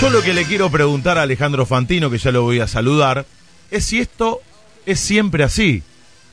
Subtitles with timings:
[0.00, 3.26] Yo lo que le quiero preguntar a Alejandro Fantino, que ya lo voy a saludar,
[3.70, 4.40] es si esto
[4.86, 5.82] es siempre así.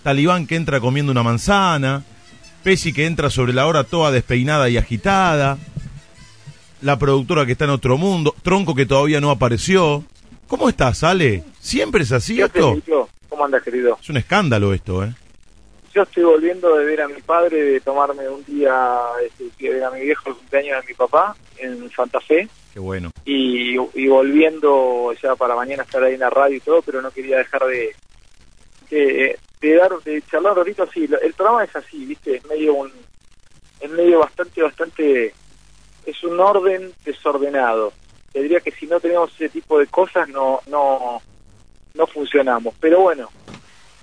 [0.03, 2.03] Talibán que entra comiendo una manzana,
[2.63, 5.57] Pesi que entra sobre la hora toda despeinada y agitada,
[6.81, 10.03] la productora que está en otro mundo, Tronco que todavía no apareció.
[10.47, 11.43] ¿Cómo estás, Ale?
[11.59, 12.79] ¿Siempre es así esto?
[13.29, 13.97] ¿Cómo andas, querido?
[13.99, 15.13] Es un escándalo esto, ¿eh?
[15.95, 19.83] Yo estoy volviendo de ver a mi padre, de tomarme un día, este, que ver
[19.85, 22.49] a mi viejo el cumpleaños de mi papá en Santa Fe.
[22.73, 23.11] Qué bueno.
[23.23, 27.11] Y, y volviendo ya para mañana estar ahí en la radio y todo, pero no
[27.11, 27.95] quería dejar de,
[28.89, 31.07] de, de dar, de charlar ahorita así.
[31.23, 32.35] El programa es así, ¿viste?
[32.35, 32.91] Es medio un,
[33.79, 35.33] es medio bastante, bastante,
[36.05, 37.93] es un orden desordenado.
[38.33, 41.21] Te diría que si no tenemos ese tipo de cosas no, no,
[41.93, 42.75] no funcionamos.
[42.81, 43.29] Pero bueno,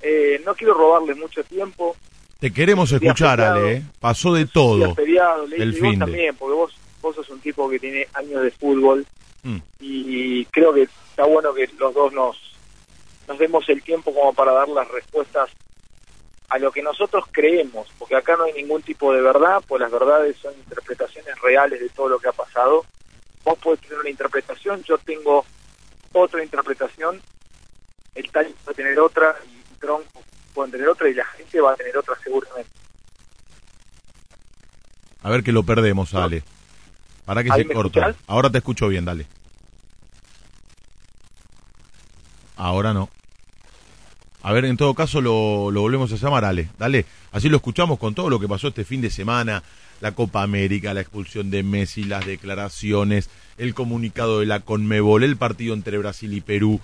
[0.02, 1.96] eh, no quiero robarle mucho tiempo.
[2.38, 3.60] Te queremos escuchar, feriado.
[3.60, 3.82] Ale, ¿eh?
[4.00, 4.94] Pasó de todo.
[4.94, 5.98] Feriado, le del finde.
[5.98, 9.06] también, porque vos, vos sos un tipo que tiene años de fútbol
[9.44, 9.58] Mm.
[9.80, 12.36] y creo que está bueno que los dos nos,
[13.26, 15.50] nos demos el tiempo como para dar las respuestas
[16.48, 19.90] a lo que nosotros creemos, porque acá no hay ningún tipo de verdad, pues las
[19.90, 22.84] verdades son interpretaciones reales de todo lo que ha pasado.
[23.42, 25.44] Vos podés tener una interpretación, yo tengo
[26.12, 27.20] otra interpretación,
[28.14, 30.22] el tal a tener otra, y Tronco
[30.54, 32.70] pueden tener otra, y la gente va a tener otra seguramente.
[35.22, 36.42] A ver que lo perdemos, Ale.
[37.26, 38.00] Para que ¿Ahí se corta.
[38.00, 38.24] escuchás?
[38.26, 39.26] Ahora te escucho bien, dale.
[42.56, 43.08] Ahora no.
[44.42, 46.68] A ver, en todo caso lo, lo volvemos a llamar, Ale.
[46.78, 47.06] Dale.
[47.30, 49.62] Así lo escuchamos con todo lo que pasó este fin de semana.
[50.00, 55.36] La Copa América, la expulsión de Messi, las declaraciones, el comunicado de la Conmebol, el
[55.36, 56.80] partido entre Brasil y Perú.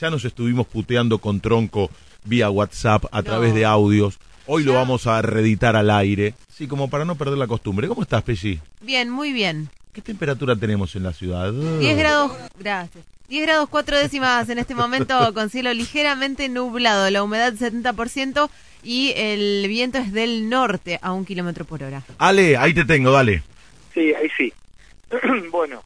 [0.00, 1.90] Ya nos estuvimos puteando con Tronco
[2.26, 4.18] vía WhatsApp a través de audios.
[4.46, 6.34] Hoy lo vamos a reeditar al aire.
[6.48, 7.88] Sí, como para no perder la costumbre.
[7.88, 8.60] ¿Cómo estás, Pelli?
[8.80, 9.68] Bien, muy bien.
[9.92, 11.52] ¿Qué temperatura tenemos en la ciudad?
[11.52, 13.04] 10 grados, gracias.
[13.28, 18.48] 10 grados 4 décimas en este momento con cielo ligeramente nublado, la humedad 70%
[18.82, 22.02] y el viento es del norte a un kilómetro por hora.
[22.18, 23.42] Ale, ahí te tengo, dale.
[23.92, 24.52] Sí, ahí sí.
[25.50, 25.82] bueno,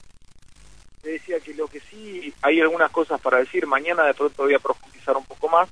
[1.02, 3.66] te decía que lo que sí, hay algunas cosas para decir.
[3.66, 5.68] Mañana de pronto voy a profundizar un poco más,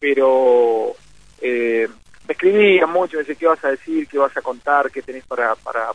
[0.00, 0.96] pero
[1.42, 1.86] eh,
[2.26, 5.24] me escribían mucho, me decían qué vas a decir, qué vas a contar, qué tenés
[5.26, 5.90] para para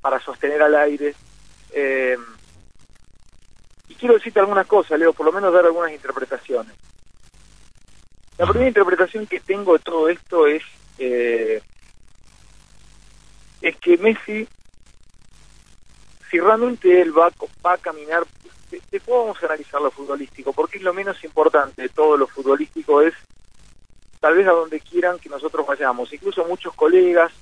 [0.00, 1.14] para sostener al aire.
[1.72, 2.16] Eh,
[3.88, 6.74] y quiero decirte algunas cosas, Leo, por lo menos dar algunas interpretaciones.
[8.36, 10.62] La primera interpretación que tengo de todo esto es
[10.98, 11.62] eh,
[13.62, 14.46] es que Messi,
[16.30, 17.32] si realmente él va,
[17.64, 18.24] va a caminar,
[18.90, 23.02] después vamos a analizar lo futbolístico, porque es lo menos importante de todo lo futbolístico,
[23.02, 23.14] es
[24.20, 26.12] tal vez a donde quieran que nosotros vayamos.
[26.12, 27.32] Incluso muchos colegas,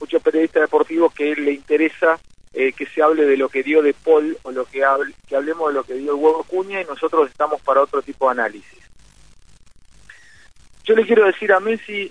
[0.00, 2.18] muchos periodistas deportivos que le interesa
[2.52, 5.36] eh, que se hable de lo que dio de Paul o lo que, hable- que
[5.36, 8.32] hablemos de lo que dio el huevo Cuña y nosotros estamos para otro tipo de
[8.32, 8.78] análisis.
[10.84, 12.10] Yo le quiero decir a Messi,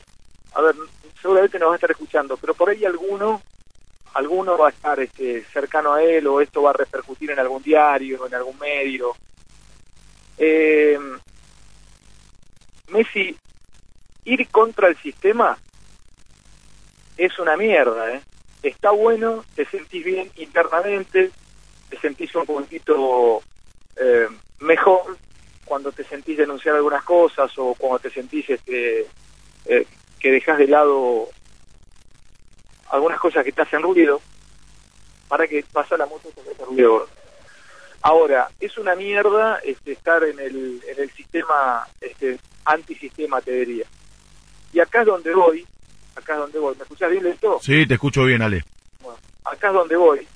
[0.54, 0.76] a ver,
[1.22, 3.42] seguramente nos va a estar escuchando, pero por ahí alguno,
[4.14, 7.62] alguno va a estar este, cercano a él o esto va a repercutir en algún
[7.62, 9.16] diario, en algún medio.
[10.38, 11.00] Eh,
[12.90, 13.36] Messi,
[14.26, 15.58] ir contra el sistema
[17.18, 18.22] es una mierda, ¿eh?
[18.64, 21.32] Está bueno, te sentís bien internamente,
[21.90, 23.42] te sentís un poquitito
[23.96, 24.28] eh,
[24.60, 25.18] mejor
[25.66, 29.06] cuando te sentís denunciar algunas cosas o cuando te sentís este,
[29.66, 29.86] eh,
[30.20, 31.30] que dejas de lado
[32.90, 34.22] algunas cosas que te hacen ruido
[35.28, 37.08] para que pasa la moto te hace ruido.
[38.02, 43.86] Ahora, es una mierda este, estar en el, en el sistema este, antisistema, te diría.
[44.72, 45.66] Y acá es donde voy,
[46.16, 46.76] acá es donde voy.
[46.76, 47.60] ¿Me escuchás bien esto?
[47.62, 48.64] Sí, te escucho bien, Ale.
[49.02, 50.28] Bueno, acá es donde voy.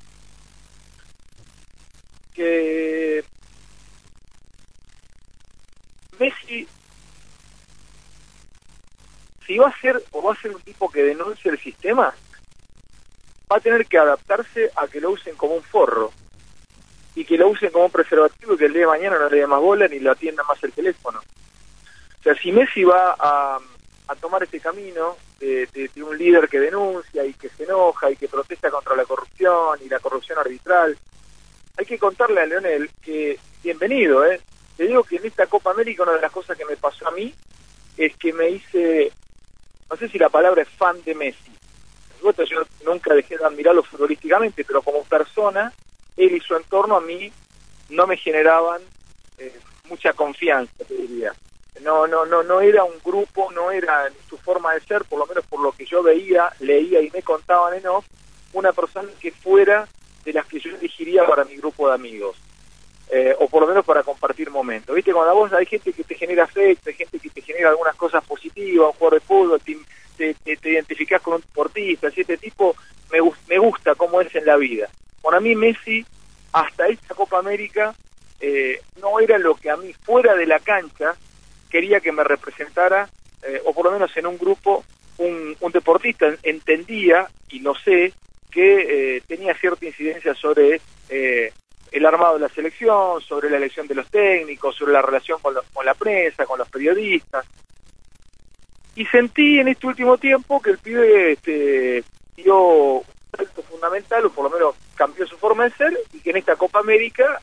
[2.33, 3.23] Que
[6.19, 6.67] Messi,
[9.45, 12.13] si va a ser o va a ser un tipo que denuncie el sistema,
[13.51, 16.11] va a tener que adaptarse a que lo usen como un forro
[17.15, 19.37] y que lo usen como un preservativo y que el día de mañana no le
[19.37, 21.19] dé más bola ni le atienda más el teléfono.
[21.19, 23.59] O sea, si Messi va a,
[24.19, 28.27] tomar este camino de, de, un líder que denuncia y que se enoja y que
[28.27, 30.97] protesta contra la corrupción y la corrupción arbitral.
[31.77, 34.41] Hay que contarle a Leonel que, bienvenido, ¿eh?
[34.75, 37.11] Te digo que en esta Copa América una de las cosas que me pasó a
[37.11, 37.33] mí
[37.97, 39.11] es que me hice,
[39.89, 41.50] no sé si la palabra es fan de Messi.
[42.21, 45.73] Yo nunca dejé de admirarlo futbolísticamente, pero como persona,
[46.17, 47.31] él y su entorno a mí
[47.89, 48.81] no me generaban
[49.37, 49.59] eh,
[49.89, 51.33] mucha confianza, te diría.
[51.81, 55.25] No, no, no, no era un grupo, no era su forma de ser, por lo
[55.25, 58.05] menos por lo que yo veía, leía y me contaban en off,
[58.53, 59.87] una persona que fuera
[60.23, 62.37] de las que yo elegiría para mi grupo de amigos.
[63.13, 64.95] Eh, o por lo menos para compartir momentos.
[64.95, 65.11] ¿Viste?
[65.11, 68.23] Cuando vos hay gente que te genera afecto, hay gente que te genera algunas cosas
[68.23, 69.77] positivas, un jugador de fútbol, te,
[70.33, 72.75] te, identificás con un deportista, así este tipo
[73.11, 74.89] me, me gusta cómo es en la vida.
[75.21, 76.05] Bueno, a mí Messi,
[76.53, 77.93] hasta esta Copa América,
[78.39, 81.13] eh, no era lo que a mí fuera de la cancha
[81.69, 83.09] quería que me representara,
[83.43, 84.83] eh, o por lo menos en un grupo,
[85.17, 88.13] un, un deportista entendía, y lo sé,
[88.51, 91.53] que eh, tenía cierta incidencia sobre eh,
[91.91, 95.55] el armado de la selección, sobre la elección de los técnicos, sobre la relación con,
[95.73, 97.45] con la prensa, con los periodistas.
[98.95, 102.03] Y sentí en este último tiempo que el pibe este,
[102.35, 103.03] dio un
[103.35, 106.55] salto fundamental, o por lo menos cambió su forma de ser, y que en esta
[106.55, 107.41] Copa América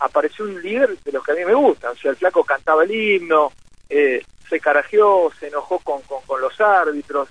[0.00, 1.92] apareció un líder de los que a mí me gustan.
[1.92, 3.52] O sea, el flaco cantaba el himno,
[3.88, 7.28] eh, se carajeó, se enojó con, con, los árbitros,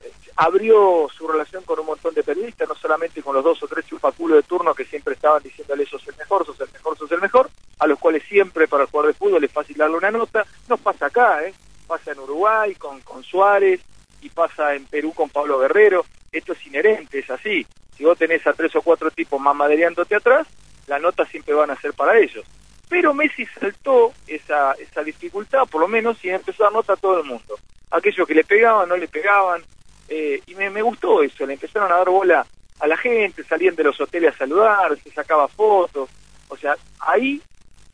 [0.00, 3.68] eh, abrió su relación con un montón de periodistas, no solamente con los dos o
[3.68, 7.10] tres chupaculos de turno que siempre estaban diciéndole sos el mejor, sos el mejor, sos
[7.10, 10.10] el mejor, a los cuales siempre para el jugador de fútbol es fácil darle una
[10.10, 10.44] nota.
[10.68, 11.54] No pasa acá, ¿eh?
[11.92, 13.78] Pasa en Uruguay con, con Suárez
[14.22, 16.06] y pasa en Perú con Pablo Guerrero.
[16.32, 17.66] Esto es inherente, es así.
[17.94, 20.46] Si vos tenés a tres o cuatro tipos mamadereándote atrás,
[20.86, 22.46] la nota siempre van a ser para ellos.
[22.88, 27.20] Pero Messi saltó esa, esa dificultad, por lo menos, y empezó a nota a todo
[27.20, 27.58] el mundo.
[27.90, 29.62] Aquellos que le pegaban, no le pegaban,
[30.08, 32.46] eh, y me, me gustó eso, le empezaron a dar bola
[32.80, 36.08] a la gente, salían de los hoteles a saludar, se sacaba fotos,
[36.48, 37.42] o sea, ahí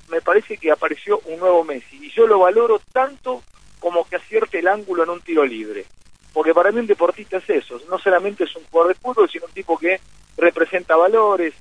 [0.09, 3.43] me parece que apareció un nuevo Messi, y yo lo valoro tanto
[3.79, 5.87] como que acierte el ángulo en un tiro libre,
[6.33, 9.47] porque para mí un deportista es eso, no solamente es un jugador de fútbol, sino
[9.47, 10.01] un tipo que
[10.37, 11.55] representa valores,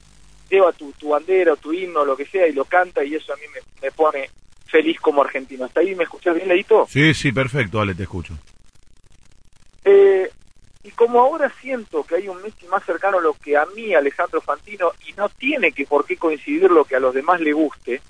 [0.50, 3.34] lleva tu, tu bandera o tu himno lo que sea y lo canta y eso
[3.34, 3.44] a mí
[3.82, 4.30] me, pone
[4.66, 5.66] feliz como argentino.
[5.66, 6.86] ¿Hasta ahí me escuchas bien, Leito?
[6.90, 8.38] Sí, sí, perfecto, Ale, te escucho.
[9.84, 10.30] Eh,
[10.84, 13.94] y como ahora siento que hay un Messi más cercano a lo que a mí,
[13.94, 17.54] Alejandro Fantino, y no tiene que por qué coincidir lo que a los demás le
[17.54, 18.02] guste,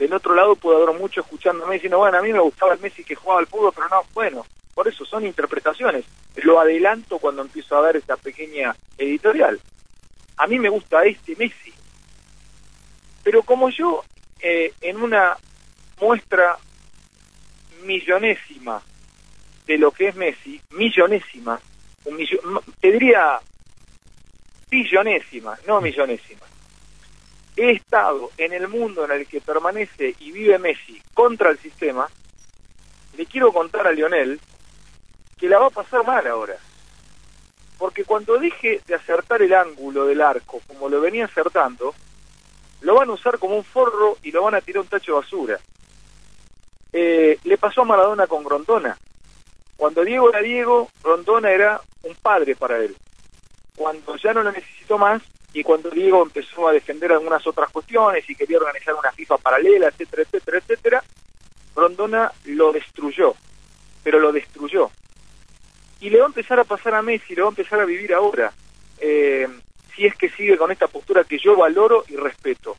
[0.00, 3.04] del otro lado puedo haber mucho escuchándome diciendo, bueno, a mí me gustaba el Messi
[3.04, 4.44] que jugaba al fútbol, pero no, bueno,
[4.74, 6.04] por eso son interpretaciones.
[6.36, 9.60] Lo adelanto cuando empiezo a ver esta pequeña editorial
[10.40, 11.72] a mí me gusta este Messi.
[13.22, 14.02] Pero como yo,
[14.40, 15.36] eh, en una
[16.00, 16.56] muestra
[17.84, 18.82] millonésima
[19.66, 21.60] de lo que es Messi, millonésima,
[22.80, 23.38] te diría
[24.70, 26.46] billonésima, no millonésima,
[27.56, 32.08] he estado en el mundo en el que permanece y vive Messi contra el sistema,
[33.16, 34.40] le quiero contar a Lionel
[35.38, 36.56] que la va a pasar mal ahora
[37.80, 41.94] porque cuando deje de acertar el ángulo del arco como lo venía acertando,
[42.82, 45.18] lo van a usar como un forro y lo van a tirar un tacho de
[45.18, 45.58] basura.
[46.92, 48.98] Eh, le pasó a Maradona con Grondona.
[49.78, 52.94] Cuando Diego era Diego, Grondona era un padre para él.
[53.74, 58.28] Cuando ya no lo necesitó más y cuando Diego empezó a defender algunas otras cuestiones
[58.28, 61.04] y quería organizar una FIFA paralela, etcétera, etcétera, etcétera,
[61.74, 63.34] Grondona lo destruyó,
[64.02, 64.90] pero lo destruyó
[66.00, 68.12] y le va a empezar a pasar a Messi, le va a empezar a vivir
[68.14, 68.52] ahora,
[68.98, 69.46] eh,
[69.94, 72.76] si es que sigue con esta postura que yo valoro y respeto.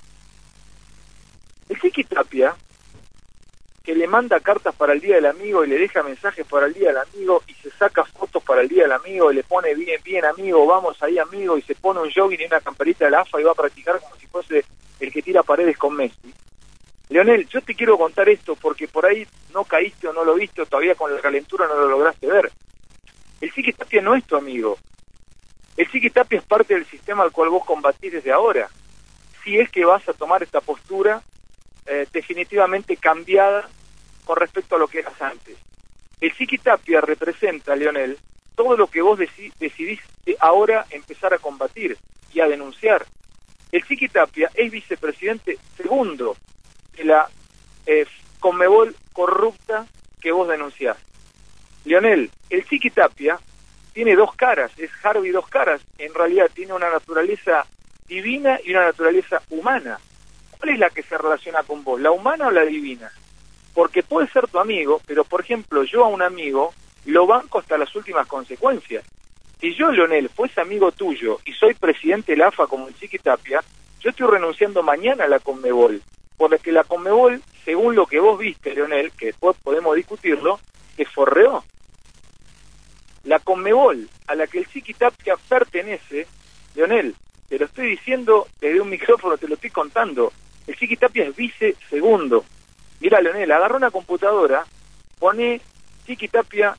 [1.70, 2.56] El Chiqui Tapia,
[3.84, 6.74] que le manda cartas para el Día del Amigo y le deja mensajes para el
[6.74, 9.74] Día del Amigo y se saca fotos para el Día del Amigo y le pone
[9.74, 13.12] bien, bien amigo, vamos ahí amigo y se pone un jogging y una camperita de
[13.12, 14.64] la AFA y va a practicar como si fuese
[15.00, 16.34] el que tira paredes con Messi.
[17.10, 20.62] Leonel, yo te quiero contar esto porque por ahí no caíste o no lo viste
[20.62, 22.52] o todavía con la calentura no lo lograste ver.
[23.42, 24.78] El Psiqui Tapia no es tu amigo.
[25.76, 28.70] El Psiqui Tapia es parte del sistema al cual vos combatís desde ahora.
[29.44, 31.22] Si es que vas a tomar esta postura
[31.86, 33.70] eh, definitivamente cambiada
[34.26, 35.58] con respecto a lo que eras antes.
[36.20, 38.18] El Psiqui Tapia representa, Leonel,
[38.56, 40.00] todo lo que vos decidís
[40.40, 41.98] ahora empezar a combatir
[42.34, 43.06] y a denunciar.
[43.72, 46.36] El Psiqui Tapia es vicepresidente segundo
[46.96, 47.30] de la
[47.86, 48.06] eh,
[48.40, 49.88] Conmebol corrupta
[50.20, 50.98] que vos denunciás.
[51.86, 53.40] Lionel, el Chiqui Tapia
[53.94, 57.66] tiene dos caras, es Harvey dos caras, en realidad tiene una naturaleza
[58.08, 60.00] divina y una naturaleza humana.
[60.62, 63.12] ¿Cuál es la que se relaciona con vos, la humana o la divina?
[63.74, 66.74] porque puede ser tu amigo, pero por ejemplo yo a un amigo
[67.06, 69.04] lo banco hasta las últimas consecuencias.
[69.60, 73.20] Si yo, Leonel, fuese amigo tuyo y soy presidente de la AFA como el Chiqui
[73.20, 73.62] Tapia,
[74.00, 76.02] yo estoy renunciando mañana a la Conmebol,
[76.38, 80.60] por que la Conmebol, según lo que vos viste, Leonel, que después podemos discutirlo,
[80.96, 81.64] te forreó.
[83.24, 86.26] La Conmebol a la que el Chiqui Tapia pertenece,
[86.74, 87.16] Leonel,
[87.48, 90.34] te lo estoy diciendo desde un micrófono, te lo estoy contando.
[90.68, 92.46] El Chiqui Tapia es vice segundo.
[93.00, 94.66] Mira, Leonel, agarra una computadora,
[95.20, 95.62] pone
[96.06, 96.76] Chiqui Tapia,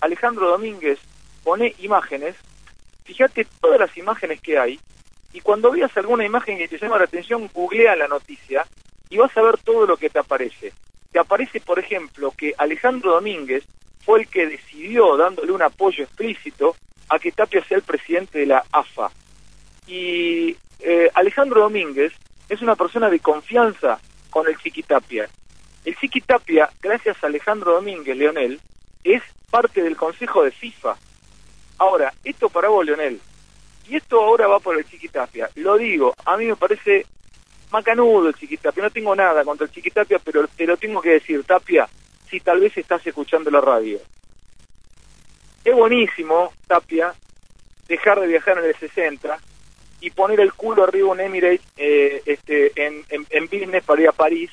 [0.00, 0.98] Alejandro Domínguez,
[1.42, 2.34] pone imágenes,
[3.04, 4.80] fíjate todas las imágenes que hay,
[5.32, 8.64] y cuando veas alguna imagen que te llama la atención, googlea la noticia
[9.10, 10.72] y vas a ver todo lo que te aparece.
[11.10, 13.64] Te aparece, por ejemplo, que Alejandro Domínguez
[14.04, 16.76] fue el que decidió, dándole un apoyo explícito,
[17.08, 19.10] a que Tapia sea el presidente de la AFA.
[19.86, 22.12] Y eh, Alejandro Domínguez
[22.48, 23.98] es una persona de confianza
[24.30, 25.28] con el Chiquitapia.
[25.84, 28.60] El Chiquitapia, gracias a Alejandro Domínguez, Leonel,
[29.02, 30.96] es parte del Consejo de FIFA.
[31.78, 33.20] Ahora, esto para vos, Leonel,
[33.88, 35.50] y esto ahora va por el Chiquitapia.
[35.56, 37.06] Lo digo, a mí me parece
[37.70, 41.44] macanudo el Chiquitapia, no tengo nada contra el Chiquitapia, pero te lo tengo que decir,
[41.44, 41.88] Tapia,
[42.30, 43.98] si tal vez estás escuchando la radio.
[45.64, 47.14] Es buenísimo, Tapia,
[47.88, 49.38] dejar de viajar en el 60
[50.04, 54.12] y poner el culo arriba un Emirates eh, este, en, en, business para ir a
[54.12, 54.50] París,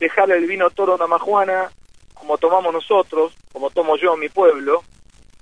[0.00, 1.70] dejar el vino toro Namajuana,
[2.14, 4.82] como tomamos nosotros, como tomo yo en mi pueblo,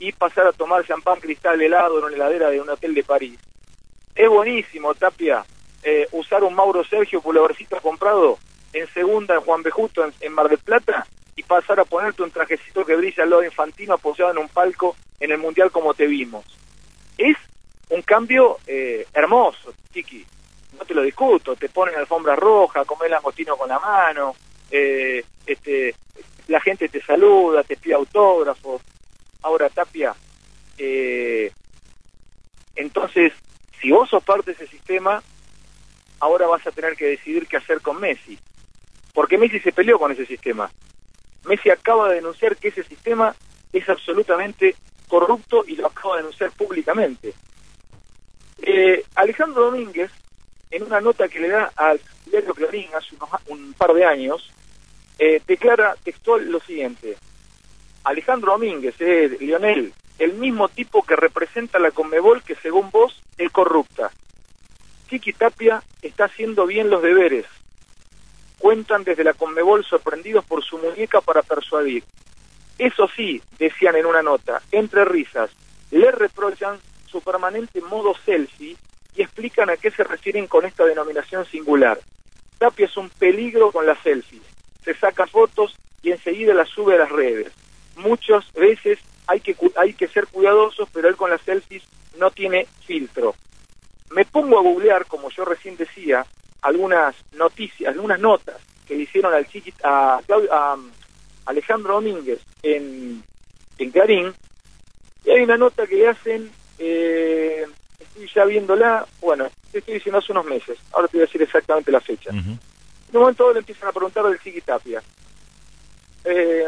[0.00, 3.38] y pasar a tomar champán cristal helado en una heladera de un hotel de París.
[4.16, 5.44] Es buenísimo, Tapia,
[5.85, 8.40] eh, usar un Mauro Sergio pulovercito comprado
[8.73, 11.06] en segunda en Juan Bejusto en, Mar del Plata
[11.37, 14.97] y pasar a ponerte un trajecito que brilla al lado infantino apoyado en un palco
[15.21, 16.44] en el Mundial como te vimos.
[17.16, 17.37] Es
[17.90, 20.24] un cambio eh, hermoso, Chiqui.
[20.78, 24.34] No te lo discuto, te ponen alfombra roja, comer langostino con la mano,
[24.70, 25.94] eh, este,
[26.48, 28.82] la gente te saluda, te pide autógrafos,
[29.44, 30.14] Ahora, Tapia,
[30.78, 31.52] eh,
[32.76, 33.30] entonces,
[33.78, 35.22] si vos sos parte de ese sistema,
[36.20, 38.38] ahora vas a tener que decidir qué hacer con Messi.
[39.12, 40.70] Porque Messi se peleó con ese sistema.
[41.44, 43.36] Messi acaba de denunciar que ese sistema
[43.70, 44.74] es absolutamente
[45.08, 47.34] corrupto y lo acaba de denunciar públicamente.
[48.66, 50.11] Eh, Alejandro Domínguez,
[50.71, 53.14] en una nota que le da al diario Clarín hace
[53.49, 54.50] un par de años,
[55.18, 57.14] eh, declara textual lo siguiente.
[58.04, 63.52] Alejandro Domínguez, eh, Lionel, el mismo tipo que representa la Conmebol que según vos es
[63.52, 64.11] corrupta.
[65.11, 67.44] Kiki Tapia está haciendo bien los deberes.
[68.56, 72.02] Cuentan desde la Conmebol sorprendidos por su muñeca para persuadir.
[72.78, 75.50] Eso sí, decían en una nota, entre risas,
[75.90, 76.78] le reprochan
[77.14, 78.76] su permanente modo selfie
[79.14, 82.00] y explican a qué se refieren con esta denominación singular.
[82.59, 84.42] Tapia es un peligro con las selfies.
[84.85, 87.52] Se saca fotos y enseguida las sube a las redes
[87.97, 91.83] muchas veces hay que, hay que ser cuidadosos, pero él con las selfies
[92.18, 93.35] no tiene filtro.
[94.11, 96.26] Me pongo a googlear, como yo recién decía,
[96.62, 100.21] algunas noticias, algunas notas que le hicieron al chiquit, a,
[100.76, 100.90] um,
[101.47, 103.23] Alejandro Domínguez en,
[103.78, 104.33] en Clarín,
[105.25, 107.66] y hay una nota que hacen, eh,
[107.98, 111.42] estoy ya viéndola, bueno, te estoy diciendo hace unos meses, ahora te voy a decir
[111.42, 112.30] exactamente la fecha.
[112.30, 112.58] En
[113.12, 115.02] un momento le empiezan a preguntar del Chiquitapia.
[116.24, 116.66] Eh,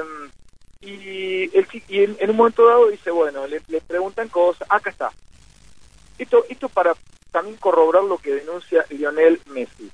[0.80, 5.10] y, el, y en, un momento dado dice, bueno, le, preguntan cosas, acá está.
[6.18, 6.94] Esto, esto para
[7.30, 9.90] también corroborar lo que denuncia Lionel Messi.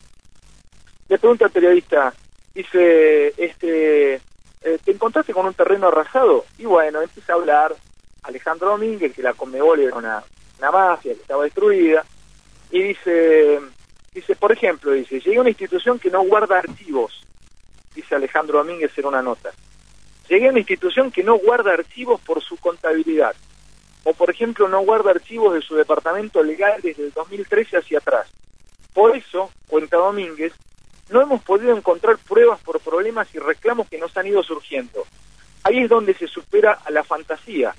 [1.08, 2.12] Le pregunta al periodista,
[2.54, 6.44] dice, este, eh, ¿te encontraste con un terreno arrasado?
[6.58, 7.74] Y bueno, empieza a hablar
[8.22, 10.22] Alejandro Domínguez, que la Conmebol era una,
[10.58, 12.04] una mafia que estaba destruida,
[12.70, 13.60] y dice,
[14.14, 17.26] dice, por ejemplo, dice, llegué a una institución que no guarda archivos,
[17.94, 19.50] dice Alejandro Domínguez en una nota.
[20.28, 23.34] Llegué a una institución que no guarda archivos por su contabilidad,
[24.04, 28.28] o por ejemplo no guarda archivos de su departamento legal desde el 2013 hacia atrás.
[28.94, 30.52] Por eso, cuenta Domínguez,
[31.10, 35.04] no hemos podido encontrar pruebas por problemas y reclamos que nos han ido surgiendo.
[35.64, 37.74] Ahí es donde se supera a la fantasía,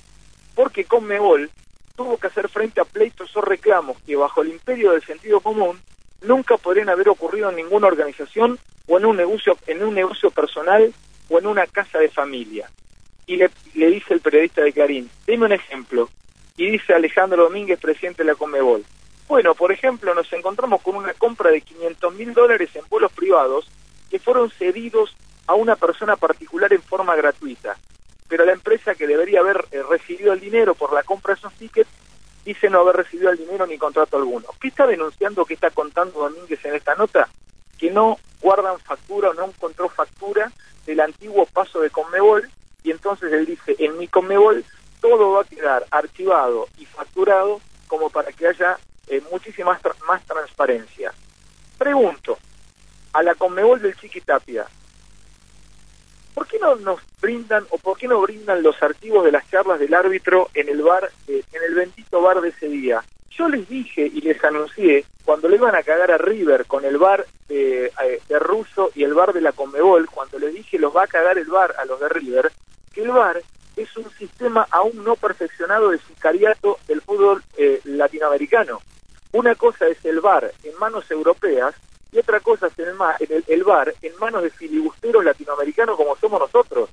[0.55, 1.49] porque Conmebol
[1.95, 5.79] tuvo que hacer frente a pleitos o reclamos que bajo el imperio del sentido común
[6.21, 8.57] nunca podrían haber ocurrido en ninguna organización
[8.87, 10.93] o en un negocio, en un negocio personal
[11.29, 12.69] o en una casa de familia.
[13.25, 16.09] Y le, le dice el periodista de Clarín, dime un ejemplo.
[16.55, 18.83] Y dice Alejandro Domínguez, presidente de la Comebol.
[19.27, 23.67] Bueno, por ejemplo, nos encontramos con una compra de 500 mil dólares en vuelos privados
[24.09, 25.15] que fueron cedidos
[25.47, 27.77] a una persona particular en forma gratuita.
[28.33, 31.53] Pero la empresa que debería haber eh, recibido el dinero por la compra de esos
[31.53, 31.91] tickets
[32.43, 34.47] dice no haber recibido el dinero ni contrato alguno.
[34.59, 37.29] ¿Qué está denunciando, qué está contando Domínguez en esta nota?
[37.77, 40.51] Que no guardan factura o no encontró factura
[40.87, 42.49] del antiguo paso de Conmebol
[42.81, 44.65] y entonces él dice, en mi Conmebol
[44.99, 51.13] todo va a quedar archivado y facturado como para que haya eh, muchísima más transparencia.
[51.77, 52.39] Pregunto,
[53.13, 54.65] a la Conmebol del Chiquitapia,
[56.33, 59.79] ¿por qué no nos brindan o por qué no brindan los archivos de las charlas
[59.79, 63.03] del árbitro en el bar, eh, en el bendito bar de ese día?
[63.29, 66.97] Yo les dije y les anuncié cuando le iban a cagar a River con el
[66.97, 70.95] bar de, eh, de Russo y el bar de la Conmebol, cuando les dije los
[70.95, 72.51] va a cagar el bar a los de River,
[72.93, 73.41] que el bar
[73.75, 78.81] es un sistema aún no perfeccionado de sicariato del fútbol eh, latinoamericano.
[79.31, 81.73] Una cosa es el bar en manos europeas
[82.13, 86.89] y otra cosa es el, el, bar en manos de filibusteros latinoamericanos como somos nosotros.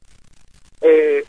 [0.80, 1.24] Eh,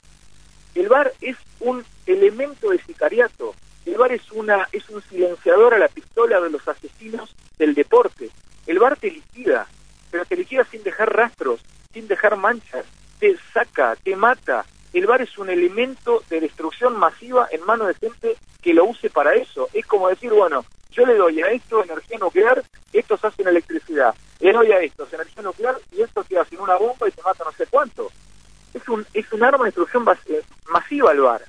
[0.76, 3.54] el bar es un elemento de sicariato.
[3.86, 8.30] El bar es una es un silenciador a la pistola de los asesinos del deporte.
[8.66, 9.68] El bar te liquida,
[10.10, 11.60] pero te liquida sin dejar rastros,
[11.92, 12.86] sin dejar manchas,
[13.20, 14.66] te saca, te mata.
[14.94, 19.10] El bar es un elemento de destrucción masiva en manos de gente que lo use
[19.10, 19.68] para eso.
[19.74, 24.14] Es como decir, bueno, yo le doy a esto energía nuclear, estos hacen electricidad.
[24.40, 27.44] Le doy a estos energía nuclear y estos queda sin una bomba y se mata
[27.44, 28.12] no sé cuánto.
[28.74, 31.42] Es un, es un arma de destrucción eh, masiva el bar.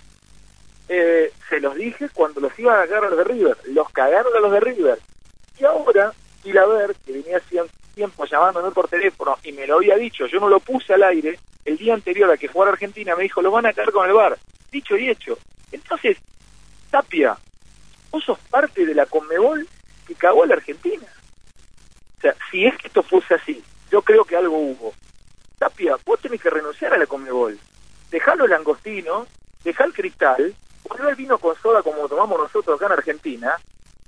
[0.88, 3.56] Eh, se los dije cuando los iban a cagar los de River.
[3.66, 4.98] Los cagaron a los de River.
[5.58, 6.12] Y ahora,
[6.44, 7.60] y la ver, que venía hace
[7.94, 11.38] tiempo llamándome por teléfono y me lo había dicho, yo no lo puse al aire,
[11.64, 14.14] el día anterior a que jugara Argentina me dijo, lo van a caer con el
[14.14, 14.38] bar.
[14.70, 15.38] Dicho y hecho.
[15.70, 16.16] Entonces,
[16.90, 17.36] Tapia,
[18.12, 19.66] vos sos parte de la Conmebol
[20.06, 21.06] que cagó a la Argentina.
[22.18, 24.94] O sea, si es que esto fuese así, yo creo que algo hubo.
[25.58, 27.58] Tapia, vos tenés que renunciar a la Conmebol.
[28.10, 29.26] Dejalo el langostino,
[29.64, 30.54] dejá el cristal,
[30.84, 33.56] volvé el vino con soda como tomamos nosotros acá en Argentina,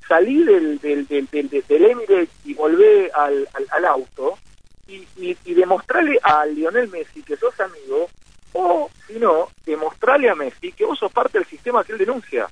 [0.06, 4.38] salí del, del, del, del, Emirates y volvé al, al, auto
[4.86, 8.08] y, y, y, demostrarle a Lionel Messi que sos amigo,
[8.52, 12.48] o si no, demostrarle a Messi que vos sos parte del sistema que él denuncia.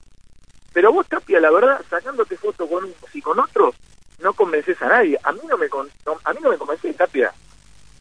[0.72, 3.74] Pero vos, Tapia, la verdad, sacándote foto con unos y con otros,
[4.20, 5.18] no convences a nadie.
[5.22, 7.32] A mí no me, a mí no me convences, Tapia.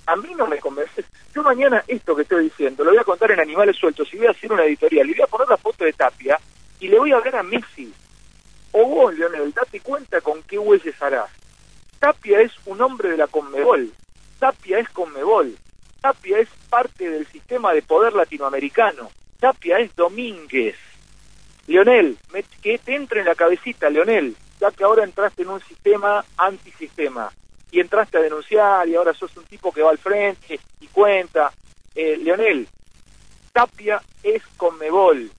[0.06, 1.06] A mí no me convences.
[1.34, 4.28] Yo mañana esto que estoy diciendo lo voy a contar en Animales Sueltos y voy
[4.28, 6.38] a hacer una editorial y voy a poner la foto de Tapia
[6.80, 7.94] y le voy a hablar a Messi.
[8.74, 11.30] O vos, Leonel, date cuenta con qué huellas harás.
[12.00, 13.92] Tapia es un hombre de la Conmebol.
[14.40, 15.56] Tapia es Conmebol.
[16.02, 19.12] Tapia es parte del sistema de poder latinoamericano.
[19.40, 20.76] Tapia es Domínguez.
[21.68, 22.18] Leonel,
[22.62, 27.32] que te entre en la cabecita, Leonel, ya que ahora entraste en un sistema antisistema
[27.72, 31.52] y entraste a denunciar y ahora sos un tipo que va al frente y cuenta.
[31.96, 32.68] Eh, Leonel,
[33.54, 35.32] Tapia es Conmebol.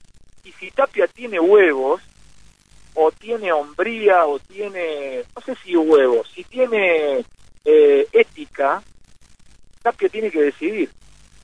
[0.44, 2.02] Y si Tapia tiene huevos,
[2.94, 7.24] o tiene hombría, o tiene, no sé si huevos, si tiene
[7.64, 8.82] eh, ética,
[9.82, 10.90] Tapia tiene que decidir.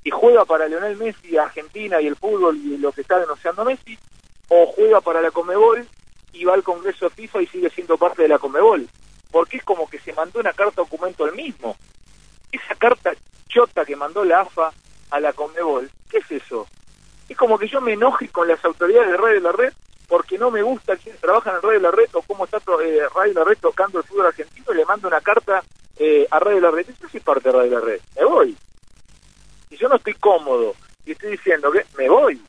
[0.03, 3.99] Si juega para Leonel Messi, Argentina y el fútbol y lo que está denunciando Messi,
[4.49, 5.87] o juega para la Comebol
[6.33, 8.89] y va al Congreso FIFA y sigue siendo parte de la Comebol.
[9.31, 11.77] Porque es como que se mandó una carta documento al mismo.
[12.51, 13.13] Esa carta
[13.49, 14.73] chota que mandó la AFA
[15.11, 16.67] a la Comebol, ¿qué es eso?
[17.29, 19.73] Es como que yo me enoje con las autoridades de Radio de la Red
[20.09, 23.03] porque no me gusta quién trabaja en Radio de la Red o cómo está eh,
[23.15, 25.63] Radio de la Red tocando el fútbol argentino y le mando una carta
[25.99, 26.87] eh, a Radio de la Red.
[27.01, 28.57] Yo soy parte de Radio de la Red, me voy.
[29.69, 32.41] Si yo no estoy cómodo y estoy diciendo que me voy,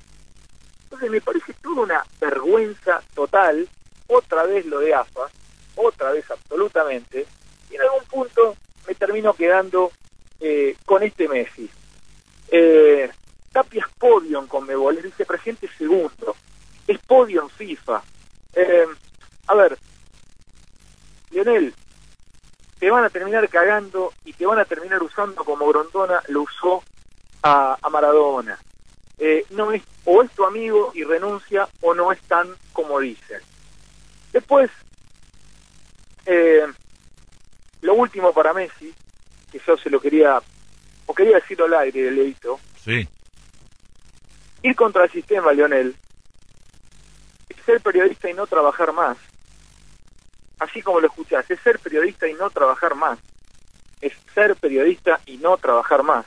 [1.07, 3.67] me parece toda una vergüenza total,
[4.07, 5.29] otra vez lo de AFA,
[5.75, 7.27] otra vez absolutamente,
[7.69, 8.57] y en algún punto
[8.87, 9.91] me termino quedando
[10.39, 11.69] eh, con este Messi.
[12.49, 13.09] Eh,
[13.51, 16.35] Tapia es podio en Conmebol, es vicepresidente segundo,
[16.87, 18.01] es podio en FIFA.
[18.53, 18.87] Eh,
[19.47, 19.77] a ver,
[21.29, 21.73] Lionel,
[22.79, 26.83] te van a terminar cagando y te van a terminar usando como Grondona lo usó
[27.43, 28.57] a Maradona.
[29.19, 33.41] Eh, no es o es tu amigo y renuncia o no es tan como dicen.
[34.31, 34.71] Después,
[36.25, 36.65] eh,
[37.81, 38.93] lo último para Messi,
[39.51, 40.41] que yo se lo quería,
[41.05, 42.59] o quería decirlo al aire, Leito.
[42.83, 43.07] Sí.
[44.63, 45.95] Ir contra el sistema, Lionel,
[47.49, 49.17] es ser periodista y no trabajar más.
[50.59, 53.19] Así como lo escuchás, es ser periodista y no trabajar más.
[54.01, 56.25] Es ser periodista y no trabajar más.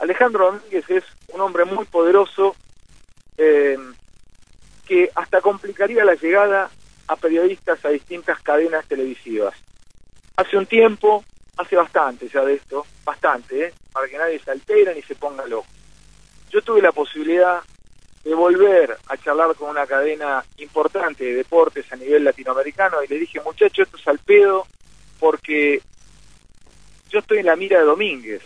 [0.00, 2.56] Alejandro Domínguez es un hombre muy poderoso
[3.36, 3.76] eh,
[4.86, 6.70] que hasta complicaría la llegada
[7.06, 9.54] a periodistas a distintas cadenas televisivas.
[10.36, 11.22] Hace un tiempo,
[11.58, 13.74] hace bastante ya de esto, bastante, ¿eh?
[13.92, 15.68] para que nadie se altere ni se ponga loco.
[16.48, 17.60] Yo tuve la posibilidad
[18.24, 23.18] de volver a charlar con una cadena importante de deportes a nivel latinoamericano y le
[23.18, 24.66] dije, muchachos, esto es al pedo
[25.18, 25.82] porque
[27.10, 28.42] yo estoy en la mira de Domínguez.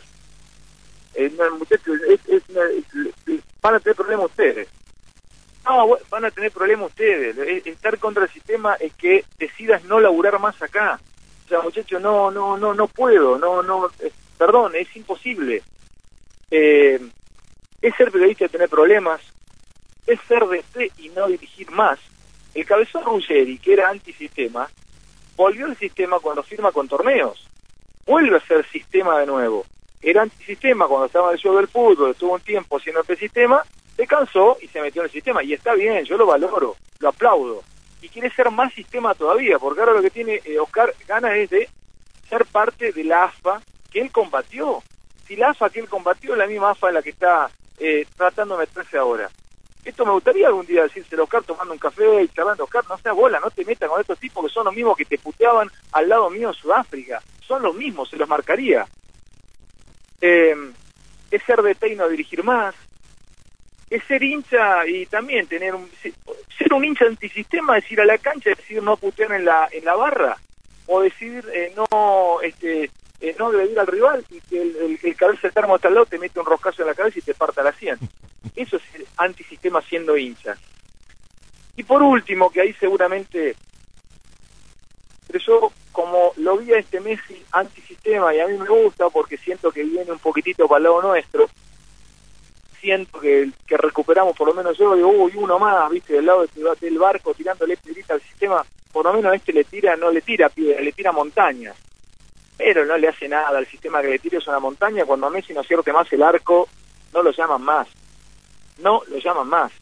[1.15, 2.43] Eh, no, muchachos, es-
[3.63, 4.69] van a tener problemas ustedes.
[5.65, 7.37] No, van a tener problemas ustedes.
[7.39, 11.01] Eh, Estar contra el sistema es que decidas no laburar más acá.
[11.45, 15.63] O sea, muchachos, no, no, no, no puedo, no, no, eh, perdón, es imposible.
[16.51, 17.01] Eh,
[17.81, 19.21] es ser periodista y tener problemas,
[20.07, 21.99] es ser de fe y no dirigir más.
[22.55, 24.69] El cabezón Ruggeri, que era antisistema,
[25.37, 27.47] volvió al sistema cuando firma con torneos.
[28.07, 29.67] Vuelve a ser sistema de nuevo.
[30.07, 33.63] Era antisistema cuando estaba en el show del fútbol, estuvo un tiempo haciendo este sistema,
[33.97, 35.43] se cansó y se metió en el sistema.
[35.43, 37.63] Y está bien, yo lo valoro, lo aplaudo.
[38.03, 41.49] Y quiere ser más sistema todavía, porque ahora lo que tiene eh, Oscar gana es
[41.49, 41.71] de
[42.29, 44.83] ser parte de la AFA que él combatió.
[45.27, 48.07] Si la AFA que él combatió es la misma AFA en la que está eh,
[48.15, 49.31] tratando de meterse ahora.
[49.87, 53.15] Esto me gustaría algún día decírselo Oscar tomando un café y charlando, Oscar, no seas
[53.15, 56.11] bola, no te metas con estos tipos que son los mismos que te puteaban al
[56.11, 57.23] lado mío en Sudáfrica.
[57.41, 58.87] Son los mismos, se los marcaría.
[60.27, 60.57] Eh,
[61.31, 62.75] es ser de y no dirigir más.
[63.91, 65.91] Es ser hincha y también tener un...
[66.57, 69.69] Ser un hincha antisistema es ir a la cancha y decir no putear en la,
[69.71, 70.39] en la barra.
[70.87, 75.17] O decir eh, no este eh, no agredir al rival y que el, el, el
[75.17, 77.35] cabeza de termo hasta al lado te mete un roscazo en la cabeza y te
[77.35, 77.99] parta la sien.
[78.57, 80.57] Eso es el antisistema siendo hincha.
[81.77, 83.57] Y por último, que ahí seguramente,
[85.27, 89.37] pero yo como lo vi a este Messi antisistema y a mí me gusta porque
[89.37, 91.49] siento que viene un poquitito para el lado nuestro,
[92.81, 96.43] siento que, que recuperamos, por lo menos yo digo, uy, uno más, viste, del lado
[96.47, 100.21] de- del barco tirándole piedrita al sistema, por lo menos este le tira, no le
[100.21, 101.77] tira piedra, le tira montañas
[102.57, 105.31] pero no le hace nada al sistema que le tire es una montaña, cuando a
[105.31, 106.69] Messi no acierte más el arco,
[107.13, 107.89] no lo llaman más,
[108.79, 109.73] no lo llaman más.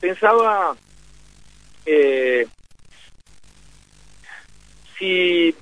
[0.00, 0.76] Pensaba,
[1.84, 2.44] eh,
[4.98, 5.54] si,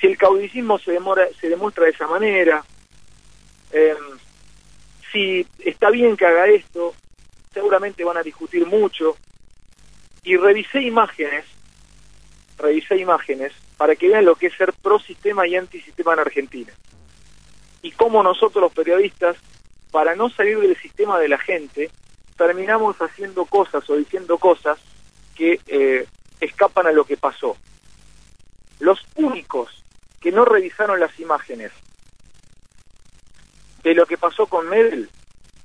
[0.00, 2.64] si el caudicismo se, demora, se demuestra de esa manera,
[3.72, 3.94] eh,
[5.12, 6.94] si está bien que haga esto,
[7.52, 9.16] seguramente van a discutir mucho,
[10.22, 11.44] y revisé imágenes,
[12.58, 16.72] revisé imágenes para que vean lo que es ser pro sistema y antisistema en Argentina.
[17.82, 19.36] Y cómo nosotros los periodistas,
[19.90, 21.90] para no salir del sistema de la gente,
[22.36, 24.78] terminamos haciendo cosas o diciendo cosas
[25.34, 26.06] que eh,
[26.40, 27.56] escapan a lo que pasó.
[28.78, 29.84] Los únicos
[30.20, 31.72] que no revisaron las imágenes
[33.82, 35.08] de lo que pasó con Medel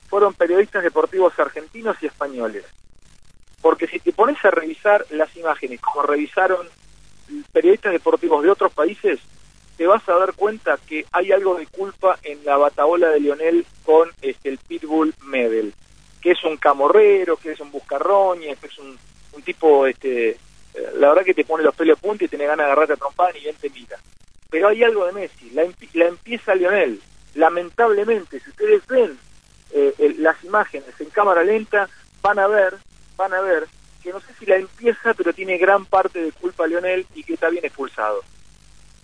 [0.08, 2.66] fueron periodistas deportivos argentinos y españoles.
[3.62, 6.68] Porque si te pones a revisar las imágenes como revisaron
[7.52, 9.20] periodistas deportivos de otros países,
[9.78, 13.66] te vas a dar cuenta que hay algo de culpa en la bataola de Lionel
[13.84, 15.74] con este, el Pitbull Medel,
[16.22, 18.98] que es un camorrero, que es un buscarroña, que es un,
[19.34, 20.38] un tipo, este,
[20.96, 22.98] la verdad que te pone los pelos de punta y tiene ganas de agarrarte a
[22.98, 23.98] trompar y él te mira.
[24.50, 27.02] Pero hay algo de Messi, la, la empieza Lionel.
[27.36, 29.18] Lamentablemente, si ustedes ven
[29.74, 31.90] eh, el- las imágenes en cámara lenta,
[32.22, 32.76] van a ver,
[33.18, 33.68] van a ver
[34.02, 37.34] que no sé si la empieza, pero tiene gran parte de culpa Lionel y que
[37.34, 38.24] está bien expulsado.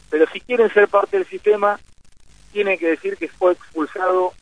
[0.09, 1.79] Pero si quieren ser parte del sistema,
[2.51, 4.33] tienen que decir que fue expulsado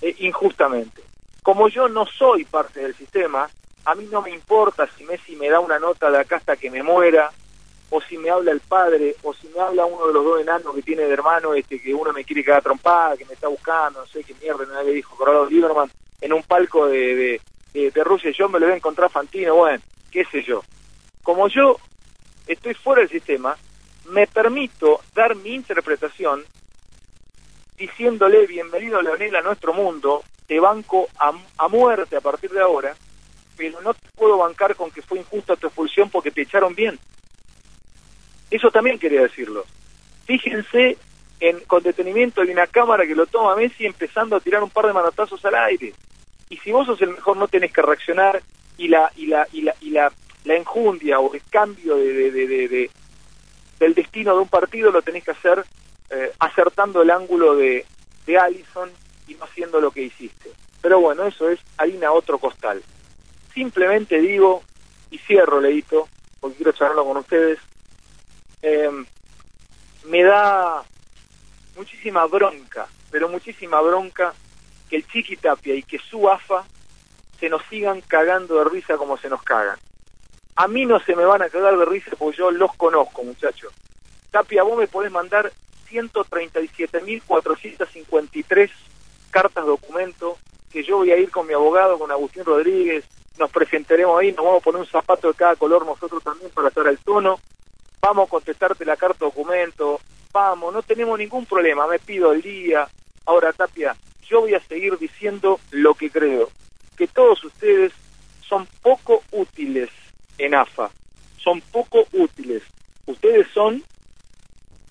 [0.00, 1.02] eh, injustamente.
[1.42, 3.48] Como yo no soy parte del sistema,
[3.86, 6.70] a mí no me importa si Messi me da una nota de acá hasta que
[6.72, 7.30] me muera,
[7.88, 10.74] o si me habla el padre, o si me habla uno de los dos enanos
[10.74, 14.00] que tiene de hermano, este que uno me quiere quedar trompada, que me está buscando,
[14.00, 15.88] no sé qué mierda, nadie dijo Corrado Lieberman,
[16.20, 17.40] en un palco de, de,
[17.72, 20.64] de, de Rusia, yo me lo voy a encontrar Fantino, bueno, qué sé yo.
[21.22, 21.76] Como yo
[22.48, 23.56] estoy fuera del sistema,
[24.06, 26.44] me permito dar mi interpretación
[27.76, 32.96] diciéndole bienvenido Leonel a nuestro mundo, te banco a, a muerte a partir de ahora,
[33.56, 36.98] pero no te puedo bancar con que fue injusta tu expulsión porque te echaron bien.
[38.50, 39.64] Eso también quería decirlo.
[40.26, 40.96] Fíjense
[41.40, 44.86] en, con detenimiento hay una cámara que lo toma Messi empezando a tirar un par
[44.86, 45.92] de manotazos al aire.
[46.48, 48.42] Y si vos sos el mejor no tenés que reaccionar
[48.78, 50.12] y la y la y la y la,
[50.44, 52.90] la enjundia o el cambio de, de, de, de- de-
[53.80, 55.62] del destino de un partido lo tenés que hacer
[56.08, 57.84] eh, acertando el ángulo de,
[58.26, 58.90] de Allison
[59.28, 60.50] y no haciendo lo que hiciste.
[60.80, 62.82] Pero bueno, eso es harina otro costal.
[63.56, 64.62] Simplemente digo,
[65.10, 66.06] y cierro, Leito,
[66.40, 67.58] porque quiero charlarlo con ustedes,
[68.60, 68.90] eh,
[70.04, 70.84] me da
[71.74, 74.34] muchísima bronca, pero muchísima bronca
[74.90, 76.66] que el Chiqui Tapia y que su AFA
[77.40, 79.78] se nos sigan cagando de risa como se nos cagan.
[80.56, 83.72] A mí no se me van a cagar de risa porque yo los conozco, muchachos.
[84.30, 85.50] Tapia, vos me podés mandar
[85.88, 88.70] 137.453
[89.30, 90.36] cartas documento
[90.70, 93.06] que yo voy a ir con mi abogado, con Agustín Rodríguez,
[93.38, 96.68] nos presentaremos ahí, nos vamos a poner un zapato de cada color nosotros también para
[96.68, 97.38] estar al tono,
[98.00, 100.00] vamos a contestarte la carta documento,
[100.32, 102.88] vamos, no tenemos ningún problema, me pido el día.
[103.24, 103.96] Ahora, Tapia,
[104.28, 106.50] yo voy a seguir diciendo lo que creo,
[106.96, 107.92] que todos ustedes
[108.48, 109.90] son poco útiles
[110.38, 110.90] en AFA,
[111.38, 112.62] son poco útiles.
[113.06, 113.82] Ustedes son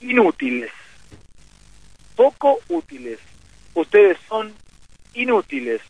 [0.01, 0.71] inútiles,
[2.15, 3.19] poco útiles.
[3.73, 4.53] Ustedes son
[5.13, 5.81] inútiles.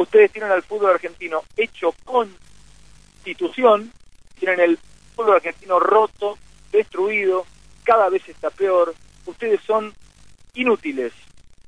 [0.00, 3.92] Ustedes tienen al fútbol argentino hecho constitución,
[4.38, 4.78] tienen el
[5.14, 6.38] fútbol argentino roto,
[6.72, 7.44] destruido,
[7.84, 8.94] cada vez está peor.
[9.26, 9.92] Ustedes son
[10.54, 11.12] inútiles.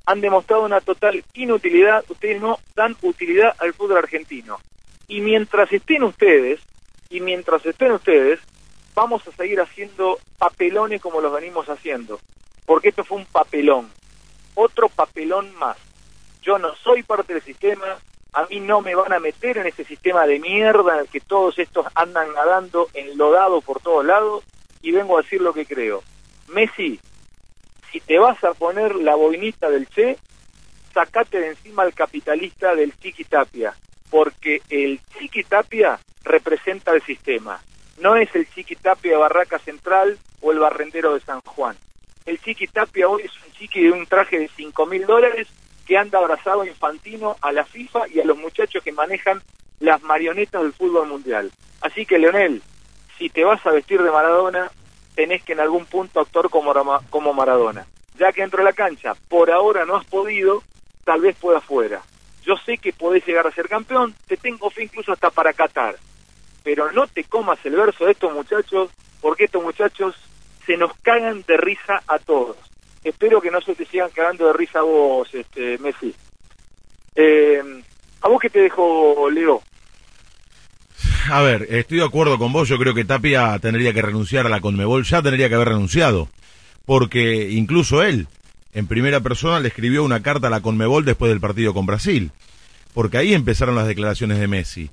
[0.07, 2.07] Han demostrado una total inutilidad.
[2.09, 4.61] Ustedes no dan utilidad al fútbol argentino.
[5.09, 6.59] Y mientras estén ustedes,
[7.11, 8.41] y mientras estén ustedes,
[8.95, 12.19] vamos a seguir haciendo papelones como los venimos haciendo.
[12.65, 13.91] Porque esto fue un papelón.
[14.55, 15.77] Otro papelón más.
[16.41, 17.99] Yo no soy parte del sistema,
[18.33, 21.21] a mí no me van a meter en ese sistema de mierda en el que
[21.21, 24.45] todos estos andan nadando enlodado por todos lados
[24.81, 26.03] y vengo a decir lo que creo.
[26.49, 26.99] Messi,
[27.91, 30.17] si te vas a poner la boinita del Che,
[30.95, 33.75] sacate de encima al capitalista del Chiqui Tapia,
[34.11, 37.61] porque el Chiqui Tapia representa el sistema.
[37.99, 41.77] No es el Chiqui Tapia de Barraca Central o el barrendero de San Juan.
[42.25, 45.49] El Chiqui Tapia hoy es un chiqui de un traje de cinco mil dólares
[45.93, 49.43] que anda abrazado infantino a la FIFA y a los muchachos que manejan
[49.79, 51.53] las marionetas del fútbol mundial.
[51.83, 52.63] Así que, Leonel,
[53.19, 54.71] si te vas a vestir de Maradona,
[55.15, 56.73] tenés que en algún punto actuar como,
[57.11, 57.85] como Maradona.
[58.19, 60.63] Ya que dentro de la cancha, por ahora no has podido,
[61.05, 62.01] tal vez pueda fuera.
[62.43, 65.97] Yo sé que podés llegar a ser campeón, te tengo fe incluso hasta para Qatar.
[66.63, 68.89] Pero no te comas el verso de estos muchachos,
[69.21, 70.17] porque estos muchachos
[70.65, 72.57] se nos cagan de risa a todos
[73.05, 76.15] espero que no se te sigan cagando de risa vos, este, Messi.
[77.15, 77.63] Eh,
[78.23, 79.63] ¿A vos qué te dejo, Leo?
[81.31, 84.49] A ver, estoy de acuerdo con vos, yo creo que Tapia tendría que renunciar a
[84.49, 86.29] la Conmebol, ya tendría que haber renunciado,
[86.85, 88.27] porque incluso él,
[88.75, 92.33] en primera persona, le escribió una carta a la Conmebol después del partido con Brasil,
[92.93, 94.91] porque ahí empezaron las declaraciones de Messi.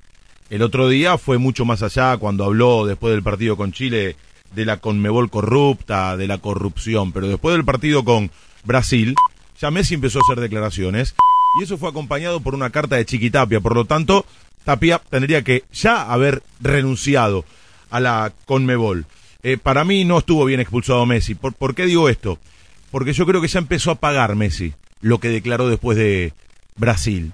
[0.50, 4.15] El otro día fue mucho más allá cuando habló después del partido con Chile
[4.54, 8.32] de la Conmebol corrupta, de la corrupción, pero después del partido con
[8.64, 9.16] Brasil,
[9.60, 11.16] ya Messi empezó a hacer declaraciones
[11.60, 14.26] y eso fue acompañado por una carta de Chiquitapia, por lo tanto,
[14.64, 17.46] Tapia tendría que ya haber renunciado
[17.90, 19.06] a la Conmebol.
[19.42, 21.34] Eh, para mí no estuvo bien expulsado Messi.
[21.36, 22.38] ¿Por, qué digo esto?
[22.92, 26.34] Porque yo creo que ya empezó a pagar Messi lo que declaró después de
[26.76, 27.32] Brasil.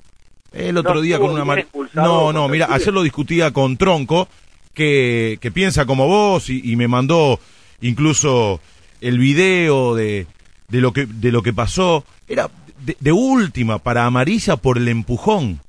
[0.54, 1.65] El otro día con una...
[1.93, 4.30] No, no, mira, ayer lo discutía con Tronco
[4.75, 7.39] que, piensa como vos y, me mandó
[7.81, 8.61] incluso
[9.01, 10.27] el video de,
[10.67, 12.05] de, lo, que, de lo que pasó.
[12.27, 15.61] Era de, última para amarilla por el empujón,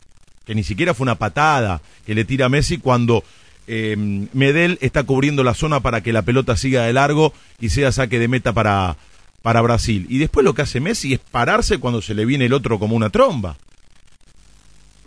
[0.45, 3.25] que ni siquiera fue una patada que le tira a Messi cuando
[3.67, 3.97] eh,
[4.33, 8.19] Medel está cubriendo la zona para que la pelota siga de largo y sea saque
[8.19, 8.97] de meta para,
[9.43, 10.07] para Brasil.
[10.09, 12.97] Y después lo que hace Messi es pararse cuando se le viene el otro como
[12.97, 13.57] una tromba.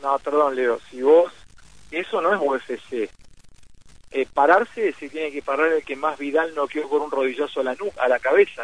[0.01, 1.31] No, perdón, Leo, si vos,
[1.91, 3.09] eso no es UFC,
[4.11, 7.61] eh, pararse se tiene que parar el que más Vidal no quedó con un rodillazo
[7.61, 8.63] a la nuca, a la cabeza.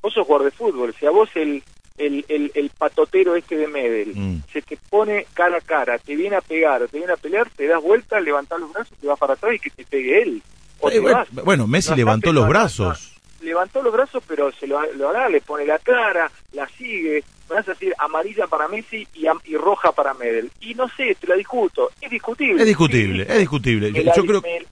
[0.00, 1.62] Vos sos jugador de fútbol, si a vos el,
[1.96, 4.42] el, el, patotero este de Medel mm.
[4.52, 7.66] se te pone cara a cara, te viene a pegar, te viene a pelear, te
[7.66, 10.42] das vuelta, levantás los brazos, te vas para atrás y que te pegue él.
[10.90, 11.00] Eh,
[11.44, 13.11] bueno, Messi levantó los brazos.
[13.42, 17.66] Levantó los brazos, pero se lo, lo hará, le pone la cara, la sigue, vas
[17.68, 20.50] a decir amarilla para Messi y, y, roja para Medel.
[20.60, 22.62] Y no sé, te la discuto, es discutible.
[22.62, 23.92] Es discutible, es discutible.
[24.16, 24.66] Yo, creo que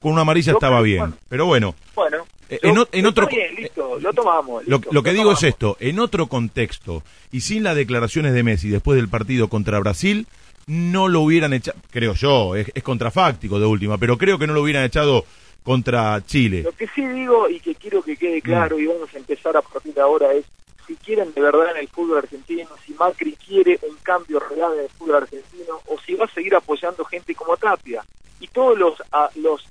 [0.00, 1.74] con una amarilla estaba bien, pero bueno.
[1.94, 4.64] Bueno, eh, en, otro listo, lo tomamos.
[4.66, 8.96] lo, que digo es esto, en otro contexto y sin las declaraciones de Messi después
[8.96, 10.26] del partido contra Brasil,
[10.66, 14.52] no lo hubieran echado, creo yo, es, es contrafáctico de última, pero creo que no
[14.52, 15.24] lo hubieran echado
[15.64, 16.62] contra Chile.
[16.62, 18.80] Lo que sí digo y que quiero que quede claro mm.
[18.80, 20.44] y vamos a empezar a partir de ahora es
[20.86, 24.80] si quieren de verdad en el fútbol argentino, si Macri quiere un cambio real en
[24.80, 28.04] el fútbol argentino, o si va a seguir apoyando gente como Tapia.
[28.38, 29.02] Y todos los,
[29.36, 29.64] los,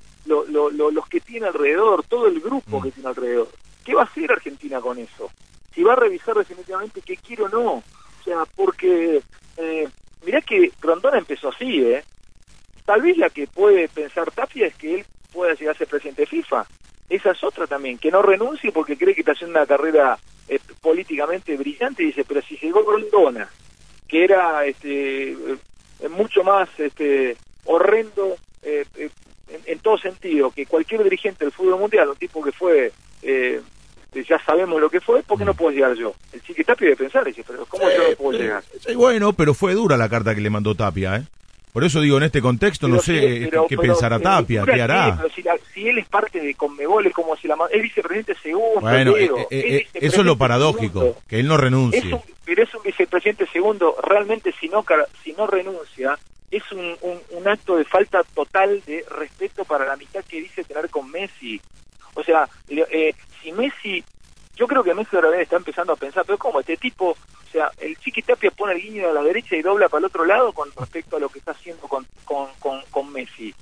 [0.73, 2.91] los que tiene alrededor, todo el grupo que mm.
[2.91, 3.49] tiene alrededor.
[3.85, 5.29] ¿Qué va a hacer Argentina con eso?
[5.75, 7.73] Si va a revisar definitivamente qué quiere o no.
[7.73, 9.21] O sea, porque
[9.57, 9.89] eh,
[10.25, 12.03] mirá que Grondona empezó así, ¿eh?
[12.85, 16.21] Tal vez la que puede pensar Tapia es que él pueda llegar a ser presidente
[16.21, 16.65] de FIFA.
[17.09, 20.17] Esa es otra también, que no renuncie porque cree que está haciendo una carrera
[20.47, 23.49] eh, políticamente brillante y dice, pero si llegó Grondona,
[24.07, 25.57] que era este eh,
[26.09, 28.85] mucho más este horrendo eh,
[29.65, 32.91] en, todo sentido que cualquier dirigente del fútbol mundial, un tipo que fue
[34.27, 35.57] ya sabemos lo que fue, ¿por qué no mm.
[35.57, 36.13] puedo llegar yo?
[36.31, 38.63] El Chiqui Tapia debe pensar, dice, pero ¿cómo yo no puedo llegar?
[38.95, 41.23] bueno, pero fue dura la carta que le mandó Tapia, ¿eh?
[41.73, 44.73] Por eso digo, en este contexto, no sé eh, pero- qué pero, pensará Tapia, ¿dura
[44.75, 45.17] qué hará.
[45.17, 48.35] Pero si, la- si él es parte de Conmebol, es como si la es vicepresidente
[48.41, 48.79] segundo.
[48.81, 51.21] Bueno, Diego, eh, eh, es vicepresidente eso es lo paradójico, segundo.
[51.27, 52.13] que él no Es renuncie.
[52.13, 53.95] un, pero es un vicepresidente segundo.
[54.03, 54.85] Realmente, si no,
[55.23, 56.17] si no renuncia,
[56.51, 60.63] es un, un, un acto de falta total de respeto para la amistad que dice
[60.63, 61.59] tener con Messi.
[62.13, 64.03] O sea, eh, si Messi,
[64.55, 67.17] yo creo que Messi ahora está empezando a pensar, pero ¿cómo este tipo,
[67.53, 70.25] sea, el Chiqui Tapia pone el guiño a la derecha y dobla para el otro
[70.25, 73.53] lado con respecto a lo que está haciendo con, con, con, con Messi?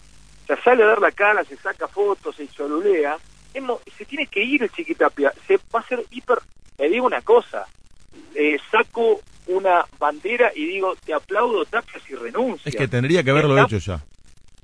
[0.43, 3.17] O sea, sale a dar la cara, se saca fotos, se cholulea.
[3.97, 5.33] Se tiene que ir el Chiqui Tapia.
[5.47, 6.39] Se va a hacer hiper.
[6.77, 7.67] Le digo una cosa.
[8.33, 12.69] Eh, saco una bandera y digo, te aplaudo Tapia si renuncia.
[12.69, 14.01] Es que tendría que haberlo Me hecho ya.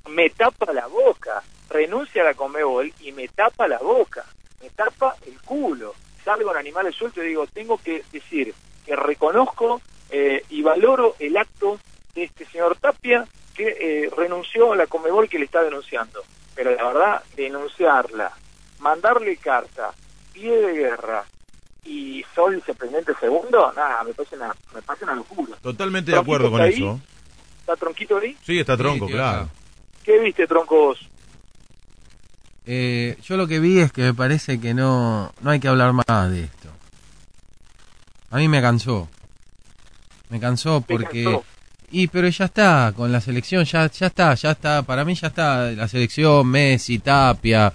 [0.09, 4.23] me tapa la boca, renuncia a la Comebol y me tapa la boca,
[4.61, 5.93] me tapa el culo.
[6.23, 8.53] Salgo en animales sueltos y digo, tengo que decir
[8.87, 11.77] que reconozco eh, y valoro el acto
[12.15, 16.23] de este señor Tapia que eh, renunció a la Comebol que le está denunciando.
[16.55, 18.31] Pero la verdad, denunciarla,
[18.79, 19.91] mandarle carta,
[20.31, 21.25] pie de guerra
[21.83, 25.57] y soy vicepresidente segundo, nada, me parece una, me parece una locura.
[25.61, 27.01] Totalmente de acuerdo con ¿Tronquito eso.
[27.59, 28.37] ¿Está Tronquito ahí?
[28.43, 29.49] Sí, está tronco, Sí, claro.
[30.03, 30.99] ¿Qué viste, Troncos?
[32.65, 35.91] Eh, yo lo que vi es que me parece que no, no hay que hablar
[35.91, 36.69] más de esto.
[38.29, 39.07] A mí me cansó.
[40.29, 41.23] Me cansó ¿Te porque...
[41.23, 41.43] cansó?
[41.89, 44.83] Y pero ya está, con la selección ya, ya está, ya está.
[44.83, 47.71] Para mí ya está la selección, Messi, Tapia.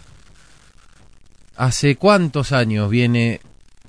[1.57, 3.41] ¿Hace cuántos años viene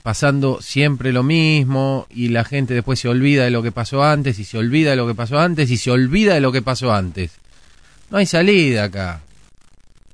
[0.02, 4.40] pasando siempre lo mismo y la gente después se olvida de lo que pasó antes
[4.40, 6.94] y se olvida de lo que pasó antes y se olvida de lo que pasó
[6.94, 7.32] antes?
[8.10, 9.22] No hay salida acá.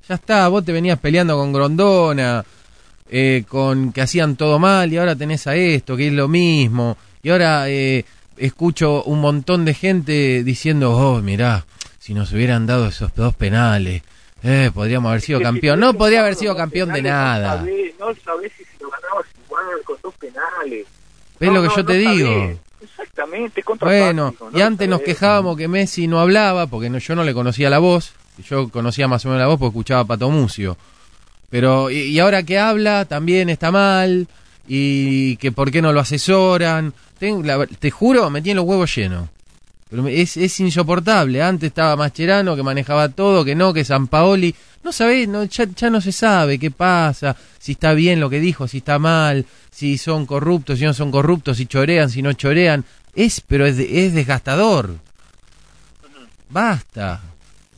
[0.08, 2.44] Ya está, vos te venías peleando con Grondona,
[3.10, 6.98] eh, con que hacían todo mal y ahora tenés a esto, que es lo mismo.
[7.24, 8.06] Y ahora eh,
[8.38, 11.66] escucho un montón de gente diciendo, oh, mirá,
[12.00, 14.04] si nos hubieran dado esos dos penales,
[14.44, 15.80] eh, podríamos haber sido campeón.
[15.80, 17.66] No podría haber sido campeón de nada.
[18.00, 20.88] No sabés, si se lo ganabas igual con dos penales.
[21.40, 22.60] ¿Ves No, lo que yo te digo?
[22.82, 27.24] Exactamente, contra Bueno, y antes nos quejábamos que Messi no hablaba, porque no, yo no
[27.24, 28.14] le conocía la voz.
[28.48, 30.78] Yo conocía más o menos la voz porque escuchaba a Pato Mucio.
[31.50, 34.28] Pero, y, y ahora que habla, también está mal.
[34.68, 36.94] Y que por qué no lo asesoran.
[37.20, 39.28] La- te juro, me tiene los huevos llenos.
[39.90, 41.42] Pero es, es insoportable.
[41.42, 44.54] Antes estaba Mascherano que manejaba todo, que no, que San Paoli.
[44.84, 48.40] No sabés, no, ya, ya no se sabe qué pasa, si está bien lo que
[48.40, 52.32] dijo, si está mal, si son corruptos, si no son corruptos, si chorean, si no
[52.32, 52.86] chorean.
[53.14, 54.96] Es, pero es, es desgastador.
[56.50, 57.22] Basta,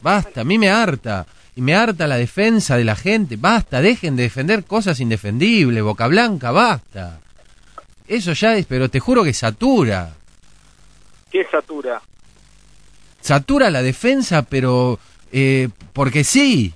[0.01, 1.25] basta, a mí me harta.
[1.55, 3.35] Y me harta la defensa de la gente.
[3.37, 5.83] Basta, dejen de defender cosas indefendibles.
[5.83, 7.19] Boca Blanca, basta.
[8.07, 10.13] Eso ya es, pero te juro que satura.
[11.29, 12.01] ¿Qué satura?
[13.19, 14.99] Satura la defensa, pero
[15.31, 16.73] eh, porque sí.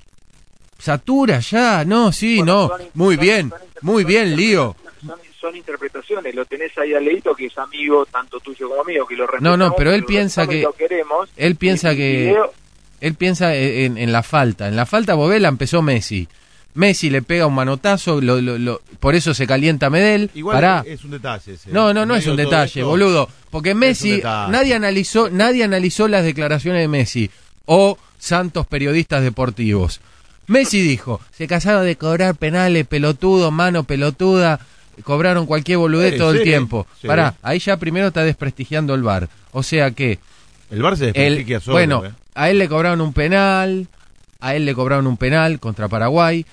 [0.78, 2.86] Satura ya, no, sí, Bueno, no.
[2.94, 4.76] Muy bien, muy bien, lío.
[5.06, 9.06] Son, son interpretaciones, lo tenés ahí al leito que es amigo tanto tuyo como mío,
[9.08, 11.30] que lo No, no, pero él piensa que- lo queremos.
[11.38, 12.36] él piensa que-
[13.02, 14.68] Él piensa en, en la falta.
[14.68, 16.28] En la falta Bobela empezó Messi.
[16.74, 20.30] Messi le pega un manotazo, lo, lo- lo- por eso se calienta Medel.
[20.34, 20.84] Igual Pará.
[20.86, 21.54] es un detalle.
[21.54, 21.72] ese.
[21.72, 23.30] No, no, no es un detalle, esto, boludo.
[23.50, 27.30] Porque Messi, nadie analizó, nadie analizó las declaraciones de Messi
[27.66, 30.02] o santos periodistas deportivos.
[30.48, 34.60] Messi dijo, se casaron de cobrar penales, pelotudo, mano pelotuda,
[35.04, 36.86] cobraron cualquier boludez Sí, todo el tiempo.
[37.02, 37.08] sí.
[37.08, 39.30] Pará, ahí ya primero está desprestigiando el VAR.
[39.54, 40.20] O sea que
[40.70, 41.74] El Bar se desprestigia solo.
[41.78, 42.12] bueno, eh.
[42.36, 43.88] A él le cobraron un penal,
[44.40, 46.46] a él le cobraron un penal contra Paraguay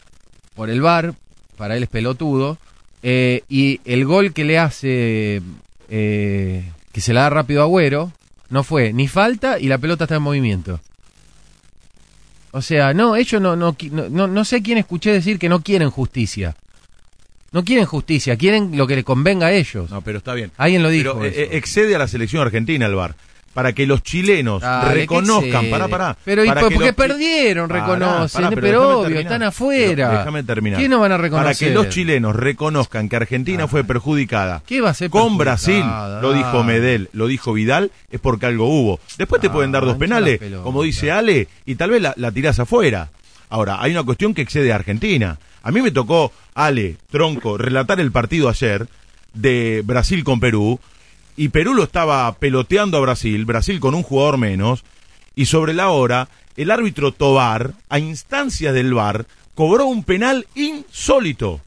[0.54, 1.14] por el VAR,
[1.56, 2.56] para él es pelotudo,
[3.02, 5.42] eh, y el gol que le hace,
[5.90, 8.12] eh, que se la da rápido a Agüero,
[8.48, 10.80] no fue ni falta y la pelota está en movimiento.
[12.52, 15.90] O sea, no, ellos no, no, no, no, sé quién escuché decir que no quieren
[15.90, 16.54] justicia.
[17.50, 19.90] No quieren justicia, quieren lo que le convenga a ellos.
[19.90, 20.52] No, pero está bien.
[20.58, 21.18] Alguien lo dijo.
[21.18, 23.14] Pero eh, eh, excede a la selección argentina el Bar.
[23.54, 26.16] Para que los chilenos Dale, reconozcan, ¿qué pará, pará.
[26.24, 27.68] Pero, ¿y para por que qué los perdieron?
[27.68, 30.06] Reconocen, pará, pero, obvio, están afuera.
[30.08, 30.80] Pero déjame terminar.
[30.80, 31.68] ¿Qué no van a Para reconocer?
[31.68, 33.68] que los chilenos reconozcan que Argentina Ah.
[33.68, 34.62] fue perjudicada.
[34.66, 35.36] ¿Qué va a ser Con?
[35.36, 35.84] Brasil,
[36.22, 39.00] lo dijo Medel, lo dijo Vidal, es porque algo hubo.
[39.18, 40.62] Después te Ah, pueden dar dos penales, pelota.
[40.64, 43.10] como dice Ale, y tal vez la, la tirás afuera.
[43.50, 45.38] Ahora, hay una cuestión que excede a Argentina.
[45.62, 48.86] A mí me tocó, Ale, Tronco, relatar el partido ayer
[49.34, 50.80] de Brasil con Perú,
[51.36, 54.84] y Perú lo estaba peloteando a Brasil, Brasil con un jugador menos,
[55.34, 61.60] y sobre la hora, el árbitro Tobar, a instancias del VAR, cobró un penal insólito.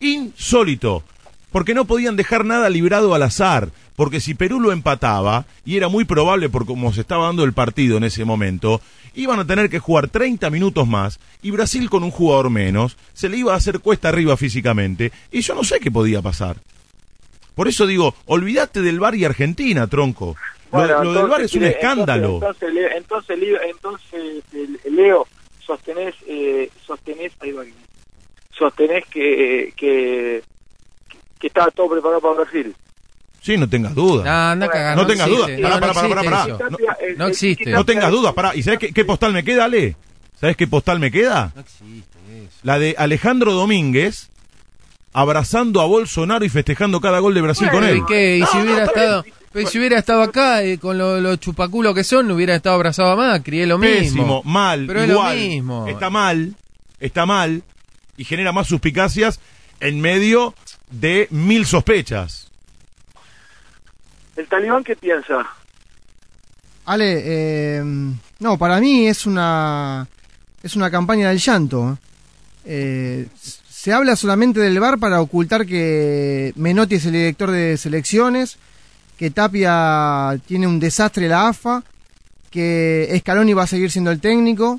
[0.00, 1.02] Insólito.
[1.50, 3.70] Porque no podían dejar nada librado al azar.
[3.96, 7.54] Porque si Perú lo empataba, y era muy probable por cómo se estaba dando el
[7.54, 8.80] partido en ese momento,
[9.14, 13.28] iban a tener que jugar 30 minutos más y Brasil con un jugador menos se
[13.28, 16.58] le iba a hacer cuesta arriba físicamente y yo no sé qué podía pasar.
[17.58, 20.36] Por eso digo, olvídate del bar y Argentina, tronco.
[20.70, 22.34] Lo, del bar es un entonces, escándalo.
[22.34, 25.26] Entonces, Leo, entonces, Leo, entonces, eh, Leo,
[25.66, 27.64] sostenés, eh, sostenés, ahí va,
[28.56, 30.40] sostenés que, que,
[31.40, 32.76] que estaba todo preparado para Brasil.
[33.40, 34.22] Sí, no tengas duda.
[34.22, 35.56] No, anda a cagar, No tengas existe.
[35.56, 35.68] duda.
[35.68, 37.70] Pará, No, no pará, pará, existe pará, eh, no eh, existe.
[37.72, 38.54] No tengas dudas, pará.
[38.54, 39.96] ¿Y sabes qué, qué postal me queda, Ale?
[40.40, 41.50] ¿Sabes qué postal me queda?
[41.56, 42.58] No existe eso.
[42.62, 44.30] La de Alejandro Domínguez
[45.12, 47.98] abrazando a Bolsonaro y festejando cada gol de Brasil con él.
[47.98, 48.36] ¿Y qué?
[48.38, 49.24] ¿Y No, si no, hubiera estado...
[49.50, 53.12] Pero si hubiera estado acá eh, con los lo chupaculos que son, hubiera estado abrazado
[53.12, 53.98] a Macri, es lo mismo.
[53.98, 55.86] Pésimo, mal, Pero es lo mismo.
[55.88, 56.54] Está mal,
[57.00, 57.62] está mal
[58.18, 59.40] y genera más suspicacias
[59.80, 60.54] en medio
[60.90, 62.50] de mil sospechas.
[64.36, 65.46] ¿El talibán qué piensa?
[66.84, 67.82] Ale, eh,
[68.38, 70.06] no, para mí es una
[70.62, 71.98] es una campaña del llanto.
[72.64, 73.26] Eh,
[73.88, 78.58] se habla solamente del VAR para ocultar que Menotti es el director de selecciones,
[79.16, 81.82] que Tapia tiene un desastre la AFA,
[82.50, 84.78] que Scaloni va a seguir siendo el técnico,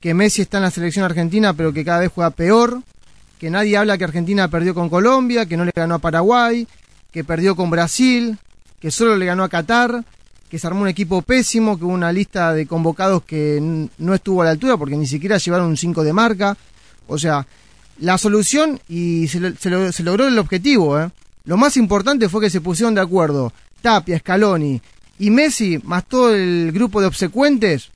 [0.00, 2.80] que Messi está en la selección argentina pero que cada vez juega peor,
[3.38, 6.66] que nadie habla que Argentina perdió con Colombia, que no le ganó a Paraguay,
[7.12, 8.38] que perdió con Brasil,
[8.80, 10.02] que solo le ganó a Qatar,
[10.48, 14.40] que se armó un equipo pésimo, que hubo una lista de convocados que no estuvo
[14.40, 16.56] a la altura porque ni siquiera llevaron un 5 de marca.
[17.06, 17.44] O sea,
[18.00, 20.98] la solución y se, lo- se lo- se logró el objetivo.
[21.00, 21.10] ¿eh?
[21.44, 24.80] Lo más importante fue que se pusieron de acuerdo Tapia, Scaloni
[25.18, 27.90] y Messi, más todo el grupo de obsecuentes,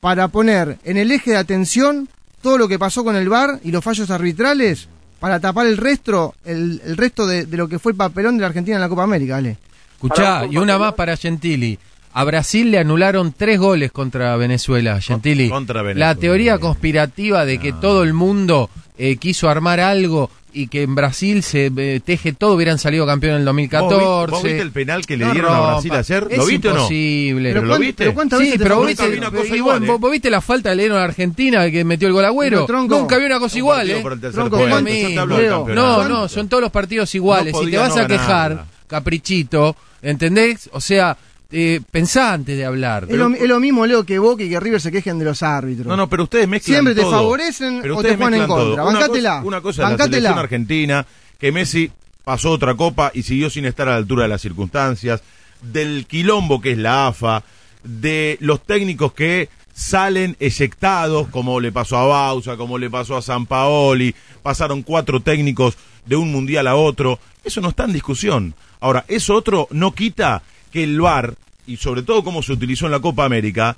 [0.00, 2.08] para poner en el eje de atención
[2.42, 4.88] todo lo que pasó con el VAR y los fallos arbitrales
[5.18, 8.42] para tapar el resto, el, el resto de, de lo que fue el papelón de
[8.42, 9.56] la Argentina en la Copa América, Ale.
[9.94, 11.78] Escuchá, y una más para Gentili.
[12.16, 15.48] A Brasil le anularon tres goles contra Venezuela, Gentili.
[15.50, 16.06] contra Venezuela.
[16.06, 20.94] La teoría conspirativa de que todo el mundo eh, quiso armar algo y que en
[20.94, 24.04] Brasil se eh, teje todo, hubieran salido campeón en el 2014.
[24.04, 26.28] ¿Vos vi- vos viste el penal que le No dieron a Brasil ayer?
[26.30, 26.76] Es ¿Lo viste o no?
[26.82, 27.52] imposible.
[27.52, 27.94] ¿Pero lo viste?
[27.96, 29.90] pero ¿cuántas Sí, veces te pero viste, vi una cosa y igual, vos- ¿eh?
[29.90, 32.64] vos- vos viste la falta que le dieron a Argentina que metió el gol agüero.
[32.68, 34.00] Nunca vi una cosa igual, ¿eh?
[34.00, 34.70] por el tercer Tronco, puesto.
[34.72, 35.88] ¿cuánto- Yo te hablo del Leo, campeonato.
[35.88, 36.14] No, ¿Cuánto?
[36.14, 37.52] no, son todos los partidos iguales.
[37.52, 40.70] No si te vas no a quejar, caprichito, ¿entendés?
[40.72, 41.16] O sea,
[41.50, 43.06] eh, pensá antes de hablar.
[43.08, 45.42] Es lo, es lo mismo, Leo, que Boca y que River se quejen de los
[45.42, 45.86] árbitros.
[45.86, 47.10] No, no, pero ustedes mezclan Siempre te todo.
[47.12, 48.64] favorecen Pero o ustedes te ponen en todo.
[48.66, 48.82] contra.
[48.84, 49.30] Una Bancátela.
[49.30, 51.06] cosa- Una cosa es la selección argentina,
[51.38, 51.90] que Messi
[52.24, 55.22] pasó otra copa y siguió sin estar a la altura de las circunstancias,
[55.62, 57.42] del quilombo que es la AFA,
[57.82, 63.22] de los técnicos que salen eyectados, como le pasó a Bausa, como le pasó a
[63.22, 65.76] San Paoli, pasaron cuatro técnicos
[66.06, 68.54] de un mundial a otro, eso no está en discusión.
[68.80, 70.42] Ahora, eso otro no quita
[70.74, 71.34] que el VAR,
[71.68, 73.76] y sobre todo como se utilizó en la Copa América,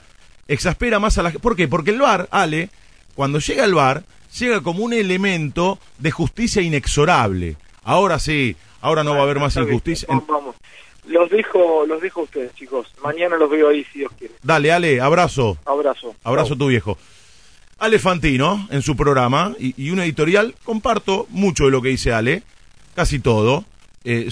[0.49, 1.43] exaspera más a la gente.
[1.43, 1.69] ¿Por qué?
[1.69, 2.71] Porque el VAR, Ale,
[3.15, 4.03] cuando llega el VAR,
[4.39, 7.59] llega como un elemento de justicia inexorable.
[7.85, 10.09] Ahora sí, ahora no va a haber más injusticia.
[10.09, 10.57] Vamos, vamos.
[11.07, 12.89] Los dejo, los dejo a ustedes, chicos.
[13.05, 14.33] Mañana los veo ahí, si Dios quiere.
[14.43, 15.59] Dale, Ale, abrazo.
[15.67, 16.15] Abrazo.
[16.25, 16.97] Abrazo a tu viejo.
[17.79, 22.15] Ale Fantino, en su programa, y, y una editorial, comparto mucho de lo que dice
[22.15, 22.43] Ale,
[22.95, 23.67] casi todo.
[24.09, 24.29] Eh,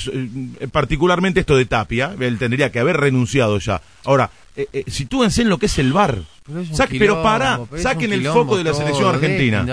[0.61, 3.83] eh, particularmente esto de Tapia, él tendría que haber renunciado ya.
[4.05, 6.22] Ahora, eh, eh, sitúense en lo que es el VAR.
[6.47, 9.14] Pero Saque- quilombo, pero para, pero es saquen el quilombo foco de la todo, selección
[9.14, 9.64] argentina.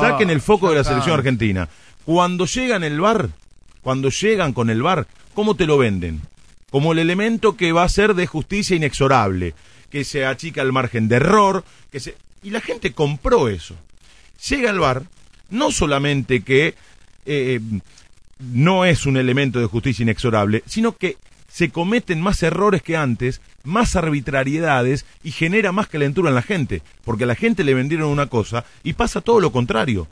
[0.00, 1.68] Saquen el foco de la selección argentina.
[2.04, 3.28] Cuando llegan el VAR,
[3.82, 6.20] cuando llegan con el VAR, ¿cómo te lo venden?
[6.70, 9.54] Como el elemento que va a ser de justicia inexorable,
[9.90, 13.76] que se achica el margen de error, que se y la gente compró eso.
[14.48, 15.04] Llega el VAR,
[15.50, 16.74] no solamente que
[17.26, 17.60] eh,
[18.38, 21.16] no es un elemento de justicia inexorable, sino que
[21.48, 26.82] se cometen más errores que antes, más arbitrariedades y genera más calentura en la gente,
[27.04, 30.08] porque a la gente le vendieron una cosa y pasa todo lo contrario.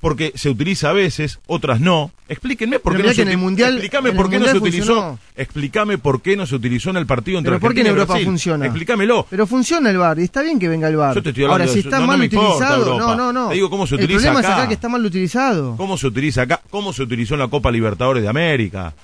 [0.00, 2.12] Porque se utiliza a veces, otras no.
[2.28, 4.38] Explíquenme por qué no se que en el uti- Mundial- Explícame en por el qué
[4.38, 4.94] no se Mundial utilizó.
[4.94, 5.18] funcionó.
[5.36, 8.12] Explícame por qué no se utilizó en el partido entre Pero ¿por qué en Europa
[8.12, 8.26] Brasil.
[8.26, 8.66] funciona?
[8.66, 9.26] Explícamelo.
[9.28, 11.16] Pero funciona el VAR y está bien que venga el VAR.
[11.16, 13.48] Yo te estoy hablando Ahora, si está No, no mal importa utilizado, no, no, no.
[13.48, 14.48] Te digo cómo se el utiliza problema acá.
[14.48, 15.76] es acá que está mal utilizado.
[15.76, 16.60] ¿Cómo se utiliza acá?
[16.70, 18.94] ¿Cómo se utilizó en la Copa Libertadores de América?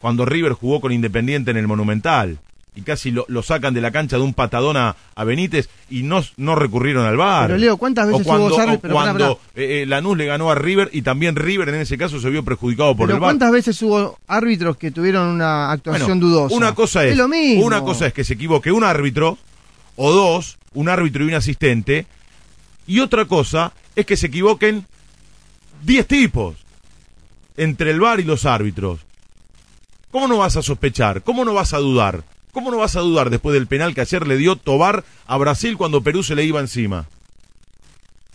[0.00, 2.38] Cuando River jugó con Independiente en el Monumental.
[2.78, 6.04] Y casi lo, lo sacan de la cancha de un patadón a, a Benítez y
[6.04, 7.48] no, no recurrieron al VAR.
[7.48, 10.54] Pero, Leo, ¿cuántas veces o cuando, hubo pará, cuando eh, eh, Lanús le ganó a
[10.54, 13.30] River y también River en ese caso se vio perjudicado por Pero el VAR.
[13.30, 16.54] ¿cuántas veces hubo árbitros que tuvieron una actuación Bueno, dudosa?
[16.54, 17.64] Una cosa es, lo mismo.
[17.66, 19.38] una cosa es que se equivoque un árbitro
[19.96, 22.06] o dos, un árbitro y un asistente,
[22.86, 24.86] y otra cosa es que se equivoquen
[25.82, 26.54] 10 tipos.
[27.56, 29.00] entre el VAR y los árbitros.
[30.12, 31.22] ¿Cómo no vas a sospechar?
[31.24, 32.22] ¿Cómo no vas a dudar?
[32.58, 35.76] ¿Cómo no vas a dudar después del penal que ayer le dio Tobar a Brasil
[35.76, 37.06] cuando Perú se le iba encima?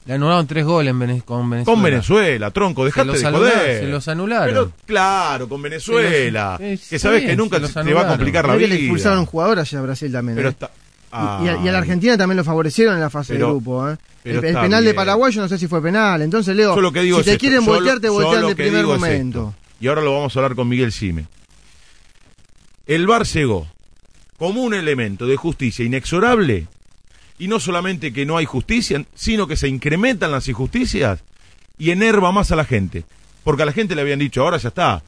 [0.05, 1.65] Le anularon tres goles Vene- con Venezuela.
[1.75, 3.79] Con Venezuela, tronco, Se dejate los, de joder.
[3.81, 4.47] se los anularon.
[4.47, 6.57] Pero claro, con Venezuela.
[6.57, 8.69] Los- que sabes bien, que nunca se te va a complicar la vida.
[8.69, 10.37] que le expulsaron un jugador allá a Brasil también.
[10.37, 10.51] Pero ¿eh?
[10.51, 10.71] está.
[11.11, 11.81] Y, y a, y a la Ay.
[11.81, 13.89] Argentina también lo favorecieron en la fase Pero- de grupo.
[13.89, 13.97] ¿eh?
[14.23, 14.93] El, penal de.
[14.93, 16.21] Paraguay yo no sé si fue penal.
[16.21, 18.55] Entonces, Leo, Yo lo que digo si es te esto, quieren voltear, te voltean de
[18.55, 19.53] primer es momento.
[19.81, 21.27] Y ahora lo vamos a hablar con Miguel Sime.
[22.85, 23.67] El VAR llegó
[24.37, 26.67] como un elemento de justicia inexorable
[27.37, 31.23] y no solamente que no hay justicia, sino que se incrementan las injusticias
[31.77, 33.05] y enerva más a la gente.
[33.43, 35.03] Porque a la gente le habían dicho, ahora ya está,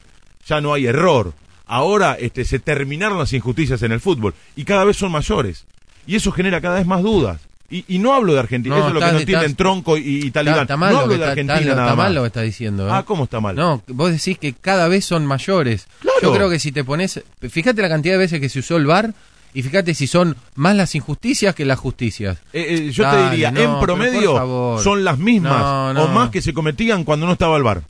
[0.46, 1.32] ya no hay error.
[1.66, 5.64] Ahora este, se terminaron las injusticias en el fútbol y cada vez son mayores.
[6.06, 7.40] Y eso genera cada vez más dudas.
[7.68, 10.02] Y, y no hablo de Argentina, No, eso es lo que no entienden Tronco y,
[10.26, 10.60] y Talibán.
[10.62, 12.14] Está, mal no lo hablo que de está- Argentina está- nada está mal más.
[12.14, 12.86] lo que está diciendo.
[12.88, 12.90] ¿eh?
[12.92, 13.56] Ah, ¿cómo está mal?
[13.56, 15.88] No, vos decís que cada vez son mayores.
[16.00, 16.18] Claro.
[16.22, 18.86] Yo creo que si te pones, fíjate la cantidad de veces que se usó el
[18.86, 19.12] VAR
[19.52, 22.38] y fíjate si son más las injusticias que las justicias.
[22.52, 26.30] Eh, eh, yo Dale, te diría, no, en promedio son las mismas No, o más
[26.30, 27.82] que se cometían cuando no estaba el bar.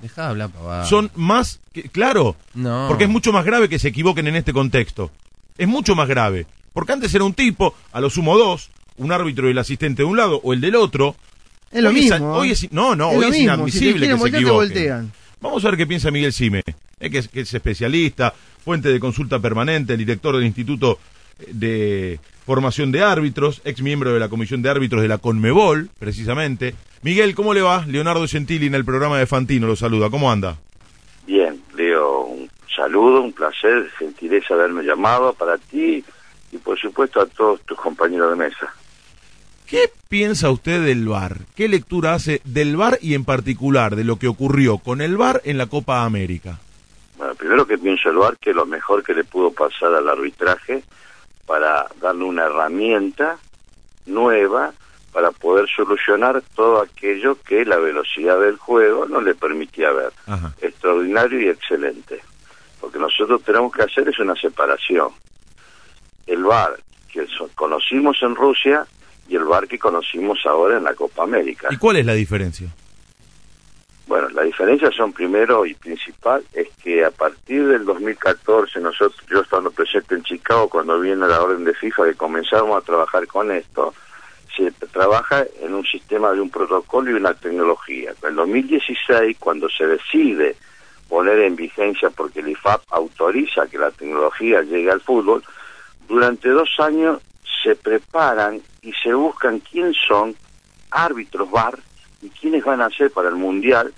[0.00, 0.84] Deja de hablar pavada.
[0.84, 2.84] Son más, que, claro, No.
[2.88, 5.10] porque es mucho más grave que se equivoquen en este contexto.
[5.56, 6.46] Es mucho más grave.
[6.74, 8.68] Porque antes era un tipo, a lo sumo dos,
[8.98, 11.16] un árbitro y el asistente de un lado o el del otro.
[11.70, 12.32] Es lo Hoy mismo.
[12.34, 12.52] hoy ¿eh?
[12.52, 15.12] es- no, no, Es hoy es mismo, si te inadmisible que se voltear, equivoquen.
[15.40, 16.62] Vamos a ver qué piensa Miguel Sime,
[17.00, 18.32] eh, que, es, que es especialista,
[18.64, 20.98] fuente de consulta permanente, el director del Instituto
[21.48, 26.74] de Formación de Árbitros, ex miembro de la Comisión de Árbitros de la Conmebol, precisamente.
[27.02, 27.84] Miguel, ¿cómo le va?
[27.86, 30.08] Leonardo Gentili en el programa de Fantino lo saluda.
[30.10, 30.56] ¿Cómo anda?
[31.26, 36.04] Bien, Leo, un saludo, un placer, gentileza haberme llamado para ti
[36.52, 38.72] y por supuesto a todos tus compañeros de mesa.
[39.74, 41.38] ¿Qué piensa usted del VAR?
[41.56, 45.40] ¿Qué lectura hace del VAR y en particular de lo que ocurrió con el VAR
[45.42, 46.60] en la Copa América?
[47.16, 50.84] Bueno, primero que pienso el VAR que lo mejor que le pudo pasar al arbitraje
[51.44, 53.36] para darle una herramienta
[54.06, 54.72] nueva
[55.12, 60.12] para poder solucionar todo aquello que la velocidad del juego no le permitía ver.
[60.26, 60.54] Ajá.
[60.60, 62.20] extraordinario y excelente.
[62.80, 65.08] Lo que nosotros tenemos que hacer es una separación.
[66.28, 66.76] El VAR
[67.12, 68.86] que conocimos en Rusia
[69.28, 71.68] y el VAR que conocimos ahora en la Copa América.
[71.70, 72.68] ¿Y cuál es la diferencia?
[74.06, 79.40] Bueno, la diferencia son primero y principal es que a partir del 2014 nosotros, yo
[79.40, 83.50] estando presente en Chicago cuando viene la orden de FIFA que comenzamos a trabajar con
[83.50, 83.94] esto,
[84.54, 88.12] se trabaja en un sistema de un protocolo y una tecnología.
[88.22, 90.56] En el 2016, cuando se decide
[91.08, 95.42] poner en vigencia porque el IFAP autoriza que la tecnología llegue al fútbol,
[96.06, 97.20] durante dos años
[97.62, 100.36] se preparan y se buscan quién son
[100.90, 101.78] árbitros VAR
[102.20, 103.92] y quiénes van a ser para el Mundial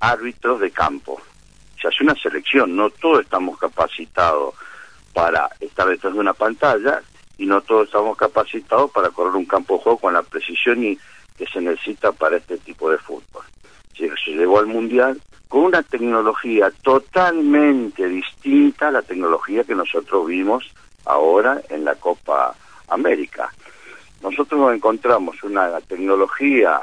[0.00, 1.20] árbitros de campo.
[1.80, 4.54] Se hace una selección, no todos estamos capacitados
[5.12, 7.00] para estar detrás de una pantalla
[7.38, 10.98] y no todos estamos capacitados para correr un campo de juego con la precisión y
[11.38, 13.44] que se necesita para este tipo de fútbol.
[13.96, 20.26] Se se llegó al Mundial con una tecnología totalmente distinta a la tecnología que nosotros
[20.26, 20.64] vimos
[21.04, 22.54] ahora en la Copa
[22.88, 23.52] América.
[24.24, 26.80] Nosotros nos encontramos una tecnología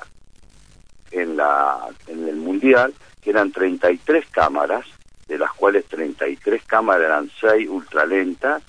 [1.09, 4.85] en, la, en el Mundial que eran 33 cámaras,
[5.27, 8.61] de las cuales 33 cámaras eran 6 ultralentas,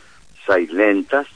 [0.47, 1.27] 6 lentas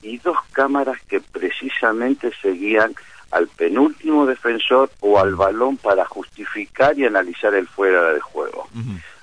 [0.00, 2.94] y dos cámaras que precisamente seguían
[3.32, 8.66] al penúltimo defensor o al balón para justificar y analizar el fuera de juego.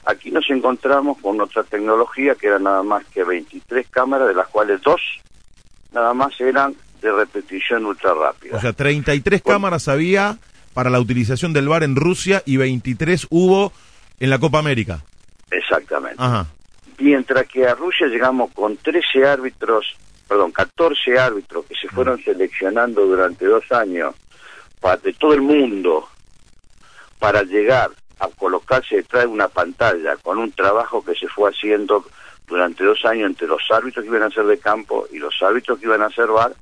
[0.05, 4.47] Aquí nos encontramos con otra tecnología que era nada más que 23 cámaras, de las
[4.49, 5.01] cuales dos
[5.91, 6.75] nada más eran
[7.05, 8.57] de repetición ultra rápida.
[8.57, 10.37] O sea, 33 cámaras había
[10.73, 13.71] para la utilización del VAR en Rusia y 23 hubo
[14.19, 15.01] en la Copa América.
[15.51, 16.15] Exactamente.
[16.17, 16.47] Ajá.
[16.97, 19.95] Mientras que a Rusia llegamos con 13 árbitros,
[20.27, 24.15] perdón, 14 árbitros que se fueron seleccionando durante dos años
[24.81, 26.07] pa- de todo el mundo
[27.19, 32.05] para llegar a colocarse detrás de una pantalla con un trabajo que se fue haciendo
[32.47, 35.79] durante dos años entre los árbitros que iban a ser de campo y los árbitros
[35.79, 36.53] que iban a ser VAR,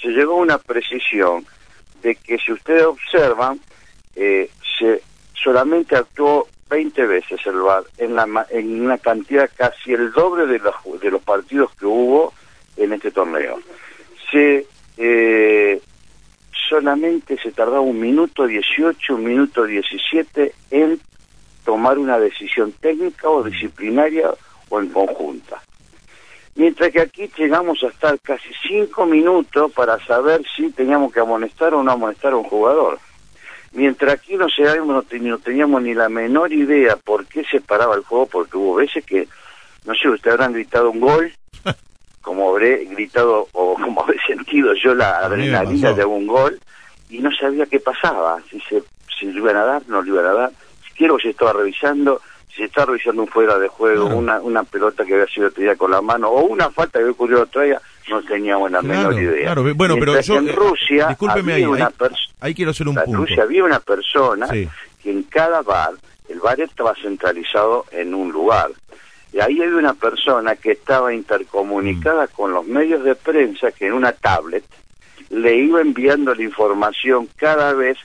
[0.00, 1.46] se llegó a una precisión
[2.02, 3.60] de que si ustedes observan,
[4.14, 5.02] eh, se
[5.34, 10.58] solamente actuó 20 veces el VAR en, la, en una cantidad casi el doble de
[10.58, 12.32] los, de los partidos que hubo
[12.76, 13.58] en este torneo.
[14.30, 14.66] Se
[14.96, 15.80] eh,
[16.68, 21.00] solamente se tardaba un minuto 18, un minuto 17 en
[21.64, 24.30] tomar una decisión técnica o disciplinaria
[24.68, 25.62] o en conjunta.
[26.56, 31.74] Mientras que aquí llegamos a estar casi cinco minutos para saber si teníamos que amonestar
[31.74, 32.98] o no amonestar a un jugador.
[33.72, 37.60] Mientras aquí no, sabíamos, no, ten- no teníamos ni la menor idea por qué se
[37.60, 39.28] paraba el juego, porque hubo veces que,
[39.84, 41.30] no sé, ustedes habrán gritado un gol,
[42.22, 46.58] como habré gritado o como habré sentido yo la adrenalina de un gol,
[47.10, 48.82] y no sabía qué pasaba, si se
[49.18, 50.50] si lo iban a dar, no lo iban a dar,
[50.86, 52.20] si quiero se estaba revisando,
[52.56, 54.16] se estaba revisando un fuera de juego, Claro.
[54.18, 57.12] una, una pelota que había sido tirada con la mano, o una falta que había
[57.12, 59.52] ocurrido otra día, no teníamos la Claro, menor idea.
[59.52, 59.74] claro.
[59.74, 62.88] Bueno, pero yo, en eh, Rusia discúlpeme había ahí, una ahí- pers- Ahí quiero hacer
[62.88, 63.16] un en.
[63.16, 64.68] Rusia había una persona Sí.
[65.02, 65.92] que en cada bar,
[66.28, 68.70] el bar estaba centralizado en un lugar.
[69.32, 72.28] Y ahí había una persona que estaba intercomunicada Mm.
[72.34, 74.64] con los medios de prensa que en una tablet
[75.30, 77.98] le iba enviando la información cada vez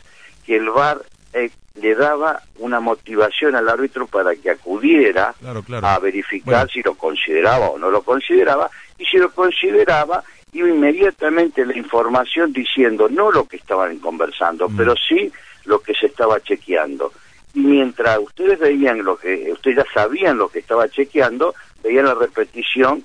[0.46, 1.02] que el bar
[1.34, 5.88] eh, le daba una motivación al árbitro para que acudiera Claro, claro.
[5.88, 6.70] a verificar Bueno.
[6.74, 12.52] si lo consideraba o no lo consideraba, y si lo consideraba, iba inmediatamente la información
[12.52, 14.76] diciendo no lo que estaban conversando, Mm.
[14.78, 15.32] pero sí
[15.66, 17.14] lo que se estaba chequeando.
[17.54, 21.54] Y mientras ustedes veían lo que, ustedes ya sabían lo que estaba chequeando,
[21.84, 23.04] veían la repetición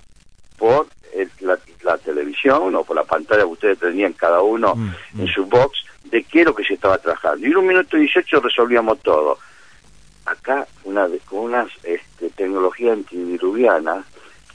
[0.58, 4.90] por el- la, la televisión o por la pantalla que ustedes tenían cada uno Mm,
[5.14, 5.20] mm.
[5.20, 7.46] en su box de qué es lo que se estaba trabajando.
[7.46, 9.38] Y en un minuto y 18 resolvíamos todo.
[10.24, 14.04] Acá, una de- con una este, tecnología antidiluviana,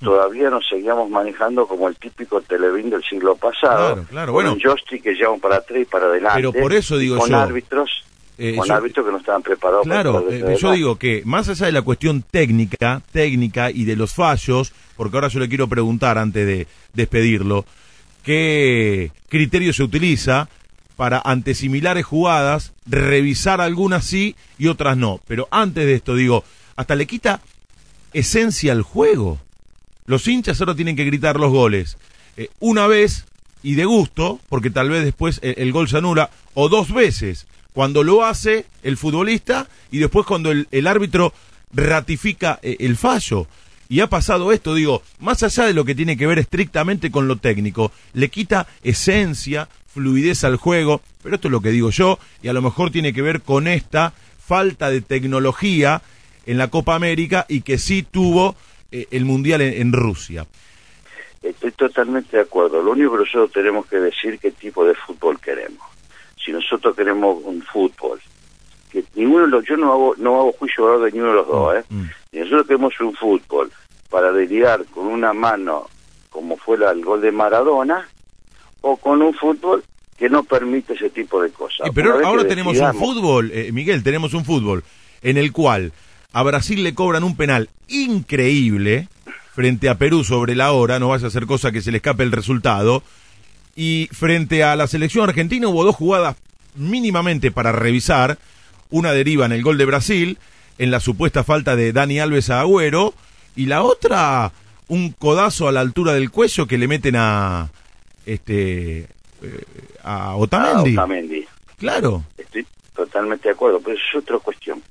[0.02, 0.06] Mm.
[0.06, 3.94] todavía nos seguíamos manejando como el típico televín del siglo pasado.
[3.94, 4.54] Claro, claro, con bueno.
[4.54, 6.38] un joystick que llevan para atrás y para adelante.
[6.42, 8.04] Pero por eso digo con yo, árbitros,
[8.38, 11.48] eh, con yo- árbitros que no estaban preparados Claro, para eh, yo digo que más
[11.50, 15.68] allá de la cuestión técnica, técnica y de los fallos, porque ahora yo le quiero
[15.70, 17.64] preguntar antes de despedirlo,
[18.24, 20.50] ¿qué criterio se utiliza
[20.96, 25.20] para ante similares jugadas revisar algunas sí y otras no?
[25.28, 26.44] Pero antes de esto digo,
[26.76, 27.42] hasta le quita
[28.14, 29.40] esencia al juego.
[30.06, 31.98] Los hinchas ahora tienen que gritar los goles
[32.38, 33.26] eh, una vez
[33.64, 38.04] y de gusto, porque tal vez después el, gol se anula, o dos veces, cuando
[38.04, 41.34] lo hace el futbolista y después cuando el, el árbitro
[41.74, 43.48] ratifica eh, el fallo.
[43.92, 47.28] Y ha pasado esto, digo, más allá de lo que tiene que ver estrictamente con
[47.28, 52.18] lo técnico, le quita esencia, fluidez al juego, pero esto es lo que digo yo,
[52.42, 56.02] y a lo mejor tiene que ver con esta falta de tecnología
[56.46, 58.56] en la Copa América y que sí tuvo
[58.94, 60.48] eh, el Mundial en, en Rusia.
[61.44, 62.82] Estoy totalmente de acuerdo.
[62.82, 65.86] Lo único que nosotros tenemos que decir qué tipo de fútbol queremos.
[66.42, 68.22] Si nosotros queremos un fútbol,
[68.90, 71.76] que ninguno de los, yo no hago, no hago juicio de ninguno de los dos,
[71.76, 71.84] ¿eh?
[71.90, 72.04] Mm.
[72.32, 73.70] Si nosotros queremos un fútbol
[74.12, 75.88] para deliar con una mano,
[76.30, 78.08] como fue la- el gol de Maradona,
[78.82, 79.84] o con un fútbol
[80.18, 81.90] que no permite ese tipo de cosas.
[81.96, 84.84] Pero ahora tenemos un fútbol, eh, Miguel, tenemos un fútbol
[85.24, 85.94] en el cual
[86.34, 89.08] a Brasil le cobran un penal increíble
[89.54, 92.24] frente a Perú sobre la hora, no vaya a ser cosa que se le escape
[92.24, 93.04] el resultado,
[93.76, 96.36] y frente a la selección argentina hubo dos jugadas
[96.76, 98.38] mínimamente para revisar,
[98.90, 100.38] una deriva en el gol de Brasil,
[100.78, 103.14] en la supuesta falta de Dani Alves a Agüero,
[103.56, 104.52] y la otra
[104.88, 107.70] un codazo a la altura del cuello que le meten a
[108.26, 109.08] este
[109.42, 109.66] eh,
[110.04, 110.98] a Otamendi.
[110.98, 111.48] Ah, Otamendi.
[111.78, 112.24] Claro.
[112.38, 114.82] Estoy totalmente de acuerdo, pero eso es otra cuestión.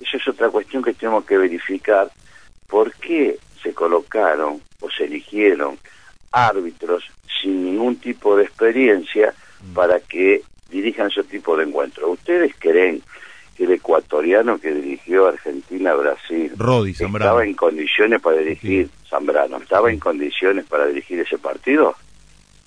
[0.00, 2.10] Eso es otra cuestión que tenemos que verificar.
[2.66, 5.78] ¿Por qué se colocaron o se eligieron
[6.32, 7.04] árbitros
[7.40, 9.34] sin ningún tipo de experiencia
[9.72, 12.10] para que dirijan ese tipo de encuentros?
[12.10, 13.02] ¿Ustedes creen
[13.58, 17.24] el ecuatoriano que dirigió Argentina-Brasil Rodi Zambrano.
[17.30, 19.58] estaba en condiciones para dirigir Zambrano?
[19.58, 21.94] ¿Estaba en condiciones para dirigir ese partido?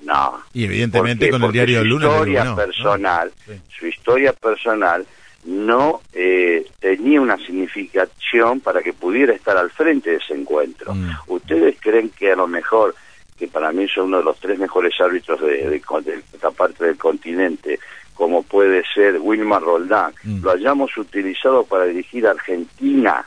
[0.03, 0.39] No.
[0.53, 3.53] Y evidentemente con el diario su historia personal, Sí.
[3.79, 5.05] su historia personal
[5.45, 10.93] no eh, tenía una significación para que pudiera estar al frente de ese encuentro.
[10.93, 11.09] Mm.
[11.27, 12.95] ¿Ustedes creen que a lo mejor,
[13.38, 16.86] que para mí son uno de los tres mejores árbitros de, de- de esta parte
[16.86, 17.79] del continente,
[18.16, 20.41] como puede ser Wilmar Roldán, Mm.
[20.43, 23.24] lo hayamos utilizado para dirigir Argentina,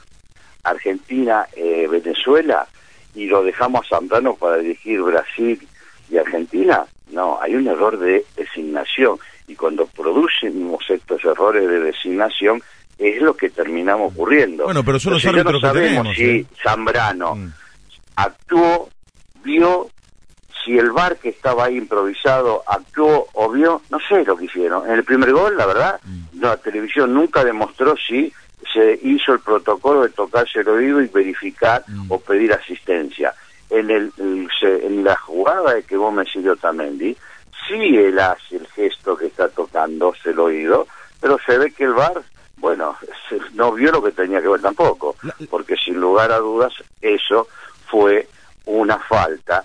[0.64, 2.66] Argentina, eh, Venezuela,
[3.14, 5.60] y lo dejamos a Zambrano para dirigir Brasil
[6.10, 6.84] y Argentina?
[7.12, 12.62] No, hay un error de designación y cuando producimos estos errores de designación
[12.98, 14.64] es lo que terminamos ocurriendo.
[14.64, 16.46] Bueno, pero son los Entonces, ya que sabemos tenemos, si ¿eh?
[16.62, 17.52] Zambrano Mm.
[18.16, 18.88] actuó,
[19.44, 19.88] vio,
[20.68, 24.86] si el bar que estaba ahí improvisado actuó o vio, no sé lo que hicieron.
[24.86, 26.42] En el primer gol, la verdad, Mm.
[26.42, 28.30] la televisión nunca demostró si
[28.74, 32.12] se hizo el protocolo de tocarse el oído y verificar Mm.
[32.12, 33.32] o pedir asistencia.
[33.70, 37.16] En, el, en la jugada de que vos me siguió Tamendi,
[37.66, 40.86] sí él hace el gesto que está tocándose el oído,
[41.20, 42.20] pero se ve que el bar,
[42.58, 42.94] bueno,
[43.54, 45.16] no vio lo que tenía que ver tampoco,
[45.48, 47.48] porque sin lugar a dudas eso
[47.90, 48.28] fue
[48.66, 49.64] una falta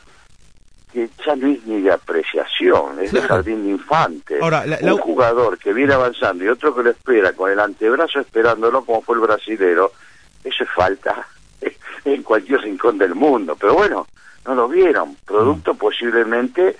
[0.93, 4.41] que ya no es ni de apreciación, es de jardín de infantes.
[4.41, 7.59] Ahora, la- la- Un jugador que viene avanzando y otro que lo espera con el
[7.59, 9.91] antebrazo esperándolo como fue el brasilero,
[10.43, 11.27] eso es falta
[12.05, 13.57] en cualquier rincón del mundo.
[13.59, 14.07] Pero bueno,
[14.45, 16.77] no lo vieron, producto posiblemente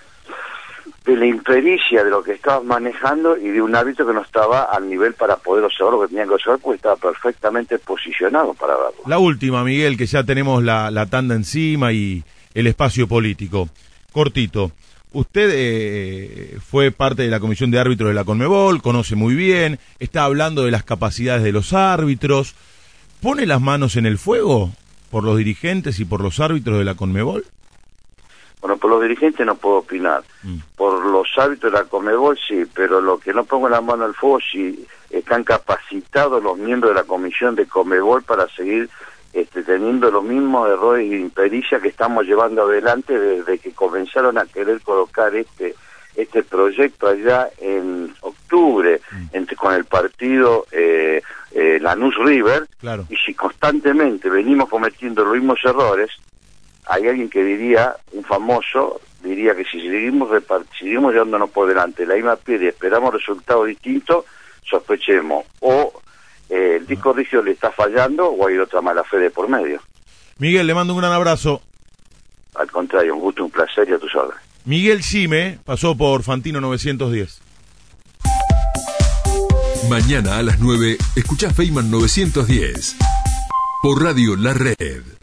[1.06, 4.64] de la impericia de lo que estabas manejando y de un hábito que no estaba
[4.64, 8.76] al nivel para poder observar lo que tenían que observar porque estaba perfectamente posicionado para
[8.76, 9.02] verlo.
[9.08, 13.68] La última, Miguel, que ya tenemos la, la tanda encima y el espacio político.
[14.14, 14.72] Cortito.
[15.12, 19.80] Usted eh, fue parte de la comisión de árbitros de la Conmebol, conoce muy bien,
[20.00, 22.56] está hablando de las capacidades de los árbitros.
[23.22, 24.72] ¿Pone las manos en el fuego
[25.12, 27.46] por los dirigentes y por los árbitros de la Conmebol?
[28.60, 30.24] Bueno, por los dirigentes no puedo opinar.
[30.42, 30.56] Mm.
[30.78, 34.16] Por los hábitos de la Comebol sí, pero lo que no pongo la mano al
[34.16, 38.90] fuego si están capacitados los miembros de la comisión de Comebol para seguir
[39.34, 44.46] este, teniendo los mismos errores y impericia que estamos llevando adelante desde que comenzaron a
[44.46, 45.76] querer colocar este
[46.16, 52.68] este proyecto allá en octubre entre, con el partido eh, eh, Lanús River.
[52.80, 53.08] Claro.
[53.10, 56.12] y si constantemente venimos cometiendo los mismos errores
[56.86, 60.30] hay alguien que diría, un famoso, diría que si seguimos,
[60.78, 64.26] seguimos llevándonos por delante la misma piedra y esperamos resultados distintos,
[64.64, 65.46] sospechemos.
[65.62, 65.94] O
[66.50, 69.82] eh, el disco rígido le está fallando o hay otra mala fe de por medio.
[70.38, 71.62] Miguel, le mando un gran abrazo.
[72.56, 74.44] Al contrario, un gusto, un placer y a tus órdenes.
[74.66, 77.42] Miguel Sime pasó por Fantino 910.
[79.90, 82.96] Mañana a las 9, escucha Feynman 910.
[83.82, 85.23] Por Radio La Red.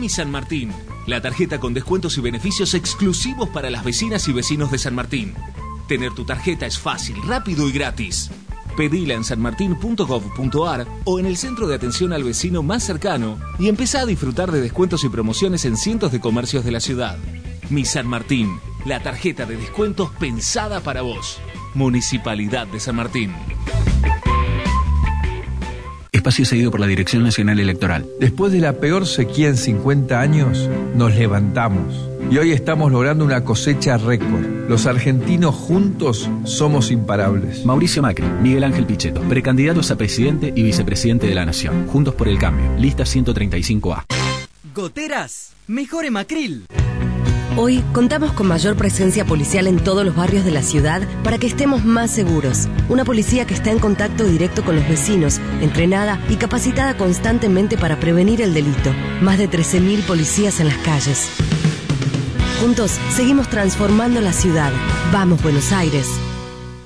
[0.00, 0.06] Oh.
[0.06, 0.72] Llegó mi San Martín,
[1.06, 5.34] la tarjeta con descuentos y beneficios exclusivos para las vecinas y vecinos de San Martín.
[5.88, 8.30] Tener tu tarjeta es fácil, rápido y gratis.
[8.76, 14.00] Pedila en sanmartin.gov.ar o en el centro de atención al vecino más cercano y empezá
[14.00, 17.18] a disfrutar de descuentos y promociones en cientos de comercios de la ciudad.
[17.68, 21.40] Mi San Martín, la tarjeta de descuentos pensada para vos.
[21.74, 23.34] Municipalidad de San Martín.
[26.20, 28.04] Espacio cedido por la Dirección Nacional Electoral.
[28.20, 32.10] Después de la peor sequía en 50 años, nos levantamos.
[32.30, 34.68] Y hoy estamos logrando una cosecha récord.
[34.68, 37.64] Los argentinos juntos somos imparables.
[37.64, 41.86] Mauricio Macri, Miguel Ángel Pichetto, precandidatos a presidente y vicepresidente de la Nación.
[41.88, 42.70] Juntos por el Cambio.
[42.76, 44.04] Lista 135A.
[44.74, 46.66] Goteras, mejor Macril.
[47.56, 51.48] Hoy contamos con mayor presencia policial en todos los barrios de la ciudad para que
[51.48, 52.68] estemos más seguros.
[52.88, 57.98] Una policía que está en contacto directo con los vecinos, entrenada y capacitada constantemente para
[57.98, 58.92] prevenir el delito.
[59.20, 61.28] Más de 13.000 policías en las calles.
[62.60, 64.72] Juntos seguimos transformando la ciudad.
[65.12, 66.08] Vamos, Buenos Aires.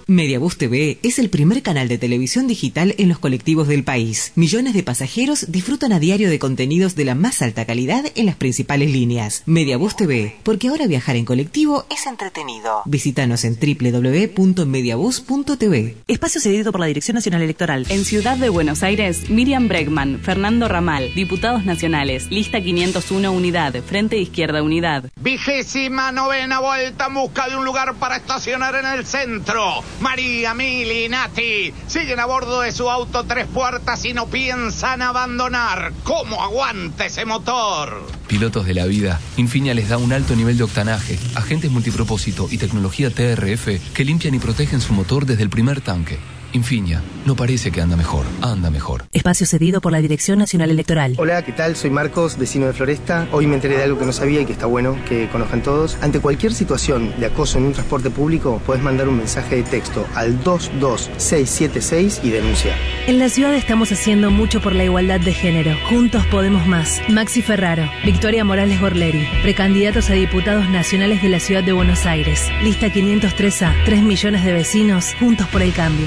[0.06, 4.32] Mediabús TV es el primer canal de televisión digital en los colectivos del país.
[4.34, 8.36] Millones de pasajeros disfrutan a diario de contenidos de la más alta calidad en las
[8.36, 9.42] principales líneas.
[9.46, 12.82] Mediabús TV, porque ahora viajar en colectivo es entretenido.
[12.84, 15.96] Visítanos en www.mediabus.tv.
[16.06, 17.86] Espacio cedido por la Dirección Nacional Electoral.
[17.88, 24.18] En Ciudad de Buenos Aires, Miriam Bregman, Fernando Ramal, diputados nacionales, lista 501 Unidad, Frente
[24.18, 25.04] Izquierda Unidad.
[25.20, 29.82] Vigésima novena vuelta en busca de un lugar para estacionar en el centro.
[30.00, 35.02] María, Mili y Nati siguen a bordo de su auto tres puertas y no piensan
[35.02, 35.92] abandonar.
[36.02, 38.02] ¿Cómo aguanta ese motor?
[38.26, 42.58] Pilotos de la vida, Infinia les da un alto nivel de octanaje, agentes multipropósito y
[42.58, 46.18] tecnología TRF que limpian y protegen su motor desde el primer tanque.
[46.54, 49.06] Infinia, no parece que anda mejor, anda mejor.
[49.12, 51.14] Espacio cedido por la Dirección Nacional Electoral.
[51.18, 51.74] Hola, ¿qué tal?
[51.74, 53.26] Soy Marcos, vecino de Floresta.
[53.32, 55.98] Hoy me enteré de algo que no sabía y que está bueno que conozcan todos.
[56.00, 60.06] Ante cualquier situación de acoso en un transporte público, puedes mandar un mensaje de texto
[60.14, 62.76] al 22676 y denunciar.
[63.08, 65.76] En la ciudad estamos haciendo mucho por la igualdad de género.
[65.88, 67.02] Juntos podemos más.
[67.08, 72.48] Maxi Ferraro, Victoria Morales Gorleri, precandidatos a diputados nacionales de la ciudad de Buenos Aires.
[72.62, 76.06] Lista 503A, 3 millones de vecinos, juntos por el cambio.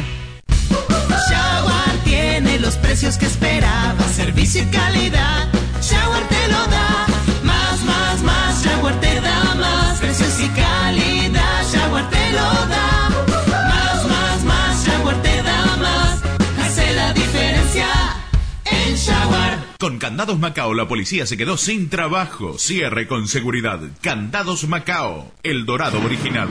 [2.67, 5.47] Los precios que esperaba, servicio y calidad.
[5.81, 7.07] Jaguar te lo da,
[7.41, 8.61] más, más, más.
[8.61, 11.63] Jaguar te da más, precios y calidad.
[11.71, 13.09] Jaguar te lo da,
[13.47, 14.85] más, más, más.
[14.85, 16.21] Jaguar te da más,
[16.59, 17.87] hace la diferencia
[18.65, 19.59] en Jaguar.
[19.79, 22.59] Con Candados Macao la policía se quedó sin trabajo.
[22.59, 23.79] Cierre con seguridad.
[24.01, 26.49] Candados Macao, el dorado original.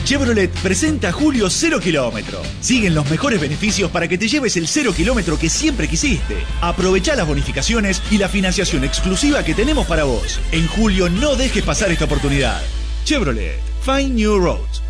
[0.05, 2.43] Chevrolet presenta Julio 0 kilómetro.
[2.61, 6.37] Siguen los mejores beneficios para que te lleves el 0 kilómetro que siempre quisiste.
[6.61, 10.41] Aprovecha las bonificaciones y la financiación exclusiva que tenemos para vos.
[10.53, 12.61] En julio no dejes pasar esta oportunidad.
[13.05, 14.90] Chevrolet, Find New Roads.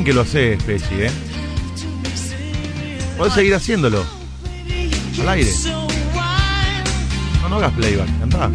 [0.00, 1.10] Bien que lo haces, Pesci, ¿eh?
[3.18, 4.04] Podés seguir haciéndolo.
[5.20, 5.50] Al aire.
[7.42, 8.50] No, no hagas playback, cantá.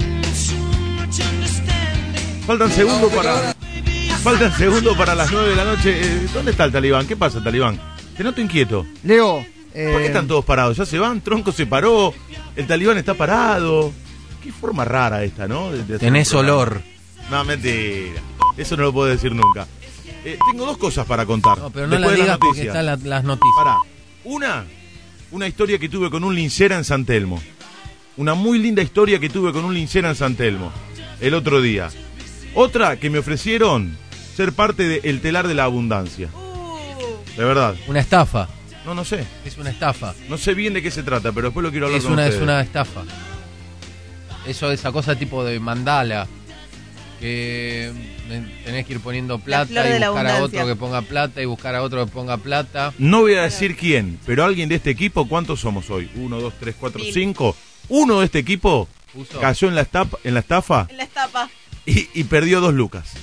[2.47, 3.55] Faltan segundos para.
[4.23, 5.99] Faltan segundos para las 9 de la noche.
[6.01, 7.05] Eh, ¿Dónde está el talibán?
[7.05, 7.79] ¿Qué pasa, talibán?
[8.17, 8.85] Te noto inquieto.
[9.03, 9.35] Leo.
[9.35, 10.77] ¿Por qué eh, están todos parados?
[10.77, 11.21] ¿Ya se van?
[11.21, 12.13] Tronco se paró.
[12.55, 13.91] El talibán está parado.
[14.43, 15.71] Qué forma rara esta, ¿no?
[15.71, 16.81] De- Tenés olor.
[17.29, 18.19] No, mentira.
[18.57, 19.67] Eso no lo puedo decir nunca.
[20.25, 21.57] Eh, tengo dos cosas para contar.
[21.59, 22.75] No, pero no después la de digas las porque noticias.
[22.75, 23.53] están la- las noticias.
[23.57, 23.77] Pará.
[24.23, 24.65] Una,
[25.31, 27.41] una historia que tuve con un linchera en San Telmo.
[28.17, 30.71] Una muy linda historia que tuve con un linchera en San Telmo.
[31.21, 31.89] El otro día.
[32.55, 33.97] Otra que me ofrecieron
[34.35, 36.29] ser parte del telar de la abundancia.
[37.37, 37.75] De verdad.
[37.87, 38.47] Una estafa.
[38.85, 39.25] No, no sé.
[39.45, 40.13] Es una estafa.
[40.29, 42.23] No sé bien de qué se trata, pero después lo quiero hablar Es con una,
[42.23, 42.43] es ustedes.
[42.43, 43.03] una estafa.
[44.47, 46.27] Eso, esa cosa tipo de mandala.
[47.19, 47.91] Que
[48.27, 51.81] tenés que ir poniendo plata y buscar a otro que ponga plata y buscar a
[51.83, 52.93] otro que ponga plata.
[52.97, 56.09] No voy a decir quién, pero alguien de este equipo, ¿cuántos somos hoy?
[56.15, 57.13] Uno, dos, tres, cuatro, Mil.
[57.13, 57.55] cinco.
[57.89, 59.39] Uno de este equipo Puso.
[59.39, 61.49] cayó en la, estafa, en la estafa En la estafa.
[61.85, 63.13] y, y perdió dos lucas.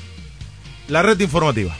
[0.88, 1.74] La red informativa.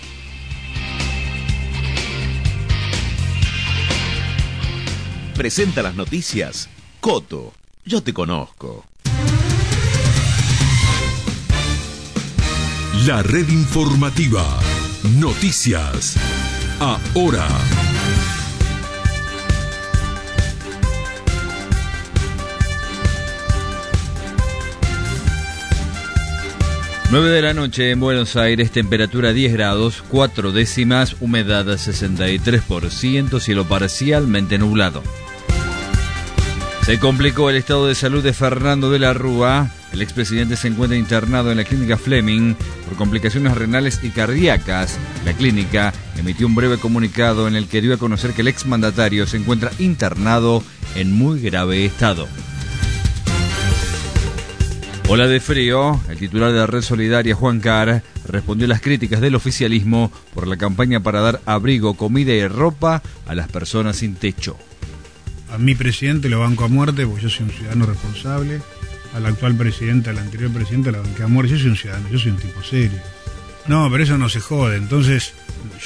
[5.35, 6.69] Presenta las noticias.
[7.01, 7.53] Coto.
[7.85, 8.85] Yo te conozco.
[13.01, 14.45] La red informativa.
[15.19, 16.15] Noticias.
[16.79, 17.49] Ahora.
[27.11, 33.65] Nueve de la noche en Buenos Aires, temperatura 10 grados, 4 décimas, humedad 63%, cielo
[33.65, 35.03] parcialmente nublado.
[36.85, 39.71] Se complicó el estado de salud de Fernando de la Rúa.
[39.93, 42.55] El expresidente se encuentra internado en la clínica Fleming
[42.87, 44.99] por complicaciones renales y cardíacas.
[45.25, 49.27] La clínica emitió un breve comunicado en el que dio a conocer que el exmandatario
[49.27, 50.63] se encuentra internado
[50.95, 52.27] en muy grave estado.
[55.09, 59.21] Ola de frío, el titular de la Red Solidaria, Juan Carr, respondió a las críticas
[59.21, 64.15] del oficialismo por la campaña para dar abrigo, comida y ropa a las personas sin
[64.15, 64.57] techo.
[65.53, 68.63] A mi presidente lo banco a muerte porque yo soy un ciudadano responsable.
[69.15, 71.53] Al actual presidente, al anterior presidente, la banqué a muerte.
[71.53, 72.99] Yo soy un ciudadano, yo soy un tipo serio.
[73.67, 74.77] No, pero eso no se jode.
[74.77, 75.35] Entonces,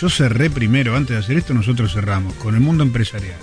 [0.00, 3.36] yo cerré primero, antes de hacer esto, nosotros cerramos con el mundo empresarial,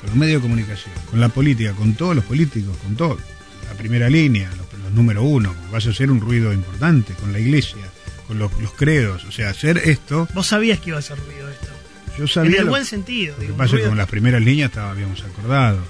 [0.00, 3.18] con los medios de comunicación, con la política, con todos los políticos, con todo.
[3.68, 7.40] La primera línea, los, los número uno, vas a hacer un ruido importante, con la
[7.40, 7.82] iglesia,
[8.28, 9.24] con los, los credos.
[9.24, 11.68] O sea, hacer esto, Vos sabías que iba a ser ruido esto.
[12.16, 12.52] yo sabía.
[12.52, 13.34] en el lo- buen sentido.
[13.40, 15.80] Lo que pasa es que con las primeras líneas estaba- habíamos acordado.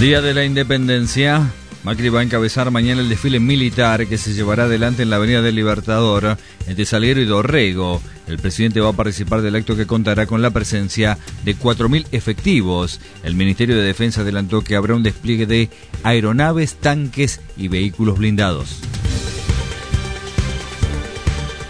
[0.00, 1.50] Día de la Independencia.
[1.82, 5.40] Macri va a encabezar mañana el desfile militar que se llevará adelante en la Avenida
[5.40, 6.36] del Libertador,
[6.66, 8.02] entre Salguero y Dorrego.
[8.26, 11.16] El presidente va a participar del acto que contará con la presencia
[11.46, 13.00] de 4.000 efectivos.
[13.22, 15.70] El Ministerio de Defensa adelantó que habrá un despliegue de
[16.02, 18.80] aeronaves, tanques y vehículos blindados.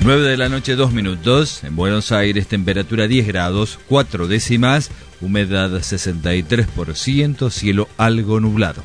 [0.06, 1.64] 9 de la noche, 2 minutos.
[1.64, 8.82] En Buenos Aires, temperatura 10 grados, 4 décimas, humedad 63%, cielo algo nublado.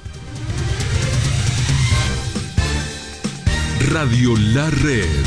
[3.89, 5.25] Radio La Red.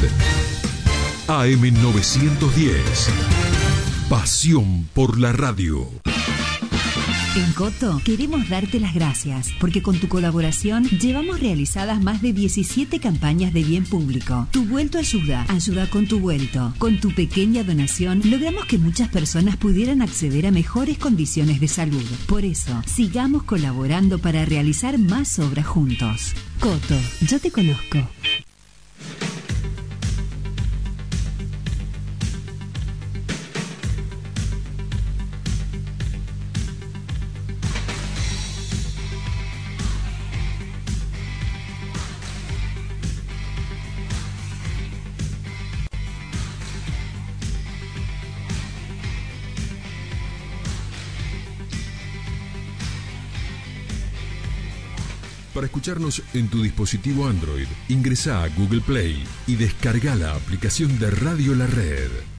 [1.26, 2.80] AM910.
[4.08, 5.88] Pasión por la radio.
[7.36, 13.00] En Coto queremos darte las gracias porque con tu colaboración llevamos realizadas más de 17
[13.00, 14.46] campañas de bien público.
[14.52, 16.72] Tu vuelto ayuda, ayuda con tu vuelto.
[16.78, 22.04] Con tu pequeña donación logramos que muchas personas pudieran acceder a mejores condiciones de salud.
[22.28, 26.34] Por eso, sigamos colaborando para realizar más obras juntos.
[26.60, 27.98] Coto, yo te conozco.
[55.74, 61.56] Escucharnos en tu dispositivo Android, ingresa a Google Play y descarga la aplicación de Radio
[61.56, 62.33] La Red.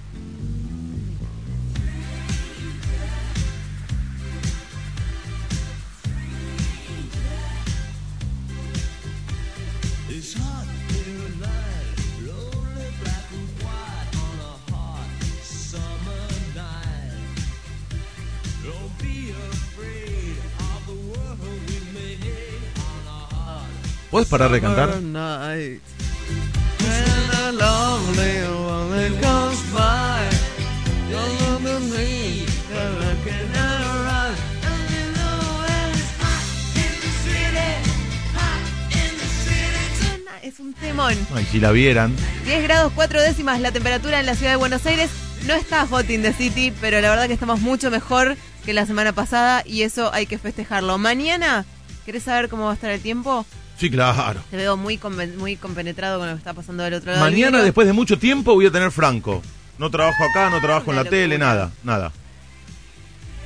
[38.34, 40.24] Hot in the city.
[40.44, 41.14] Es un temón.
[41.36, 42.16] Ay, si la vieran.
[42.46, 45.10] 10 grados 4 décimas la temperatura en la ciudad de Buenos Aires.
[45.46, 48.86] No está hot in the city, pero la verdad que estamos mucho mejor que la
[48.86, 50.98] semana pasada y eso hay que festejarlo.
[50.98, 51.66] Mañana,
[52.06, 53.46] ¿querés saber cómo va a estar el tiempo?
[53.78, 54.42] Sí, claro.
[54.50, 57.24] Te veo muy, conven- muy compenetrado con lo que está pasando del otro lado.
[57.24, 59.42] Mañana, después de mucho tiempo, voy a tener Franco.
[59.78, 62.12] No trabajo acá, no trabajo en la tele, nada, nada.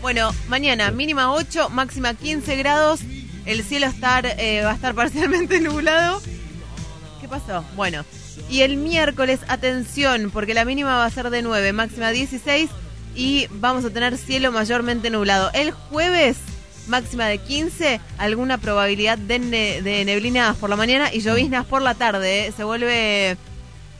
[0.01, 3.01] Bueno, mañana mínima 8, máxima 15 grados.
[3.45, 6.21] El cielo estar, eh, va a estar parcialmente nublado.
[7.19, 7.65] ¿Qué pasó?
[7.75, 8.05] Bueno,
[8.49, 12.69] y el miércoles, atención, porque la mínima va a ser de 9, máxima 16
[13.15, 15.49] y vamos a tener cielo mayormente nublado.
[15.53, 16.37] El jueves,
[16.89, 21.81] máxima de 15, alguna probabilidad de, ne- de neblinas por la mañana y lloviznas por
[21.81, 22.47] la tarde.
[22.47, 22.51] ¿eh?
[22.55, 23.37] Se vuelve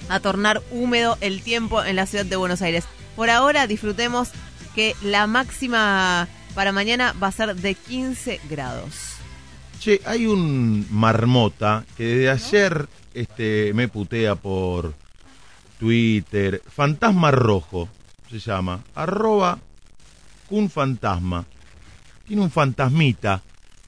[0.10, 2.86] a tornar húmedo el tiempo en la ciudad de Buenos Aires.
[3.16, 4.30] Por ahora disfrutemos
[4.76, 9.16] que la máxima para mañana va a ser de 15 grados.
[9.80, 14.94] Che, hay un marmota que desde ayer este, me putea por
[15.80, 16.62] Twitter.
[16.76, 17.88] Fantasma Rojo
[18.30, 18.82] se llama.
[18.96, 19.58] Arroba
[20.50, 21.46] un fantasma.
[22.30, 23.42] Tiene un fantasmita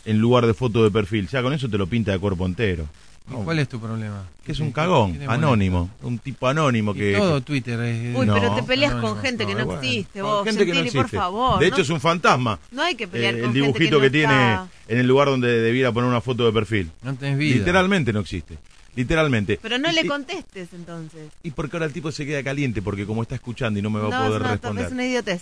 [0.04, 1.28] en lugar de foto de perfil.
[1.30, 2.88] Ya con eso te lo pinta de cuerpo entero.
[3.30, 4.24] ¿Y ¿Cuál es tu problema?
[4.44, 5.90] Que es un cagón, ¿Qué te anónimo.
[6.02, 7.14] Un tipo anónimo Y que.
[7.16, 8.18] todo que- Twitter es...
[8.18, 9.80] Uy, No, pero te peleas con gente que no, bueno.
[9.82, 11.18] existe, Con vos, gente que no Gentili, por existe.
[11.18, 11.60] favor.
[11.60, 12.60] De hecho, no, es un fantasma.
[12.72, 14.68] no hay que pelear Eh, con el gente dibujito que, que, tiene está.
[14.88, 16.90] en el lugar donde debiera poner una foto de perfil.
[17.04, 17.58] No tenés vida.
[17.60, 18.58] Literalmente no existe.
[18.96, 19.60] Literalmente.
[19.62, 21.30] Pero no le contestes entonces.
[21.44, 24.00] Y porque ahora el tipo se queda caliente porque como está escuchando y no me
[24.02, 24.86] va no, a poder responder.
[24.88, 25.42] es una idiotez.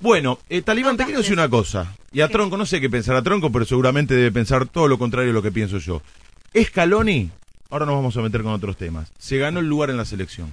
[0.00, 1.96] Bueno, eh, Talibán, te quiero decir una cosa.
[2.12, 4.98] Y a Tronco, no sé qué pensar a Tronco, pero seguramente debe pensar todo lo
[4.98, 6.02] contrario de lo que pienso yo.
[6.58, 7.30] Scaloni,
[7.70, 9.10] ahora nos vamos a meter con otros temas.
[9.18, 10.52] Se ganó el lugar en la selección.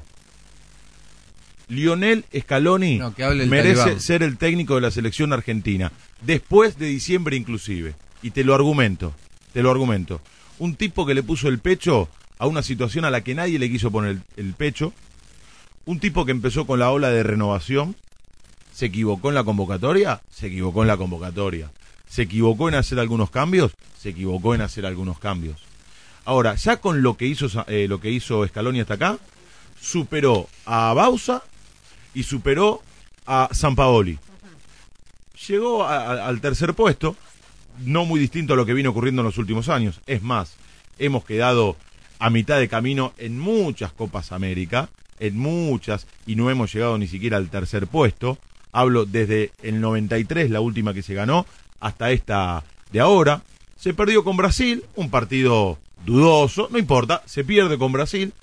[1.69, 3.99] Lionel Scaloni No, que hable el merece talibán.
[4.01, 5.91] ser el técnico de la selección argentina.
[6.21, 7.95] Después de diciembre inclusive.
[8.21, 9.13] Y te lo argumento.
[9.53, 10.21] Te lo argumento.
[10.59, 13.69] Un tipo que le puso el pecho a una situación a la que nadie le
[13.69, 14.93] quiso poner el, el pecho.
[15.85, 17.95] Un tipo que empezó con la ola de renovación.
[18.73, 20.21] ¿Se equivocó en la convocatoria?
[20.31, 21.71] Se equivocó en la convocatoria.
[22.09, 23.73] ¿Se equivocó en hacer algunos cambios?
[23.99, 25.61] Se equivocó en hacer algunos cambios.
[26.25, 29.17] Ahora, ya con lo que hizo, eh, lo que hizo Scaloni hasta acá,
[29.79, 31.43] superó a Bausa
[32.13, 32.81] y superó
[33.25, 34.17] a San Paoli.
[35.47, 37.15] Llegó a, al tercer puesto,
[37.79, 39.99] no muy distinto a lo que vino ocurriendo en los últimos años.
[40.07, 40.55] Es más,
[40.97, 41.75] hemos quedado
[42.19, 47.07] a mitad de camino en muchas Copas América, en muchas, y no hemos llegado ni
[47.07, 48.37] siquiera al tercer puesto.
[48.73, 51.45] Hablo desde el 93, la última que se ganó,
[51.79, 53.43] hasta esta de ahora.
[53.77, 58.33] Se perdió con Brasil, un partido dudoso, no importa, se pierde con Brasil.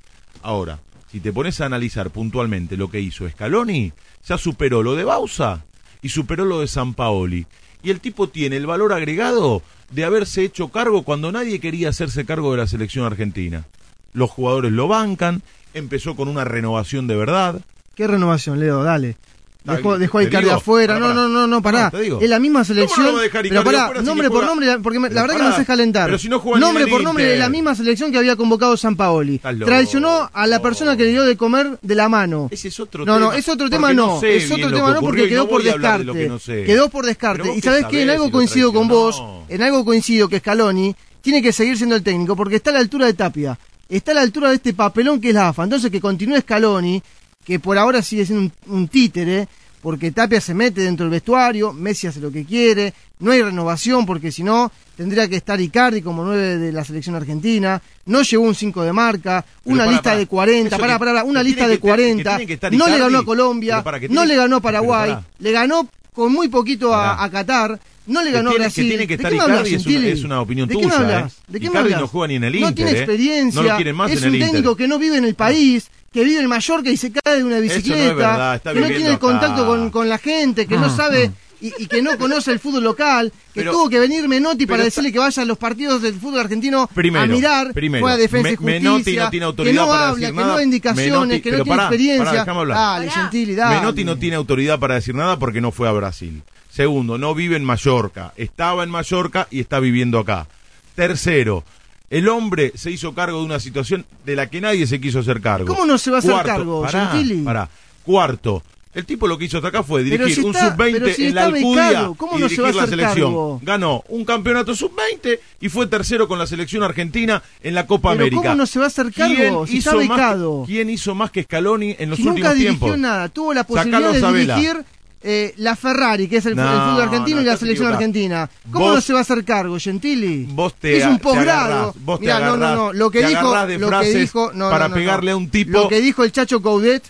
[0.43, 0.79] Ahora,
[1.11, 3.93] si te pones a analizar puntualmente lo que hizo Scaloni,
[4.27, 5.65] ya superó lo de Bausa
[6.03, 7.47] y superó lo de San Paoli.
[7.83, 12.25] Y el tipo tiene el valor agregado de haberse hecho cargo cuando nadie quería hacerse
[12.25, 13.65] cargo de la selección argentina.
[14.13, 15.43] Los jugadores lo bancan,
[15.75, 17.61] empezó con una renovación de verdad.
[17.95, 18.83] ¿Qué renovación, Leo?
[18.83, 19.17] Dale.
[19.65, 20.99] Dejó, dejó a Icardi afuera.
[20.99, 21.93] No, no, no, no, pará.
[22.21, 23.07] Es la misma selección.
[23.07, 26.07] No pero pará, nombre por nombre, porque la verdad que me haces calentar.
[26.07, 29.39] Pero si no nombre por nombre es la misma selección que había convocado San Paoli.
[29.39, 32.49] Traicionó a la persona que le dio de comer de la mano.
[32.51, 33.27] Ese es otro no, tema.
[33.27, 34.23] No, es otro tema, no.
[34.23, 36.31] Es otro tema, no, porque quedó por descarte.
[36.65, 37.55] Quedó por descarte.
[37.57, 41.53] Y sabes que en algo coincido con vos, en algo coincido que Scaloni tiene que
[41.53, 43.59] seguir siendo el técnico, porque está a la altura de Tapia.
[43.89, 45.65] Está a la altura de este papelón que es la AFA.
[45.65, 47.03] Entonces que continúe Scaloni
[47.45, 49.49] que por ahora sigue siendo un, títere,
[49.83, 54.05] porque Tapia se mete dentro del vestuario, Messi hace lo que quiere, no hay renovación
[54.05, 58.43] porque si no tendría que estar Icardi como nueve de la selección argentina, no llegó
[58.43, 62.89] un 5 de marca, una lista de 40, para, para, una lista de estar, no
[62.89, 67.29] le ganó a Colombia, no le ganó a Paraguay, le ganó con muy poquito a,
[67.31, 68.85] Qatar, no le ganó a Brasil.
[68.85, 71.31] Que tiene que estar es una, opinión ¿De tuya.
[71.49, 72.71] ¿De qué Icardi me no juega ni en el Inter.
[72.71, 73.79] No tiene experiencia.
[74.09, 77.13] Es un técnico que no vive en el país que vive en Mallorca y se
[77.13, 80.77] cae de una bicicleta, no que no tiene el contacto con, con, la gente, que
[80.77, 80.91] no, ah.
[80.91, 81.31] sabe
[81.61, 85.21] y, que no conoce el fútbol local, que tuvo que venir Menotti para decirle que
[85.21, 88.29] vaya a los partidos del fútbol argentino a mirar, primero, juega
[88.61, 91.63] Menotti no tiene autoridad que no para habla, que nada, no da indicaciones, que no
[91.63, 92.45] tiene pará, experiencia.
[92.45, 96.43] Pará, Dale, Gentili, Menotti no tiene autoridad para decir nada porque no fue a Brasil.
[96.71, 100.49] Segundo, no vive en Mallorca, estaba en Mallorca y está viviendo acá.
[100.97, 101.65] Tercero,
[102.11, 105.41] el hombre se hizo cargo de una situación de la que nadie se quiso hacer
[105.41, 105.67] cargo.
[105.73, 107.43] ¿Cómo no se va a hacer cargo, pará, Gentili?
[107.45, 107.71] pará.
[108.05, 112.11] Cuarto, el tipo lo que hizo hasta acá fue dirigir un sub-20 en la Alcudia
[112.33, 113.61] y dirigir la selección.
[113.63, 118.43] Ganó un campeonato sub-20 y fue tercero con la selección argentina en la Copa América.
[118.43, 119.95] ¿Cómo no se va a hacer cargo si está?
[119.95, 122.99] Más, ¿Quién hizo más que Scaloni en los si últimos nunca dirigió tiempos?
[122.99, 124.85] nada, tuvo la posibilidad de dirigir
[125.23, 128.49] eh, la Ferrari, que es el, fútbol argentino y la selección argentina.
[128.71, 130.47] ¿Cómo no se va a hacer cargo, Gentili?
[130.51, 131.95] Vos te es un posgrado.
[132.19, 132.93] Mirá, agarrás, no, no, no.
[132.93, 135.73] Lo que dijo, lo que dijo para pegarle a un tipo.
[135.73, 137.03] Lo que dijo el Chacho Coudet.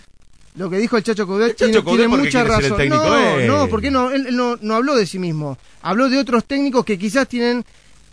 [0.55, 2.89] Lo que dijo el Chacho Coudet el Chacho tiene, Coudet tiene mucha razón.
[2.89, 5.57] No, no, porque no, él no, no habló de sí mismo.
[5.81, 7.63] Habló de otros técnicos que quizás tienen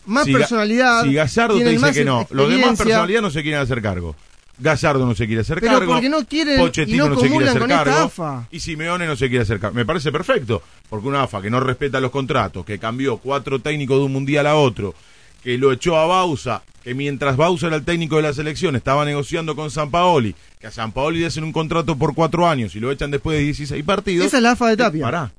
[0.07, 1.03] más personalidad.
[1.03, 4.14] Si Gallardo te dice que no, los demás personalidad no se quieren hacer cargo.
[4.59, 5.92] Gallardo no se quiere hacer cargo.
[5.92, 8.46] porque no quieren Pochettino no, se quiere hacer cargo.
[8.50, 9.76] Y Simeone no se quiere hacer cargo.
[9.76, 10.62] Me parece perfecto.
[10.88, 14.46] Porque una AFA que no respeta los contratos, que cambió cuatro técnicos de un mundial
[14.46, 14.94] a otro,
[15.42, 19.04] que lo echó a Bausa, que mientras Bausa era el técnico de la selección, estaba
[19.04, 22.74] negociando con San Paoli, que a San Paoli le hacen un contrato por cuatro años
[22.74, 24.26] y lo echan después de 16 partidos.
[24.26, 25.04] Esa es la AFA de Tapia.
[25.04, 25.32] Pará.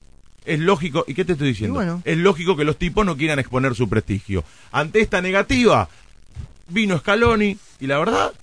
[0.45, 1.75] Es lógico, ¿y qué te estoy diciendo?
[1.75, 2.01] Bueno.
[2.05, 4.43] Es lógico que los tipos no quieran exponer su prestigio.
[4.71, 5.89] Ante esta negativa,
[6.69, 8.33] vino Scaloni y la verdad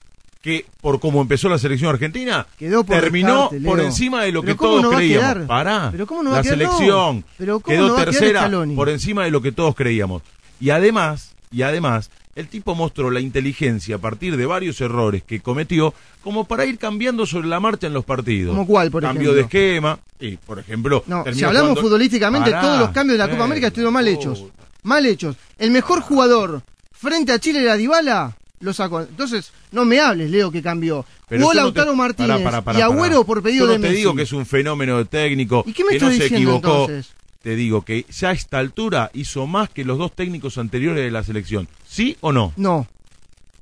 [0.46, 4.94] que por cómo empezó la selección argentina, quedó terminó por encima de lo que todos
[4.94, 5.48] creíamos.
[5.48, 9.74] Pará, ¿Pero cómo no la selección ¿Pero quedó tercera por encima de lo que todos
[9.74, 10.22] creíamos.
[10.60, 15.40] Y además, y además, el tipo mostró la inteligencia a partir de varios errores que
[15.40, 15.92] cometió
[16.22, 18.54] como para ir cambiando sobre la marcha en los partidos.
[18.54, 19.24] ¿Como cuál, por ejemplo?
[19.24, 19.98] Cambio de esquema.
[20.20, 21.02] Y, por ejemplo...
[21.32, 24.44] Si hablamos futbolísticamente, todos los cambios de la Copa América estuvieron mal hechos.
[24.84, 25.34] Mal hechos.
[25.58, 26.62] El mejor jugador
[26.92, 29.00] frente a Chile era Dybala lo sacó.
[29.00, 31.04] Entonces, no me hables, Leo, que cambió.
[31.28, 31.94] Pero Jugó Lautaro.
[31.94, 32.40] Martínez
[32.76, 33.94] y Agüero por pedido yo no de Messi.
[33.94, 36.80] te digo que es un fenómeno técnico ¿Y qué me que no diciendo, se equivocó.
[36.82, 37.12] Entonces?
[37.42, 41.10] Te digo que ya a esta altura hizo más que los dos técnicos anteriores de
[41.10, 41.68] la selección.
[41.86, 42.52] ¿Sí o no?
[42.56, 42.86] No.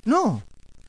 [0.05, 0.43] No.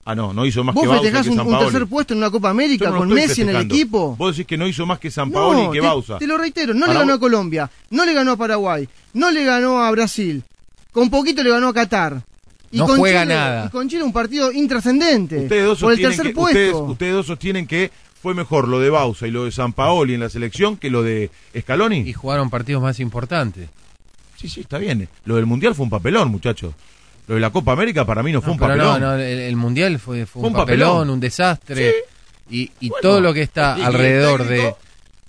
[0.08, 1.44] Ah, no, no hizo más ¿Vos que Bausa.
[1.44, 4.16] Vos un, tercer puesto en una Copa América con Messi en el equipo.
[4.16, 6.20] Vos decís que no hizo más que San Paolo y que te, Bausa.
[6.20, 9.44] Te, lo reitero, no le ganó a Colombia, no le ganó a Paraguay, no le
[9.44, 10.44] ganó a Brasil,
[10.92, 12.24] con poquito le ganó a Qatar.
[12.72, 13.66] Y no juega nada.
[13.68, 15.44] Y con Chile un partido intrascendente.
[15.44, 16.60] Ustedes dos por el tercer puesto.
[16.60, 20.16] Ustedes, ustedes dos sostienen que fue mejor lo de Bausa y lo de San Paoli
[20.16, 21.30] en la selección que lo de
[21.60, 22.00] Scaloni.
[22.00, 23.70] Y jugaron partidos más importantes.
[24.36, 25.08] Sí, sí, está bien.
[25.26, 26.74] Lo del Mundial fue un papelón, muchachos.
[27.28, 29.00] Lo de la Copa América para mí no, fue un papelón.
[29.00, 31.94] No, no, el, el Mundial fue, un, papelón, un desastre.
[32.50, 32.72] Y,
[33.02, 34.74] todo lo que está alrededor de...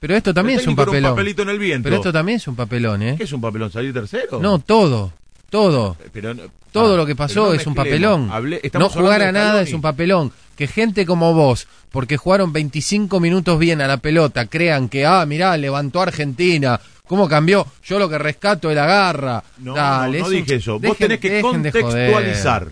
[0.00, 1.10] Pero esto también es un papelón.
[1.10, 1.84] Un papelito en el viento.
[1.84, 3.14] Pero esto también es un papelón, ¿eh?
[3.16, 3.72] ¿Qué es un papelón?
[3.72, 4.40] ¿Salir tercero?
[4.40, 5.12] No, todo.
[5.50, 5.96] Todo.
[6.04, 6.34] Eh, pero,
[6.72, 8.30] todo ah, lo que pasó es un papelón.
[8.74, 10.32] No jugar a nada es un papelón.
[10.56, 15.24] Que gente como vos, porque jugaron 25 minutos bien a la pelota, crean que, ah,
[15.26, 19.44] mirá, levantó Argentina, cómo cambió, yo lo que rescato es la garra.
[19.58, 20.78] No, Dale, no, eso, dije eso.
[20.78, 22.68] Vos tenés que contextualizar.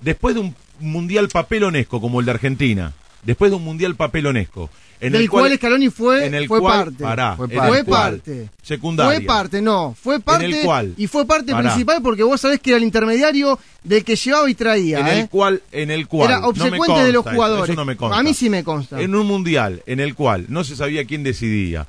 [0.00, 2.92] Después de un mundial papelonesco como el de Argentina,
[3.22, 4.70] después de un mundial papelonesco,
[5.00, 7.04] en el cual, cual Scaloni fue, fue parte.
[7.36, 7.56] Fue parte.
[7.56, 8.50] Fue parte.
[8.62, 9.94] Fue parte, no.
[10.00, 10.46] Fue parte.
[10.46, 14.04] En el cual, y fue parte principal porque vos sabés que era el intermediario del
[14.04, 15.00] que llevaba y traía.
[15.00, 15.28] En el ¿eh?
[15.30, 15.62] cual.
[15.72, 16.30] En el cual.
[16.30, 17.70] Era obsecuente de los jugadores.
[17.70, 18.18] Eso no me consta.
[18.18, 19.00] A mí sí me consta.
[19.00, 21.86] En un mundial en el cual no se sabía quién decidía.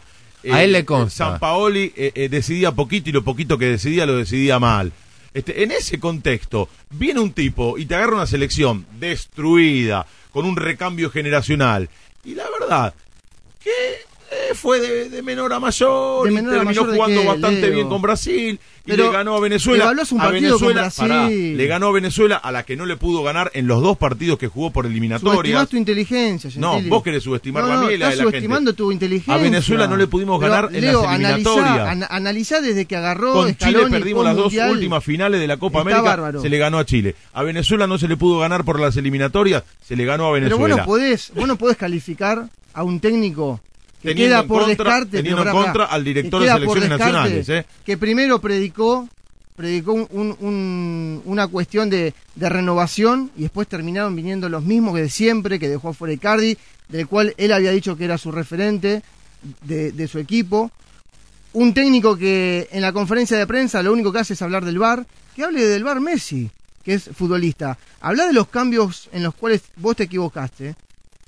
[0.50, 1.32] A él le eh, consta.
[1.32, 4.92] San Paoli eh, decidía poquito y lo poquito que decidía lo decidía mal.
[5.34, 10.56] Este, en ese contexto, viene un tipo y te agarra una selección destruida, con un
[10.56, 11.90] recambio generacional,
[12.24, 12.94] y la verdad,
[13.60, 18.96] que eh, fue de, menor a mayor, y terminó jugando bastante bien con Brasil y
[18.96, 19.90] le ganó a Venezuela.
[20.12, 23.52] Un a Venezuela pará, le ganó a Venezuela a la que no le pudo ganar
[23.54, 25.70] en los dos partidos que jugó por eliminatorias.
[25.70, 28.78] tu inteligencia, No, vos querés subestimar no, no, la la subestimando gente.
[28.78, 29.34] tu inteligencia.
[29.34, 32.08] A Venezuela no le pudimos ganar en las eliminatorias.
[32.10, 36.34] Analizá, desde que agarró Con Chile perdimos las dos últimas finales de la Copa América,
[36.42, 37.16] se le ganó a Chile.
[37.34, 40.64] A Venezuela no se le pudo ganar por las eliminatorias, se le ganó a Venezuela.
[40.64, 43.60] Pero vos no podés, vos no podés calificar a un técnico
[44.16, 47.50] queda por contra, descarte, teniendo en contra al director de selecciones nacionales.
[47.50, 47.66] ¿eh?
[47.86, 49.08] Que primero predicó
[49.56, 55.02] predicó un, un, una cuestión de, de, renovación y después terminaron viniendo los mismos que
[55.02, 56.56] de siempre, que dejó fuera Icardi,
[56.90, 59.02] del cual él había dicho que era su referente
[59.64, 60.72] de, de, su equipo.
[61.54, 64.78] Un técnico que en la conferencia de prensa lo único que hace es hablar del
[64.78, 66.52] bar, que hable del bar Messi,
[66.84, 67.80] que es futbolista.
[68.00, 70.76] Habla de los cambios en los cuales vos te equivocaste.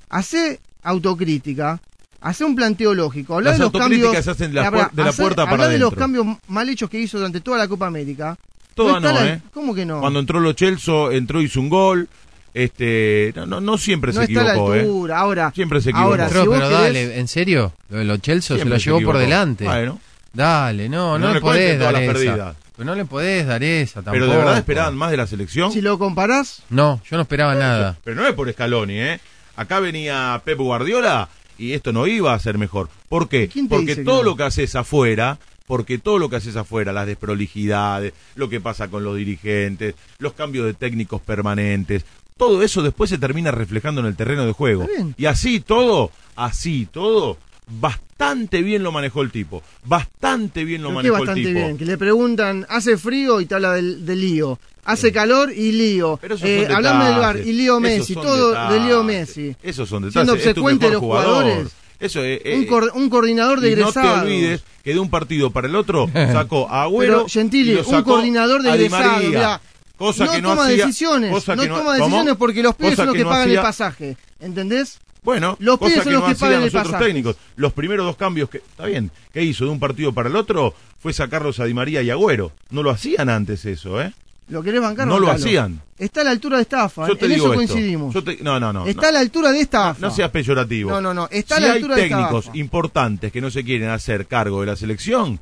[0.10, 1.82] Hace autocrítica,
[2.22, 3.36] Hacer un planteo lógico.
[3.36, 4.12] Hablar de los cambios.
[4.24, 7.18] Se hacen de la, de la puerta para de los cambios mal hechos que hizo
[7.18, 8.38] durante toda la Copa América.
[8.76, 9.42] Toda no, ¿eh?
[9.54, 10.00] ¿Cómo que no?
[10.00, 12.08] Cuando entró Lo Chelso, entró, hizo un gol.
[12.54, 15.14] Este, no, no, no siempre se está equivocó, eh.
[15.14, 15.52] ahora.
[15.54, 16.12] Siempre se equivocó.
[16.12, 17.74] Ahora, pero, dale, ¿en serio?
[17.90, 19.66] Lo de se lo llevó por delante.
[19.66, 20.00] Bueno.
[20.34, 22.56] Dale, no, no, no le podés dar esa.
[22.76, 24.14] Pero no le podés dar esa tampoco.
[24.14, 25.72] Pero de verdad esperaban más de la selección.
[25.72, 26.64] Si lo comparás.
[26.70, 27.98] No, yo no esperaba nada.
[28.04, 29.20] Pero no es por Scaloni, ¿eh?
[29.58, 31.28] Acá venía Pep Guardiola
[31.60, 32.90] y esto no iba a ser mejor.
[33.10, 33.50] ¿Por qué?
[33.68, 35.38] Porque todo lo que haces afuera,
[35.68, 40.34] porque todo lo que haces afuera, las desprolijidades, lo que pasa con los dirigentes, los
[40.34, 42.06] cambios de técnicos permanentes,
[42.38, 44.88] todo eso después se termina reflejando en el terreno de juego.
[45.18, 47.38] Y así todo, así todo,
[47.70, 49.64] bastante bien lo manejó el tipo.
[49.86, 51.50] Bastante bien lo manejó el tipo.
[51.52, 54.60] Bien, que le preguntan, hace frío y te habla del, lío.
[54.86, 56.20] Hace calor y lío.
[56.24, 59.56] Eh, del bar y lío Messi, todo de lío Messi.
[59.62, 60.14] Esos son detalles.
[60.14, 61.68] Siendo obsecuente los jugadores.
[62.00, 63.96] Eso es, un, eh, cor un, coordinador de egresados.
[63.96, 67.14] no te olvides que de un partido para el otro sacó a Agüero.
[67.14, 69.60] Pero, Gentili, un coordinador de egresados.
[69.98, 71.30] Cosa no que no toma decisiones.
[71.30, 74.16] Cosa no, que no, toma decisiones porque los pibes son los que, pagan el pasaje.
[74.40, 74.98] ¿Entendés?
[75.30, 77.36] Bueno, los cosa que son los no que pagan los otros técnicos.
[77.56, 80.74] Los primeros dos cambios que, está bien, que hizo de un partido para el otro
[80.98, 82.52] fue sacarlos a Di María y Agüero.
[82.72, 84.12] No lo hacían antes eso, ¿eh?
[84.48, 85.06] ¿Lo querés bancar?
[85.06, 85.84] No lo hacían.
[86.00, 87.06] Está a la altura de estafa.
[87.06, 87.16] Yo ¿eh?
[87.16, 87.74] te en digo eso esto.
[87.74, 88.16] coincidimos.
[88.42, 88.88] No, no, no.
[88.88, 90.00] Está a la altura de estafa.
[90.02, 90.90] No seas peyorativo.
[90.90, 91.28] No, no, no.
[91.30, 94.66] Está si a la altura hay técnicos importantes que no se quieren hacer cargo de
[94.66, 95.40] la selección,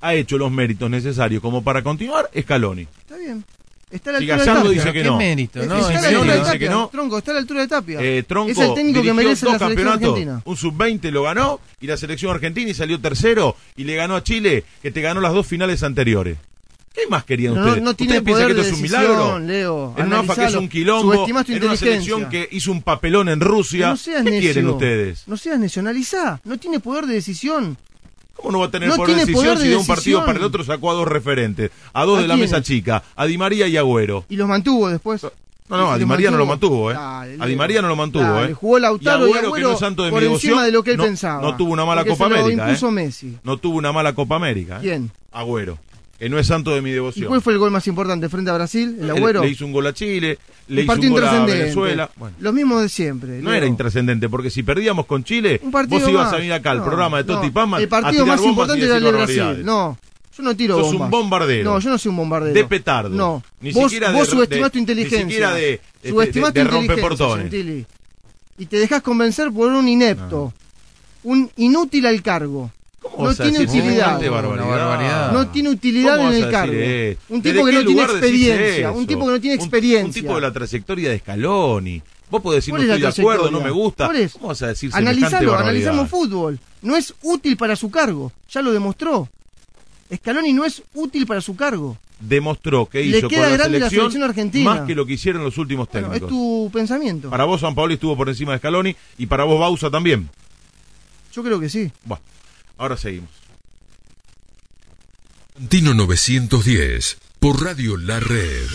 [0.00, 2.82] ha hecho los méritos necesarios como para continuar, Scaloni.
[2.82, 3.44] Está bien.
[3.90, 4.70] Está a la altura de Tapia.
[4.70, 5.16] dice que ¿Qué no.
[5.16, 5.88] mérito, no?
[5.88, 6.08] Está
[6.44, 6.88] dice que no.
[6.88, 7.98] Tronco, está a la altura de Tapia.
[8.02, 10.18] Eh, Tronco es el técnico que merece dos la campeonatos.
[10.44, 14.22] Un sub-20 lo ganó y la selección argentina y salió tercero y le ganó a
[14.22, 16.36] Chile, que te ganó las dos finales anteriores.
[16.92, 17.82] ¿Qué más querían no- ustedes?
[17.82, 19.36] no tiene ¿Ustedes piensan que esto es un milagro?
[19.96, 23.40] En una que es un quilombo, tu en una selección que hizo un papelón en
[23.40, 23.90] Rusia.
[23.90, 25.22] No seas ¿Qué quieren ustedes?
[25.28, 26.40] No seas nacionalizá.
[26.44, 27.76] No tiene poder de decisión.
[28.38, 30.44] ¿Cómo no va a tener no poder, tiene decisión si de un partido para el
[30.44, 33.76] otro sacó a dos referentes, a dos de la mesa chica, a Di María y
[33.76, 34.24] Agüero?
[34.28, 35.26] Y los mantuvo después.
[35.68, 36.94] No, no, a Di María no lo mantuvo, ¿eh?
[36.94, 38.54] Dale, Di María no lo mantuvo, dale, ¿eh?
[38.54, 40.64] Jugó Lautaro y Agüero, y Agüero que no es santo de por mi devoción, encima
[40.64, 41.42] de lo que él no, pensaba.
[41.42, 43.32] No tuvo una mala Copa América, ¿eh?
[43.42, 44.82] No tuvo una mala Copa América, ¿eh?
[44.82, 45.10] ¿Quién?
[45.32, 45.78] Agüero
[46.20, 47.26] no es santo de mi devoción.
[47.26, 48.98] ¿Y ¿Cuál fue el gol más importante frente a Brasil?
[49.00, 49.42] ¿El Agüero?
[49.42, 52.10] Le, le un gol a Chile, le hizo un gol a Venezuela.
[52.16, 53.40] Bueno, lo mismo de siempre.
[53.40, 57.18] No era intrascendente, porque si perdíamos con Chile, vos ibas a venir acá al programa
[57.18, 57.78] de Toti no, Pama.
[57.78, 59.64] El partido más importante era el de Brasil.
[59.64, 59.98] No.
[60.36, 61.06] Yo no tiro Sos bombas.
[61.06, 61.64] un bombardero.
[61.64, 62.54] No, yo no soy un bombardero.
[62.54, 63.10] De petardo.
[63.10, 63.42] No.
[63.60, 65.24] Ni vos, siquiera vos de, tu inteligencia.
[65.24, 67.52] Ni siquiera de, este, de, de, de rompeportones.
[68.56, 70.52] Y te dejas convencer por un inepto.
[71.24, 72.70] Un inútil al cargo.
[73.00, 74.20] ¿Cómo No vas a tiene decir utilidad.
[74.30, 75.32] barbaridad?
[75.32, 76.72] No tiene utilidad ¿Cómo en el cargo.
[76.72, 78.92] Un ¿Desde tipo que no tiene experiencia.
[78.92, 80.06] Un tipo que no tiene experiencia.
[80.06, 82.02] Un, tipo de la trayectoria de Scaloni.
[82.30, 84.10] Vos podés decir no ¿Cuál es la estoy de acuerdo, no me gusta.
[84.34, 86.58] ¿Cómo vas a decir Analizalo, analizamos fútbol.
[86.82, 88.32] No es útil para su cargo.
[88.50, 89.28] Ya lo demostró.
[90.14, 91.96] Scaloni no es útil para su cargo.
[92.20, 94.70] demostró que Le hizo queda con la grande la selección, selección argentina.
[94.74, 96.28] más que lo que hicieron los últimos Bueno, técnicos.
[96.30, 97.30] es tu pensamiento.
[97.30, 100.28] Para vos San Paolo estuvo por encima de Scaloni y para vos Bausa también.
[101.32, 101.92] Yo creo que sí.
[102.04, 102.22] Bueno,
[102.78, 103.30] ahora seguimos.
[105.68, 108.68] Tino 910 por Radio La Red.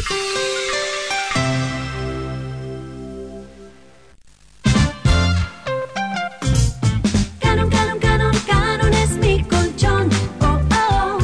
[7.40, 10.10] Canon, canon, canon, canon es mi colchón.
[10.42, 11.18] Oh, oh.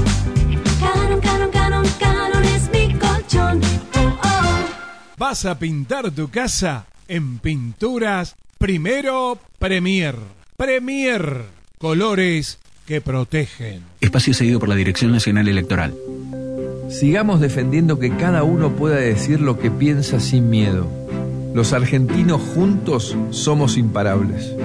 [0.79, 3.61] Canon, canon, canon, canon es mi colchón.
[3.95, 4.69] Oh, oh.
[5.17, 6.85] ¿Vas a pintar tu casa?
[7.09, 10.15] En Pinturas Primero Premier.
[10.57, 11.45] Premier.
[11.79, 13.83] Colores que protegen.
[14.01, 15.93] Espacio cedido por la Dirección Nacional Electoral.
[16.89, 20.87] Sigamos defendiendo que cada uno pueda decir lo que piensa sin miedo.
[21.53, 24.55] Los argentinos juntos somos imparables.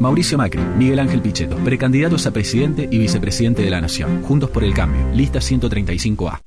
[0.00, 4.22] Mauricio Macri, Miguel Ángel Pichetto, precandidatos a presidente y vicepresidente de la Nación.
[4.22, 5.06] Juntos por el cambio.
[5.12, 6.40] Lista 135A.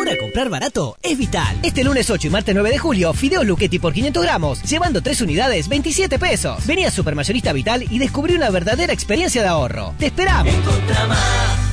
[0.00, 1.58] Ahora comprar barato es vital.
[1.62, 5.20] Este lunes 8 y martes 9 de julio, fideos Luchetti por 500 gramos, llevando 3
[5.20, 6.66] unidades, 27 pesos.
[6.66, 9.92] Vení a Supermayorista Vital y descubrí una verdadera experiencia de ahorro.
[9.98, 10.54] ¡Te esperamos!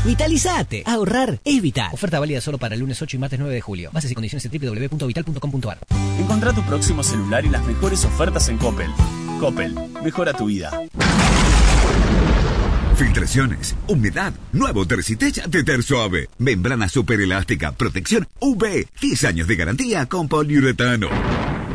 [0.03, 0.83] Vitalizate.
[0.85, 1.89] Ahorrar es vital.
[1.93, 3.91] Oferta válida solo para el lunes 8 y martes 9 de julio.
[3.93, 5.77] Bases y condiciones en www.vital.com.ar.
[6.19, 8.91] Encontrá tu próximo celular y las mejores ofertas en Coppel.
[9.39, 9.73] Coppel,
[10.03, 10.69] mejora tu vida.
[12.97, 16.29] Filtraciones, humedad, nuevo Tercitech de Ter Suave.
[16.39, 21.07] Membrana super elástica, protección UV, 10 años de garantía con poliuretano.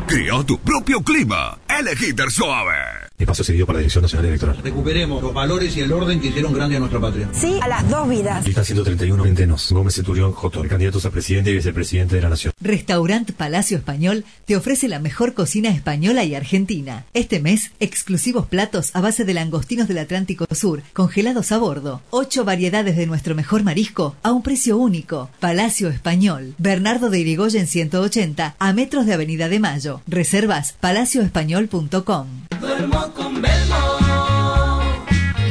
[0.07, 1.57] Crea tu propio clima.
[1.79, 3.03] Elegí Ter Suave.
[3.17, 4.57] Espacio cedido por la Dirección Nacional Electoral.
[4.61, 7.29] Recuperemos los valores y el orden que hicieron grande a nuestra patria.
[7.31, 8.45] Sí a las dos vidas.
[8.45, 10.67] Lista 131, Centenos, Gómez Centurión, J.
[10.67, 12.53] Candidatos a presidente y vicepresidente de la Nación.
[12.59, 17.05] Restaurant Palacio Español te ofrece la mejor cocina española y argentina.
[17.13, 22.01] Este mes, exclusivos platos a base de langostinos del Atlántico Sur, congelados a bordo.
[22.09, 25.29] Ocho variedades de nuestro mejor marisco a un precio único.
[25.39, 26.55] Palacio Español.
[26.57, 29.92] Bernardo de Irigoyen 180, a metros de Avenida de Mayo.
[30.07, 32.27] Reservas palacioespañol.com.
[32.59, 33.75] Duermo con Belmo.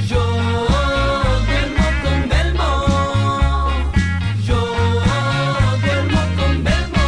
[0.09, 0.25] Yo
[1.47, 3.69] duermo con Belmo.
[4.47, 4.61] Yo
[5.85, 7.03] duermo con Belmo.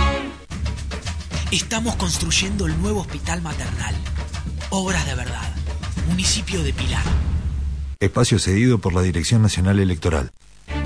[1.51, 3.95] Estamos construyendo el nuevo hospital maternal.
[4.71, 5.53] Obras de verdad.
[6.09, 7.05] Municipio de Pilar.
[8.01, 10.31] Espacio cedido por la Dirección Nacional Electoral.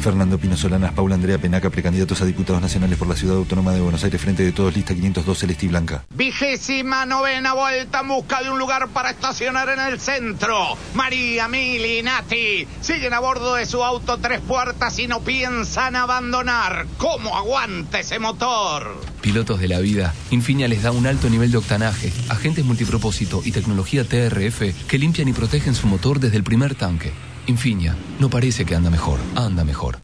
[0.01, 3.81] Fernando Pino Solanas, Paula Andrea Penaca, precandidatos a diputados nacionales por la Ciudad Autónoma de
[3.81, 6.05] Buenos Aires, Frente de Todos, lista 502, Celeste y Blanca.
[6.15, 10.77] Vigésima novena vuelta en busca de un lugar para estacionar en el centro.
[10.95, 15.97] María, Mili y Nati siguen a bordo de su auto tres puertas y no piensan
[15.97, 16.87] abandonar.
[16.97, 19.01] ¿Cómo aguanta ese motor?
[19.21, 23.53] Pilotos de la vida, Infinia les da un alto nivel de octanaje, agentes multipropósito y
[23.53, 27.13] tecnología TRF que limpian y protegen su motor desde el primer tanque.
[27.49, 29.99] Infinia, no parece que anda mejor, anda mejor.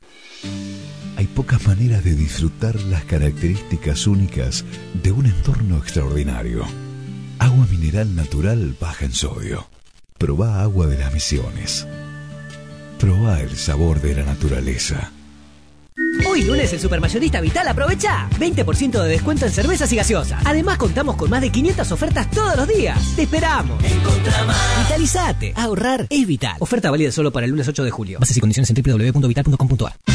[1.16, 4.64] Hay pocas maneras de disfrutar las características únicas
[4.94, 6.64] de un entorno extraordinario.
[7.38, 9.68] Agua mineral natural baja en sodio.
[10.16, 11.86] Probá agua de las misiones.
[12.98, 15.12] Probá el sabor de la naturaleza.
[16.28, 20.42] Hoy lunes en Supermayorista Vital aprovecha 20% de descuento en cervezas y gaseosas.
[20.44, 22.98] Además contamos con más de 500 ofertas todos los días.
[23.14, 23.78] ¡Te esperamos!
[24.82, 25.52] Vitalizate.
[25.56, 26.56] Ahorrar es vital.
[26.58, 28.18] Oferta válida solo para el lunes 8 de julio.
[28.18, 30.14] Bases y condiciones en www.vital.com.ar.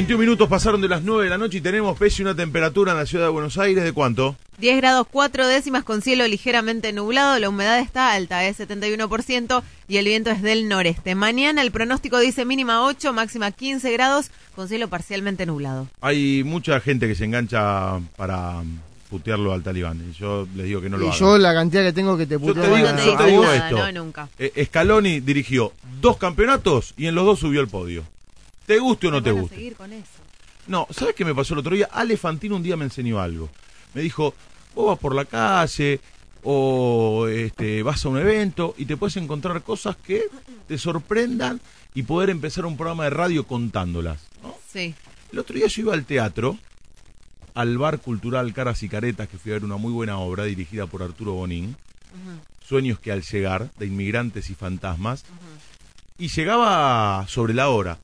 [0.00, 2.96] 21 minutos pasaron de las 9 de la noche y tenemos pese una temperatura en
[2.98, 4.34] la ciudad de Buenos Aires de cuánto?
[4.56, 9.98] 10 grados 4 décimas con cielo ligeramente nublado, la humedad está alta, es 71% y
[9.98, 11.14] el viento es del noreste.
[11.14, 15.86] Mañana el pronóstico dice mínima 8, máxima 15 grados con cielo parcialmente nublado.
[16.00, 18.62] Hay mucha gente que se engancha para
[19.10, 21.20] putearlo al talibán y yo les digo que no lo y hagan.
[21.20, 23.26] yo la cantidad que tengo que te Yo te puteo digo, van a- yo te
[23.26, 23.76] digo nada, esto.
[23.92, 24.28] no, nunca.
[24.38, 28.02] Eh, Scaloni dirigió dos campeonatos y en los dos subió al podio.
[28.70, 29.56] ¿Te guste o no te guste?
[29.56, 30.06] seguir con eso.
[30.68, 31.88] No, ¿sabes qué me pasó el otro día?
[31.90, 33.48] Ale Fantino un día me enseñó algo.
[33.94, 34.32] Me dijo,
[34.76, 35.98] vos vas por la calle
[36.44, 40.22] o este, vas a un evento y te puedes encontrar cosas que
[40.68, 41.60] te sorprendan
[41.96, 44.20] y poder empezar un programa de radio contándolas.
[44.40, 44.54] ¿no?
[44.72, 44.94] Sí.
[45.32, 46.56] El otro día yo iba al teatro,
[47.54, 50.86] al bar cultural Caras y Caretas, que fui a ver una muy buena obra dirigida
[50.86, 51.74] por Arturo Bonín,
[52.64, 55.24] Sueños que al llegar, de inmigrantes y fantasmas,
[56.18, 57.98] y llegaba sobre la hora.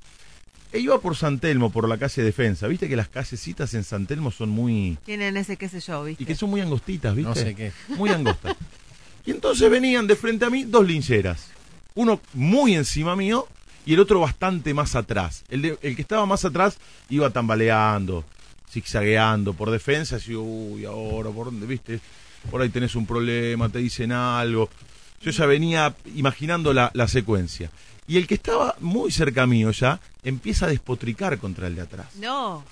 [0.72, 2.66] E iba por San Telmo, por la calle Defensa.
[2.66, 4.98] Viste que las callecitas en San Telmo son muy...
[5.04, 6.22] Tienen ese qué sé yo, ¿viste?
[6.22, 7.28] Y que son muy angostitas, ¿viste?
[7.28, 7.72] No sé qué.
[7.96, 8.56] Muy angostas.
[9.24, 11.48] y entonces venían de frente a mí dos lincheras.
[11.94, 13.48] Uno muy encima mío
[13.86, 15.44] y el otro bastante más atrás.
[15.48, 16.76] El, de- el que estaba más atrás
[17.08, 18.24] iba tambaleando,
[18.70, 20.18] zigzagueando por defensa.
[20.26, 21.66] Y uy, ahora, ¿por dónde?
[21.66, 22.00] ¿Viste?
[22.50, 24.68] Por ahí tenés un problema, te dicen algo.
[25.22, 27.70] Yo ya venía imaginando la, la secuencia.
[28.08, 32.06] Y el que estaba muy cerca mío ya empieza a despotricar contra el de atrás.
[32.16, 32.64] No,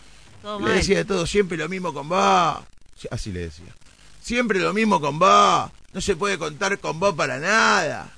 [0.42, 0.74] todo Le mal.
[0.76, 2.58] decía de todo, siempre lo mismo con vos.
[2.96, 3.74] Sí, Así le decía.
[4.22, 5.70] Siempre lo mismo con vos.
[5.92, 8.10] No se puede contar con vos para nada.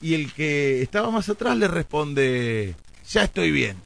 [0.00, 2.74] Y el que estaba más atrás le responde,
[3.08, 3.76] ya estoy bien.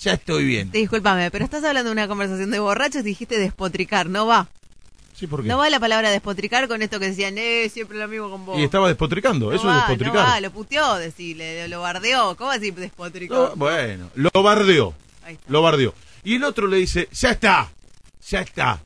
[0.00, 0.70] Ya estoy bien.
[0.70, 4.48] Discúlpame, pero estás hablando de una conversación de borrachos y dijiste despotricar, no va.
[5.20, 5.48] Sí, ¿por qué?
[5.48, 8.58] No va la palabra despotricar con esto que decían, eh, siempre lo mismo con vos.
[8.58, 10.14] Y estaba despotricando, No eso va, es despotricar.
[10.14, 12.34] No va, lo puteó, decirle, lo bardeó.
[12.38, 13.34] ¿Cómo así despotricó?
[13.34, 14.94] No, bueno, lo bardeó.
[15.48, 15.92] Lo bardeó.
[16.24, 17.70] Y el otro le dice, ya está.
[18.30, 18.80] Ya está.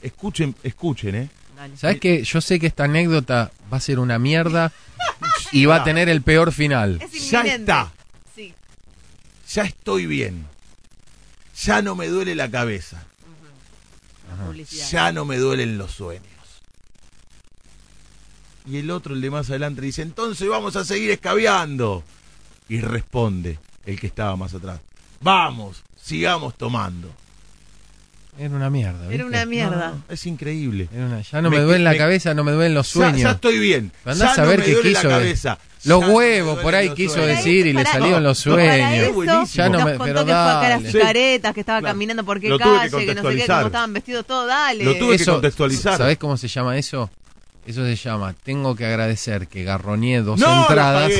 [0.00, 1.28] Escuchen, escuchen, ¿eh?
[1.74, 4.70] ¿Sabes que Yo sé que esta anécdota va a ser una mierda
[5.50, 7.00] y va a tener el peor final.
[7.28, 7.90] Ya está.
[8.36, 8.54] Sí.
[9.52, 10.46] Ya estoy bien.
[11.64, 13.04] Ya no me duele la cabeza.
[14.90, 16.24] Ya no me duelen los sueños.
[18.66, 22.04] Y el otro, el de más adelante, dice, entonces vamos a seguir escabeando.
[22.68, 24.80] Y responde el que estaba más atrás,
[25.20, 27.10] vamos, sigamos tomando.
[28.40, 29.00] Era una mierda.
[29.00, 29.14] ¿viste?
[29.16, 29.90] Era una mierda.
[29.90, 30.88] No, es increíble.
[30.94, 33.20] Era una- ya no me, duele la me- cabeza, no me duelen los Ya- sueños.
[33.20, 33.92] Ya, estoy bien.
[34.06, 35.58] Ya a saber no me qué duele quiso la cabeza.
[35.84, 37.36] Los Ya me huevos, por ahí quiso sueños.
[37.36, 39.48] decir y le Para- salieron los Para sueños.
[39.48, 40.98] eso, Ya no nos me, contó pero que fue a caras dale.
[40.98, 41.92] y caretas, que estaba Claro.
[41.94, 43.56] caminando por qué Lo tuve que calle, que no sé qué, contextualizar.
[43.58, 44.84] cómo estaban vestidos todos, dale.
[44.84, 45.98] Lo tuve que contextualizar.
[45.98, 47.10] ¿Sabés cómo se llama eso?
[47.66, 51.12] Eso se llama, tengo que agradecer que garroñé dos No, entradas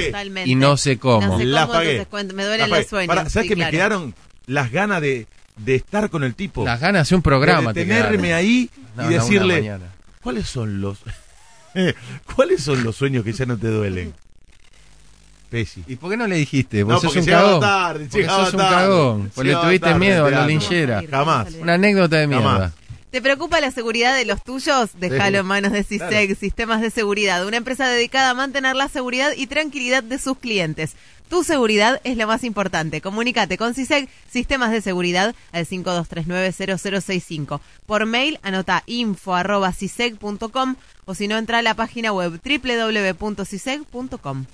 [0.46, 1.26] y no sé cómo.
[1.26, 1.96] No sé La cómo, pagué.
[1.98, 3.14] entonces me duelen los sueños.
[3.14, 4.14] ¿Sabes sí, que me quedaron
[4.46, 5.26] las ganas de,
[5.56, 6.64] de estar con el tipo?
[6.64, 7.72] Las ganas de hacer un programa.
[7.72, 9.86] De te tenerme ahí No, y no, decirle, mañana.
[10.22, 10.98] ¿cuáles son los
[12.34, 14.12] cuáles son los sueños que ya no te duelen?
[15.50, 15.82] Pesi.
[15.88, 16.80] ¿Y por qué no le dijiste?
[16.80, 17.60] No, Vos sos un cagón.
[17.60, 18.74] tarde, Porque sos un tarde.
[18.76, 19.32] cagón.
[19.34, 21.02] Porque le tuviste tarde miedo a la linchera.
[21.10, 21.54] Jamás.
[21.54, 22.44] Una anécdota de mierda.
[22.52, 22.72] Jamás.
[23.10, 24.90] ¿Te preocupa la seguridad de los tuyos?
[25.00, 25.40] Déjalo Sí.
[25.40, 26.34] en manos de CISEC, Claro.
[26.38, 30.92] Sistemas de Seguridad, una empresa dedicada a mantener la seguridad y tranquilidad de sus clientes.
[31.30, 33.00] Tu seguridad es lo más importante.
[33.00, 37.60] Comunícate con CISEC, Sistemas de Seguridad, al 5239-0065.
[37.86, 39.36] Por mail, anota info
[41.04, 44.46] o si no, entra a la página web www.cisec.com.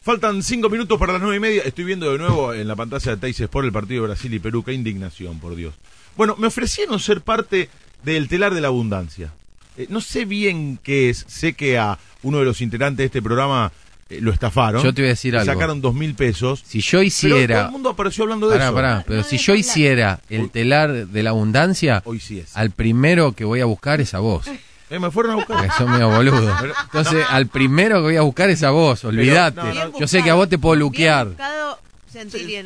[0.00, 1.60] Faltan cinco minutos para las nueve y media.
[1.62, 4.38] Estoy viendo de nuevo en la pantalla de Teis Sport el partido de Brasil y
[4.38, 4.64] Perú.
[4.64, 5.74] Qué indignación, por Dios.
[6.16, 7.68] Bueno, me ofrecieron ser parte
[8.02, 9.34] del telar de la abundancia.
[9.76, 11.26] Eh, no sé bien qué es.
[11.28, 13.72] Sé que a uno de los integrantes de este programa
[14.08, 14.82] eh, lo estafaron.
[14.82, 15.52] Yo te voy a decir algo.
[15.52, 16.62] Sacaron dos mil pesos.
[16.66, 17.56] Si yo Pero hiciera.
[17.56, 18.74] todo el mundo apareció hablando de Pará, eso.
[18.74, 22.56] pará, pero si yo hiciera el telar de la abundancia, Hoy sí es.
[22.56, 24.46] al primero que voy a buscar es a vos.
[24.88, 25.56] Eh, me fueron a buscar.
[25.56, 26.56] Porque sos medio boludo.
[26.60, 29.56] Pero- Entonces, al primero que voy a buscar es a vos, olvídate.
[29.60, 29.98] no, no.
[29.98, 31.26] Yo sé que a vos te puedo luquear.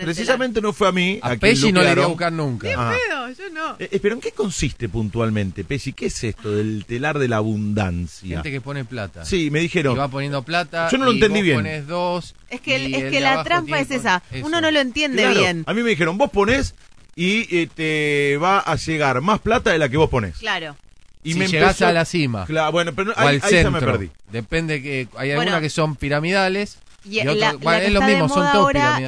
[0.02, 1.18] Precisamente no fue a mí.
[1.22, 2.68] A quien Pesci no le iría a buscar nunca.
[2.72, 2.97] Ajá.
[3.06, 3.35] telar.
[3.36, 3.77] yo no.
[3.78, 5.93] Eh, eh, pero ¿en qué consiste puntualmente, Pesci?
[5.93, 8.36] ¿Qué es esto del telar de la abundancia?
[8.36, 9.24] Gente que pone plata.
[9.24, 9.98] Sí, me Y dijeron.
[9.98, 10.89] va poniendo plata.
[10.90, 11.56] Yo no lo y entendí vos bien.
[11.56, 12.35] pones dos.
[12.48, 14.22] Es que, es el que la trampa es esa.
[14.31, 14.47] eso.
[14.47, 15.64] Uno no lo entiende Claro, bien.
[15.66, 16.74] A mí me dijeron, vos ponés
[17.16, 20.36] y eh, te va a llegar más plata de la que vos ponés.
[20.39, 20.77] Claro.
[21.22, 22.47] Y si me llegás empezó- a la cima.
[22.47, 23.70] Claro, bueno, pero o ahí, al ahí ya centro.
[23.72, 24.10] me perdí.
[24.32, 25.43] Depende que hay Bueno.
[25.43, 26.78] algunas que son piramidales.
[27.05, 28.47] Y, y otras- la, bueno, la que es lo está mismo, de son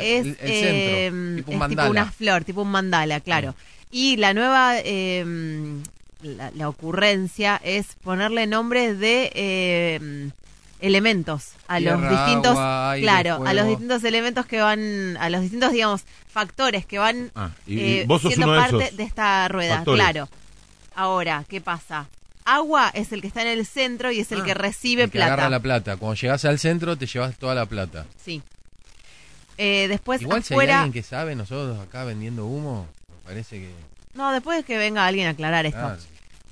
[0.03, 1.91] es, El- el centro, eh, tipo un es mandala.
[1.91, 3.55] una flor, tipo un mandala, claro.
[3.91, 5.25] Y la nueva eh,
[6.23, 10.31] la, la ocurrencia es ponerle nombres de eh,
[10.81, 15.43] elementos, a los distintos, agua, aire, claro, a los distintos elementos que van, a los
[15.43, 18.85] distintos, digamos, factores que van Ah, y- y eh, vos sos siendo uno de parte
[18.87, 20.03] esos de esta rueda, factores.
[20.03, 20.29] claro.
[20.95, 22.07] Ahora, ¿qué pasa?
[22.45, 25.19] Agua es el que está en el centro y es el que recibe El que
[25.19, 25.35] plata.
[25.35, 25.97] agarra la plata.
[25.97, 28.05] Cuando llegas al centro te llevas toda la plata.
[28.23, 28.43] Sí.
[29.59, 33.61] Eh, después Igual si hay afuera, alguien que sabe, nosotros acá vendiendo humo, me parece
[33.61, 33.71] que...
[34.15, 35.79] no, después que venga alguien a aclarar esto.
[35.79, 35.99] Claro.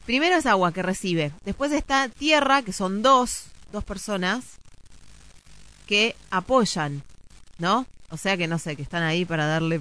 [0.06, 1.32] Primero es agua que recibe.
[1.44, 4.44] Después está tierra, que son dos, dos personas
[5.86, 7.02] que apoyan,
[7.58, 7.86] ¿no?
[8.10, 9.80] O sea que no sé, que están ahí para darle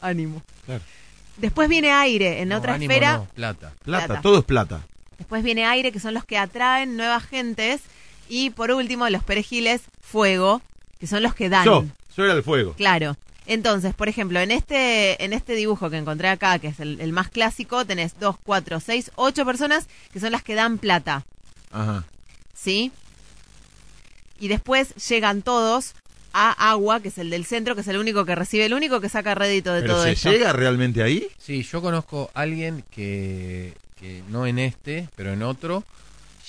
[0.00, 0.42] ánimo.
[0.66, 0.82] Claro.
[1.36, 3.16] Después viene aire, en No, otra ánimo esfera.
[3.18, 3.72] no, plata.
[3.84, 4.20] Plata, Plata.
[4.22, 4.80] todo es plata.
[5.22, 7.80] Después viene aire, que son los que atraen nuevas gentes.
[8.28, 10.60] Y por último, los perejiles, fuego,
[10.98, 11.64] que son los que dan.
[11.64, 11.84] Yo,
[12.16, 12.72] yo era el fuego.
[12.72, 13.16] Claro.
[13.46, 17.12] Entonces, por ejemplo, en este, en este dibujo que encontré acá, que es el, el
[17.12, 21.24] más clásico, tenés dos, cuatro, seis, ocho personas que son las que dan plata.
[21.70, 22.04] Ajá.
[22.52, 22.90] ¿Sí?
[24.40, 25.94] Y después llegan todos
[26.32, 29.00] a agua, que es el del centro, que es el único que recibe, el único
[29.00, 30.32] que saca rédito de ¿Pero todo se esto.
[30.32, 31.28] llega realmente ahí?
[31.38, 35.84] Sí, yo conozco a alguien que, que no en este, pero en otro,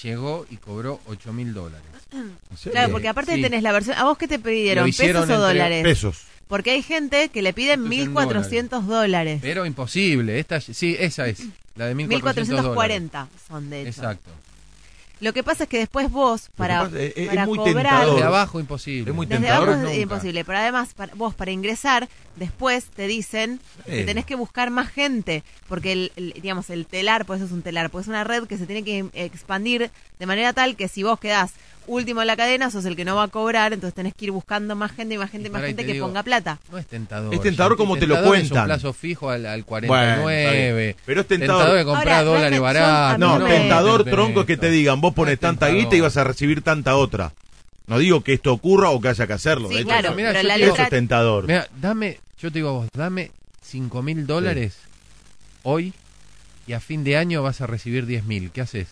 [0.01, 1.85] llegó y cobró 8 mil dólares.
[2.71, 3.41] Claro, porque aparte Sí.
[3.41, 3.97] tenés la versión.
[3.97, 4.85] ¿A vos qué te pidieron?
[4.91, 5.83] ¿Pesos o dólares?
[5.83, 6.23] Pesos.
[6.47, 8.13] Porque hay gente que le piden Esto es en
[8.69, 9.39] 1.400 dólares.
[9.41, 10.39] Pero imposible.
[10.39, 11.43] Esta, sí, esa es.
[11.75, 13.01] La de 1400 dólares.
[13.11, 13.89] 1.440 son de hecho.
[13.89, 14.29] Exacto.
[15.23, 17.73] Lo que pasa es que después vos, para, pasa es- es para muy cobrar...
[17.75, 18.13] tentador.
[18.15, 19.09] Desde abajo imposible.
[19.11, 19.69] Es muy Desde tentador.
[19.69, 20.01] abajo es Nunca.
[20.01, 24.05] imposible, pero además para, vos para ingresar después te dicen que Eh.
[24.05, 27.61] tenés que buscar más gente, porque el, el- digamos el telar, pues eso es un
[27.61, 31.03] telar, pues es una red que se tiene que expandir de manera tal que si
[31.03, 31.53] vos quedás
[31.87, 34.31] último en la cadena sos el que no va a cobrar, entonces tenés que ir
[34.31, 36.59] buscando más gente y más gente y más gente te que digo, ponga plata.
[36.71, 37.33] No es tentador.
[37.33, 38.65] Es tentador como te lo Tentador Es un cuentan.
[38.65, 39.87] plazo fijo al, al Bueno,
[40.23, 40.41] 49.
[40.43, 40.95] está bien.
[41.05, 41.77] Pero es tentador.
[41.77, 43.19] de comprar Ahora, dólares baratos.
[43.19, 46.17] No, no, tentador no, tronco es que te digan, vos pones tanta guita y vas
[46.17, 47.33] a recibir tanta otra.
[47.87, 49.67] No digo que esto ocurra o que haya que hacerlo.
[49.67, 51.47] Sí, de hecho, claro, eso- pero la eso es tentador.
[51.47, 53.31] Mira, dame, yo te digo a vos, dame
[53.61, 54.77] 5 mil dólares
[55.63, 55.93] hoy
[56.65, 58.51] y a fin de año vas a recibir 10 mil.
[58.51, 58.87] ¿Qué haces?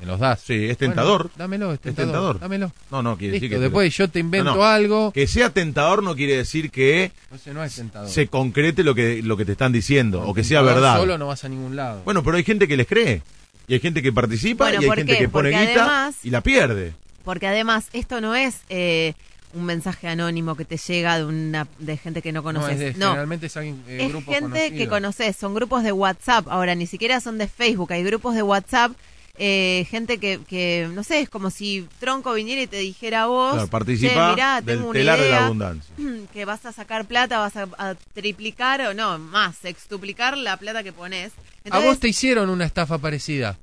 [0.00, 0.40] ¿Me los das?
[0.42, 1.22] Sí, es tentador.
[1.22, 2.06] Bueno, dámelo, es Es tentador.
[2.10, 2.40] tentador.
[2.40, 2.72] Dámelo.
[2.90, 3.58] No, no, quiere decir que...
[3.58, 4.64] después yo te invento No, no.
[4.64, 5.10] algo.
[5.12, 8.10] Que sea tentador no quiere decir que Entonces no es tentador.
[8.10, 10.98] se concrete lo que, lo que te están diciendo o que sea Tentador verdad.
[10.98, 12.02] Solo no vas a ningún lado.
[12.04, 13.22] Bueno, pero hay gente que les cree.
[13.68, 15.18] Y hay gente que participa Bueno, y hay ¿por gente qué?
[15.18, 16.92] que pone Porque guita además- y la pierde.
[17.24, 19.14] Porque además esto no es eh,
[19.54, 22.72] un mensaje anónimo que te llega de una de gente que no no, conoces.
[22.74, 25.90] es de- No, generalmente es alguien, eh, es grupo gente que conoces, son grupos de
[25.92, 28.92] WhatsApp, ahora ni siquiera son de Facebook, hay grupos de WhatsApp,
[29.38, 33.26] eh, gente que, que, no sé, es como si Tronco viniera y te dijera a
[33.26, 35.94] vos, Claro, "Che, participa mirá, del tengo una telar de la idea, abundancia.
[36.32, 40.82] que vas a sacar plata, vas a, a triplicar o no, más, sextuplicar la plata
[40.82, 41.32] que pones.
[41.70, 43.58] A vos te hicieron una estafa parecida.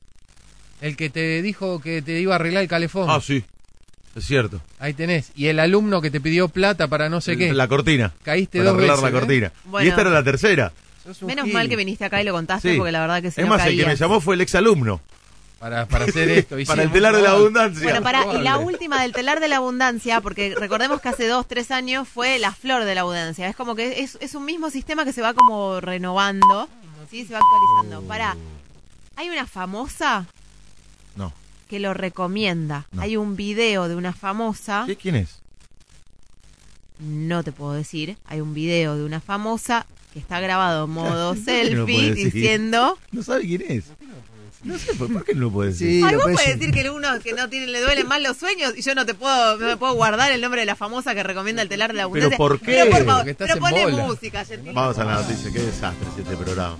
[0.82, 3.10] El que te dijo que te iba a arreglar el calefón.
[3.10, 3.44] Ah, sí.
[4.16, 4.62] Es cierto.
[4.80, 5.32] Ahí tenés.
[5.36, 7.52] Y el alumno que te pidió plata para no sé qué.
[7.54, 8.14] La cortina.
[8.22, 9.04] Caíste Para dos arreglar veces.
[9.04, 9.20] la ¿eh?
[9.22, 9.52] cortina.
[9.66, 9.86] Bueno.
[9.86, 10.72] Y esta era la tercera.
[11.22, 11.54] Menos gil.
[11.54, 12.78] mal que viniste acá y lo contaste, Sí.
[12.78, 15.02] porque la verdad que si es no más, el que me llamó fue el exalumno.
[15.64, 16.60] Para, para hacer esto.
[16.60, 17.84] Y Para sí, el telar de la abundancia.
[17.84, 21.48] Bueno, para, y la última del telar de la abundancia, porque recordemos que hace dos,
[21.48, 23.48] tres años fue la flor de la abundancia.
[23.48, 26.68] Es como que es, es un mismo sistema que se va como renovando,
[27.10, 27.26] ¿sí?
[27.26, 28.06] Se va actualizando.
[28.10, 28.36] Para,
[29.16, 30.26] hay una famosa
[31.16, 31.32] No.
[31.70, 32.86] que lo recomienda.
[32.92, 33.02] No.
[33.02, 34.98] Hay un video de una famosa, ¿Qué?
[34.98, 35.40] ¿Quién es?
[37.00, 41.36] no te puedo decir, hay un video de una famosa que está grabado en modo
[41.36, 42.98] ¿Por qué no lo selfie diciendo...
[43.14, 43.86] No sabe quién es.
[44.64, 45.90] No sé, ¿por por qué no lo puede decir?
[45.90, 46.58] Sí, vos puede puedes decir.
[46.72, 49.14] decir que uno que no tiene, le duelen más los sueños y yo no te
[49.14, 51.98] puedo, no me puedo guardar el nombre de la famosa que recomienda el telar de
[51.98, 52.38] la abundancia.
[52.38, 52.66] ¿por qué?
[52.84, 54.04] Pero, por favor, estás pero en pone bola.
[54.06, 54.46] música.
[54.74, 55.52] Vamos a la noticia.
[55.52, 56.78] Qué desastre es este programa.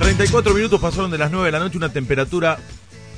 [0.00, 2.58] Treinta y cuatro minutos pasaron de las 9 de la noche, una temperatura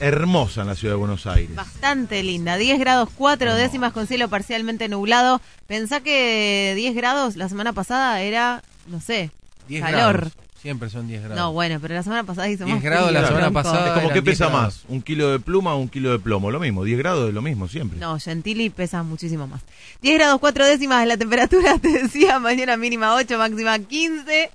[0.00, 1.54] hermosa en la ciudad de Buenos Aires.
[1.54, 5.40] Bastante linda, 10 grados 4 décimas con cielo parcialmente nublado.
[5.66, 9.30] Pensá que 10 grados la semana pasada era, no sé,
[9.68, 10.16] 10 calor.
[10.16, 10.32] grados.
[10.60, 11.36] Siempre son 10 grados.
[11.38, 13.88] No, bueno, pero la semana pasada hizo 10 más grados la semana pasada.
[13.88, 14.62] Es como que 10 pesa grados.
[14.62, 17.34] más, un kilo de pluma o un kilo de plomo, lo mismo, 10 grados es
[17.34, 17.98] lo mismo siempre.
[18.00, 19.62] No, Gentili pesa muchísimo más.
[20.02, 24.50] 10 grados 4 décimas de la temperatura, te decía, mañana mínima 8, máxima 15.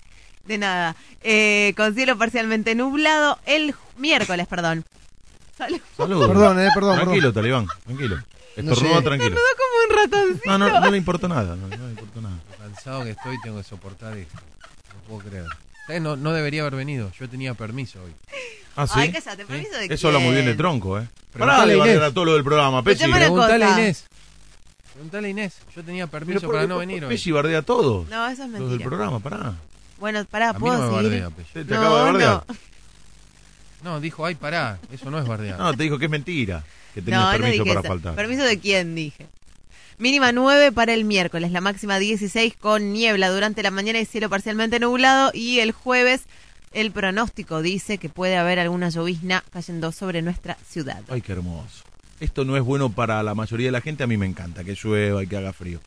[0.48, 0.96] De nada.
[1.24, 3.38] Eh, con cielo parcialmente nublado.
[3.46, 4.84] El miércoles, perdón.
[5.58, 5.80] Salud.
[5.98, 6.28] Saludos.
[6.28, 8.16] Perdón, eh, perdón, Tranquilo, Talibán, tranquilo.
[8.58, 9.04] No Estornuda sé.
[9.04, 9.36] tranquilo.
[9.36, 10.50] Quedó como un ratoncito.
[10.50, 12.36] No, no, no le importó nada, no, no le importó nada.
[12.52, 14.36] Lo cansado que estoy, tengo que soportar esto.
[14.94, 15.46] No puedo creer.
[15.88, 16.02] ¿Sabes?
[16.02, 17.12] No, no debería haber venido.
[17.20, 18.12] Yo tenía permiso hoy.
[18.76, 18.94] Ah, sí.
[19.00, 20.58] Ay, cállate, permiso de Eso habla muy bien de quién?
[20.58, 21.08] tronco, ¿eh?
[21.32, 21.88] Preguntale Pará de a Inés.
[21.98, 23.06] barrer a todo lo del programa, Pechi.
[23.06, 23.72] Una Preguntale a.
[23.80, 24.06] Inés.
[24.94, 27.10] Preguntale a Inés, yo tenía permiso Pero para no venir hoy.
[27.10, 28.08] Pesci bardea a todos.
[28.10, 28.90] No, eso es Los del mentira.
[28.90, 29.54] programa, pará.
[29.98, 31.12] Bueno, pará, A mí ¿puedo no me seguir?
[31.24, 31.54] bardea, Pesci.
[31.54, 32.44] Te, te No, acabo de bardear.
[32.48, 32.56] no.
[33.84, 35.58] No, dijo, ay, pará, eso no es bardear.
[35.60, 36.64] No, te dijo que es mentira.
[36.94, 37.88] Que tenías No, no permiso dije para eso.
[37.90, 38.16] faltar.
[38.16, 38.96] ¿Permiso de quién?
[38.96, 39.26] Dije.
[39.98, 44.30] Mínima 9 para el miércoles, la máxima 16 con niebla durante la mañana y cielo
[44.30, 45.32] parcialmente nublado.
[45.34, 46.24] Y el jueves
[46.74, 51.02] el pronóstico dice que puede haber alguna llovizna cayendo sobre nuestra ciudad.
[51.10, 51.84] Ay, qué hermoso.
[52.20, 54.04] Esto no es bueno para la mayoría de la gente.
[54.04, 55.80] A mí me encanta que llueva y que haga frío.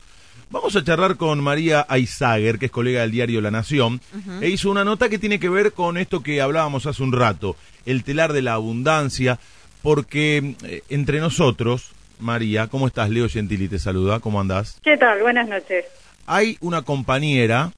[0.55, 4.01] Vamos a charlar con María Aizager, que es colega del diario La Nación,
[4.40, 7.56] e hizo una nota que tiene que ver con esto que hablábamos hace un rato,
[7.86, 9.40] el telar de la abundancia,
[9.82, 11.90] porque eh, entre nosotros,
[12.20, 13.10] María, ¿cómo estás?
[13.10, 14.78] Leo Gentili te saluda, ¿cómo andás?
[14.85, 15.22] ¿Qué tal?
[15.22, 15.86] Buenas noches.
[16.24, 17.72] Hay una compañera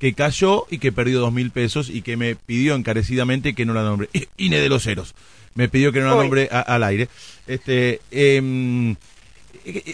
[0.00, 3.74] que cayó y que perdió dos mil pesos y que me pidió encarecidamente que no
[3.74, 4.08] la nombre.
[4.36, 5.14] Ine de los Ceros.
[5.54, 7.08] Me pidió que no la nombre a- al aire.
[7.46, 8.96] Este, em, eh,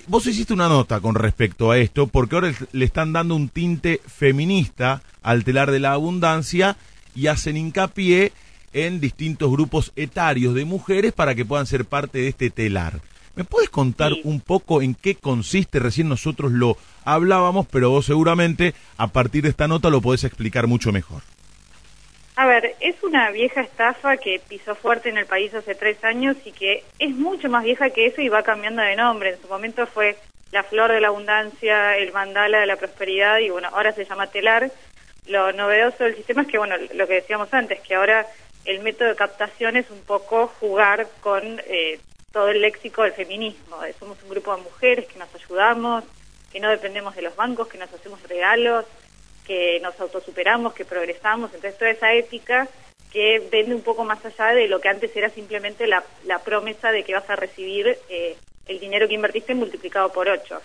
[0.07, 4.01] vos hiciste una nota con respecto a esto, porque ahora le están dando un tinte
[4.07, 6.77] feminista al telar de la abundancia
[7.15, 8.33] y hacen hincapié
[8.73, 13.01] en distintos grupos etarios de mujeres para que puedan ser parte de este telar.
[13.37, 15.81] ¿Me puedes contar un poco en qué consiste?
[15.81, 20.69] Recién nosotros lo hablábamos, pero vos seguramente a partir de esta nota lo podés explicar
[20.69, 21.23] mucho mejor.
[22.37, 26.37] A ver, es una vieja estafa que pisó fuerte en el país hace tres años
[26.45, 29.31] y que es mucho más vieja que eso y va cambiando de nombre.
[29.31, 30.17] En su momento fue
[30.51, 34.27] la flor de la abundancia, el mandala de la prosperidad y bueno, ahora se llama
[34.27, 34.69] telar.
[35.27, 38.27] Lo novedoso del sistema es que, bueno, lo que decíamos antes, que ahora
[38.65, 42.01] el método de captación es un poco jugar con eh,
[42.33, 43.79] todo el léxico del feminismo.
[44.01, 46.03] Somos un grupo de mujeres que nos ayudamos,
[46.53, 48.85] que no dependemos de los bancos, que nos hacemos regalos,
[49.47, 51.51] que nos autosuperamos, que progresamos.
[51.55, 52.69] Entonces, toda esa ética
[53.13, 56.91] que vende un poco más allá de lo que antes era simplemente la, la promesa
[56.91, 60.61] de que vas a recibir eh, el dinero que invertiste multiplicado por ocho.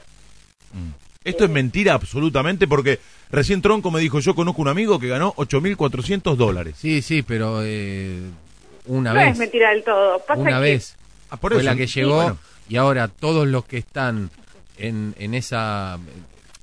[1.23, 2.99] Esto es mentira absolutamente porque
[3.29, 6.75] recién Tronco me dijo, yo conozco un amigo que ganó 8.400 dólares.
[6.77, 8.19] Sí, sí, pero eh,
[8.85, 9.33] una no vez.
[9.33, 10.19] es mentira del todo.
[10.19, 10.95] Pasa una que vez
[11.29, 12.37] Ah, por fue la que Sí, llegó bueno.
[12.69, 14.31] y ahora todos los que están
[14.77, 15.99] en, en esa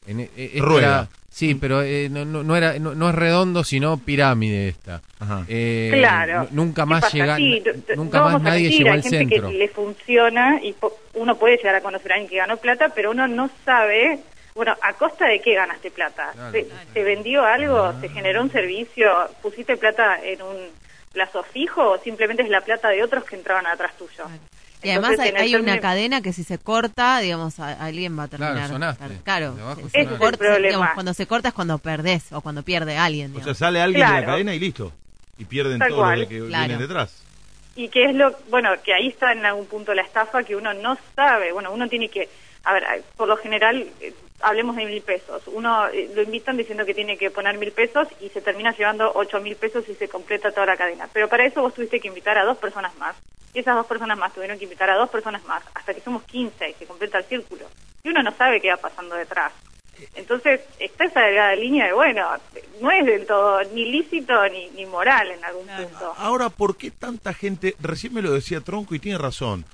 [0.08, 0.78] en, e- e- Rueda.
[0.86, 5.02] era- sí pero eh, no, no, no era no, no es redondo sino pirámide esta
[5.48, 6.48] Eh, Claro.
[6.50, 7.62] nunca ¿Qué más llega Sí,
[7.94, 11.58] nunca no más nadie llegó al gente centro que le funciona y po- uno puede
[11.58, 14.18] llegar a conocer a alguien que ganó plata, pero uno no sabe,
[14.54, 16.32] bueno, ¿a costa de qué ganaste plata?
[16.52, 17.92] ¿Te, te vendió algo?
[18.00, 19.06] ¿Te generó un servicio?
[19.42, 20.56] ¿Pusiste plata en un
[21.12, 24.24] plazo fijo o simplemente es la plata de otros que entraban atrás tuyo?
[24.86, 28.68] Y además hay, una cadena que si se corta, digamos, a- alguien va a terminar.
[28.68, 29.18] sonaste.
[29.24, 29.82] Claro, sonaste.
[29.86, 30.66] Ese es el corta, problema.
[30.68, 33.34] digamos, cuando se corta es cuando perdés o cuando pierde alguien.
[33.36, 34.32] O sea, sale alguien de la Claro.
[34.32, 34.92] cadena y listo.
[35.38, 36.20] Y pierden Tal todos cual.
[36.20, 36.64] los que Claro.
[36.66, 37.22] vienen detrás.
[37.74, 40.72] Y que es lo, bueno, que ahí está en algún punto la estafa que uno
[40.72, 41.52] no sabe.
[41.52, 42.28] Bueno, uno tiene que,
[42.64, 42.84] a ver,
[43.18, 45.42] por lo general, eh, hablemos de mil pesos.
[45.46, 49.12] Uno eh, lo invitan diciendo que tiene que poner mil pesos y se termina llevando
[49.14, 51.06] ocho mil pesos y se completa toda la cadena.
[51.12, 53.14] Pero para eso vos tuviste que invitar a dos personas más.
[53.56, 56.22] Y esas dos personas más tuvieron que invitar a dos personas más, hasta que somos
[56.24, 57.64] 15 y se completa el círculo.
[58.04, 59.50] Y uno no sabe qué va pasando detrás.
[60.14, 62.26] Entonces, está esa delgada línea de, bueno,
[62.82, 66.12] no es del todo ni lícito ni, ni moral en algún punto.
[66.18, 67.74] Ahora, ¿por qué tanta gente?
[67.80, 69.64] Recién me lo decía Tronco y tiene razón.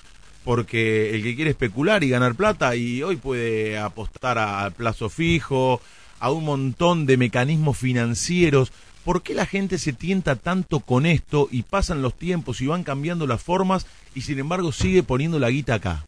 [0.44, 5.80] Porque el que quiere especular y ganar plata y hoy puede apostar a- plazo fijo,
[6.20, 8.72] a un montón de mecanismos financieros.
[9.04, 12.84] ¿Por qué la gente se tienta tanto con esto y pasan los tiempos y van
[12.84, 16.04] cambiando las formas y sin embargo sigue poniendo la guita acá?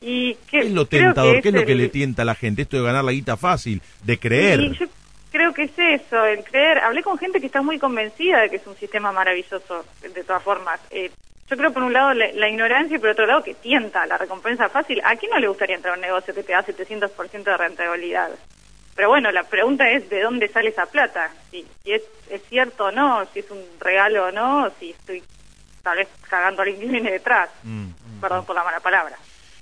[0.00, 1.40] Y ¿Qué es lo tentador?
[1.42, 2.62] ¿Qué es lo que el- le tienta a la gente?
[2.62, 4.60] Esto de ganar la guita fácil, de creer.
[4.60, 4.86] Y yo
[5.32, 6.78] creo que es eso, el creer.
[6.78, 10.42] Hablé con gente que está muy convencida de que es un sistema maravilloso, de todas
[10.42, 10.80] formas.
[10.90, 11.10] Eh,
[11.50, 14.18] yo creo, por un lado, la, la ignorancia y por otro lado, que tienta la
[14.18, 15.00] recompensa fácil.
[15.04, 18.30] ¿A quién no le gustaría entrar a un negocio que te da 700% de rentabilidad?
[18.98, 21.30] Pero bueno, la pregunta es de dónde sale esa plata.
[21.52, 25.22] Si, si es, es cierto o no, si es un regalo o no, si estoy
[25.84, 27.48] tal vez cagando a alguien que viene detrás.
[28.20, 29.16] Perdón por la mala palabra.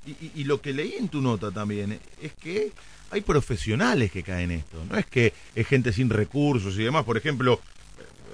[0.07, 2.73] Y, y- y lo que leí en tu nota también es que
[3.11, 4.83] hay profesionales que caen en esto.
[4.89, 7.05] No es que es gente sin recursos y demás.
[7.05, 7.61] Por ejemplo,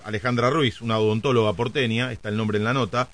[0.05, 3.09] Alejandra Ruiz, una odontóloga porteña, está el nombre en la nota,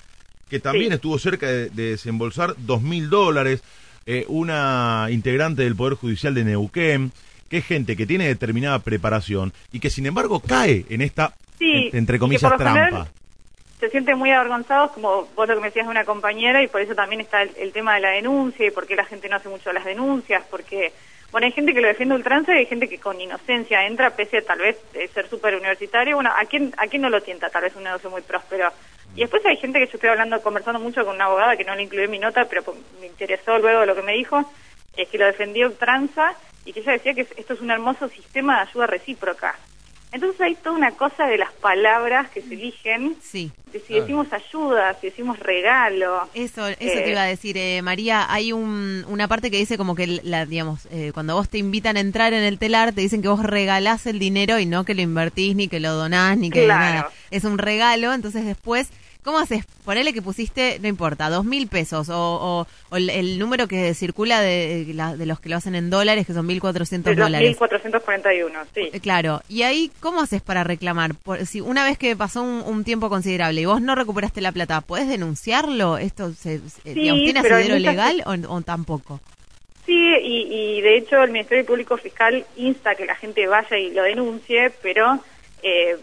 [0.50, 0.94] que también Sí.
[0.96, 3.62] estuvo cerca de, de desembolsar dos mil dólares.
[4.10, 7.12] eh, una integrante del Poder Judicial de Neuquén,
[7.48, 11.88] que es gente que tiene determinada preparación y que sin embargo cae en esta, Sí,
[11.92, 13.08] en- entre comillas, general trampa.
[13.80, 16.80] se sienten muy avergonzados, como vos lo que me decías de una compañera, y por
[16.80, 19.36] eso también está el, el tema de la denuncia y por qué la gente no
[19.36, 20.92] hace mucho las denuncias, porque,
[21.30, 24.38] bueno, hay gente que lo defiende ultranza y hay gente que con inocencia entra, pese
[24.38, 26.16] a tal vez eh, ser súper universitario.
[26.16, 27.50] Bueno, ¿a quién, ¿a quién no lo tienta?
[27.50, 28.70] Tal vez un negocio muy próspero.
[29.16, 31.74] Y después hay gente que yo estoy hablando, conversando mucho con una abogada que no
[31.74, 32.62] le incluí en mi nota, pero
[33.00, 34.44] me interesó luego de lo que me dijo,
[34.96, 36.34] eh, que lo defendió ultranza
[36.68, 39.58] y que ella decía que esto es un hermoso sistema de ayuda recíproca.
[40.10, 43.50] Entonces hay toda una cosa de las palabras que se eligen, Sí.
[43.72, 46.26] de si decimos ayuda, si decimos regalo.
[46.32, 48.24] Eso, eso Eh, te iba a decir, eh, María.
[48.32, 51.98] Hay un, una parte que dice como que, la, digamos, eh, cuando vos te invitan
[51.98, 54.94] a entrar en el telar, te dicen que vos regalás el dinero y no que
[54.94, 56.80] lo invertís, ni que lo donás, ni que Claro.
[56.80, 57.10] nada.
[57.30, 58.88] Es un regalo, entonces después,
[59.28, 59.66] ¿cómo haces?
[59.84, 63.92] Ponele que pusiste, no importa, dos mil pesos o, o- o el, el número que
[63.92, 67.16] circula de, la- de los que lo hacen en dólares, que son mil cuatrocientos De
[67.16, 67.46] los dólares.
[67.50, 68.88] 1441, sí.
[68.90, 71.14] Eh, Claro, y ahí, ¿cómo haces para reclamar?
[71.14, 74.50] Por- si una vez que pasó un, un tiempo considerable y vos no recuperaste la
[74.52, 75.98] plata, ¿puedes denunciarlo?
[75.98, 79.20] ¿Esto se, se- Sí, tiene asidero muchas- legal o, o tampoco?
[79.84, 79.92] Sí,
[80.22, 84.02] y, y de hecho el Ministerio Público Fiscal insta que la gente vaya y lo
[84.04, 85.18] denuncie, pero
[85.62, 85.96] eh,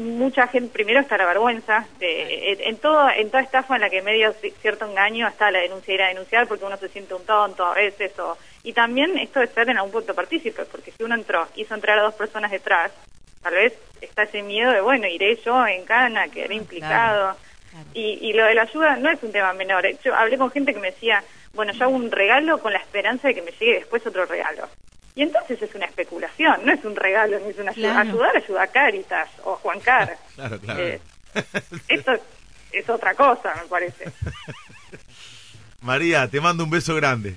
[0.00, 3.90] mucha gente, primero está la vergüenza, de, en, en todo, en toda estafa en la
[3.90, 7.14] que medio ci- cierto engaño está la denuncia, ir a denunciar porque uno se siente
[7.14, 10.90] un tonto a veces, o, y también esto de ser en algún punto partícipe, porque
[10.92, 12.92] si uno entró, hizo entrar a dos personas detrás,
[13.42, 17.36] tal vez está ese miedo de, bueno, iré yo en cana, quedaré implicado.
[17.94, 19.84] Y, y lo de la ayuda no es un tema menor.
[20.04, 21.22] Yo hablé con gente que me decía,
[21.54, 24.68] bueno, yo hago un regalo con la esperanza de que me llegue después otro regalo.
[25.14, 27.92] Y entonces es una especulación, no es un regalo, ni es una ayuda.
[27.92, 28.10] Claro.
[28.10, 30.16] Ayudar ayuda a Caritas o a Juan Car.
[30.34, 30.80] Claro, claro.
[30.80, 31.00] Eh,
[31.88, 32.12] esto
[32.72, 34.10] es otra cosa, me parece.
[35.82, 37.36] María, te mando un beso grande.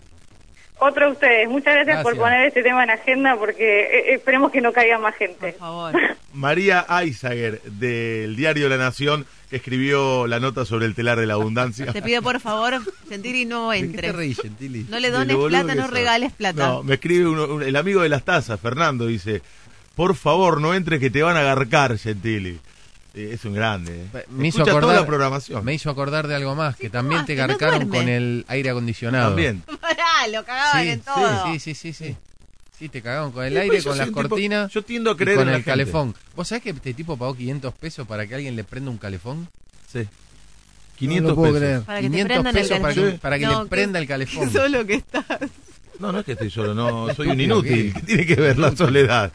[0.79, 4.59] Otro de ustedes, muchas gracias, por poner este tema en agenda porque eh, esperemos que
[4.59, 5.53] no caiga más gente.
[5.53, 5.93] Por favor.
[6.33, 11.35] María Eisager, del diario La Nación, que escribió la nota sobre el telar de la
[11.35, 11.85] abundancia.
[11.93, 14.01] Te pido por favor, Gentili, no ¿De qué entre.
[14.07, 14.87] te reís, Gentili?
[14.89, 15.91] No le dones plata, no sos.
[15.91, 16.65] regales plata.
[16.67, 19.43] No, me escribe uno- un- el amigo de las tazas, Fernando, dice,
[19.95, 22.59] por favor, no entres que te van a agarcar, Gentili.
[23.13, 24.05] Eh, es un grande.
[24.11, 24.25] eh.
[24.31, 25.63] Me hizo, acordar, toda la programación.
[25.63, 27.35] me hizo acordar de algo más, que también te?
[27.35, 29.27] No garcaron con el aire acondicionado.
[29.27, 29.61] También.
[29.81, 31.43] Pará, lo cagaban Sí, en todo.
[31.45, 32.15] sí, sí, sí, sí.
[32.83, 34.69] Sí, te cagaron con el aire, pues yo con las tipo- cortinas.
[34.73, 35.71] yo tiendo a y creer con en la el gente.
[35.71, 36.13] calefón.
[36.35, 39.47] ¿Vos sabés que este tipo pagó 500 pesos para que alguien le prenda un calefón?
[39.89, 40.05] Sí.
[40.97, 41.61] 500 lo puedo pesos.
[41.65, 41.81] creer.
[41.83, 43.19] Para que te 500 prendan el pesos para que, calefón.
[43.21, 44.49] para que No, le que- prenda el calefón.
[44.51, 45.25] Solo que estás.
[45.99, 47.93] No, no es que estoy solo, no, soy un inútil.
[47.93, 48.01] ¿qué?
[48.01, 49.31] ¿Qué tiene que ver la soledad?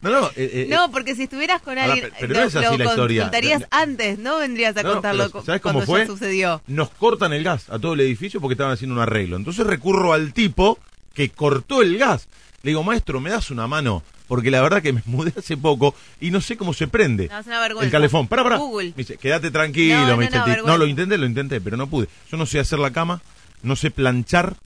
[0.00, 2.56] No, no, eh, eh, No, porque si estuvieras con alguien, pe- pero lo, no es
[2.56, 3.22] así lo la historia.
[3.22, 4.36] contarías antes, ¿no?
[4.38, 6.00] Vendrías a No, contarlo pero ¿Sabes cómo cuando fue?
[6.00, 6.62] ya sucedió.
[6.66, 9.36] Nos cortan el gas a todo el edificio porque estaban haciendo un arreglo.
[9.36, 10.78] Entonces recurro al tipo
[11.14, 12.28] que cortó el gas.
[12.62, 14.02] Le digo, maestro, ¿me das una mano?
[14.26, 17.28] Porque la verdad que me mudé hace poco y no sé cómo se prende.
[17.28, 17.84] No, es una vergüenza.
[17.86, 18.26] El calefón.
[18.26, 18.56] Pará, pará.
[18.56, 18.88] Google.
[18.90, 20.54] Me dice, quédate tranquilo, No, no, me dice el no, tipo.
[20.56, 20.72] vergüenza.
[20.72, 22.08] No, lo intenté, lo intenté, pero no pude.
[22.30, 23.20] Yo no sé hacer la cama,
[23.62, 24.56] no sé planchar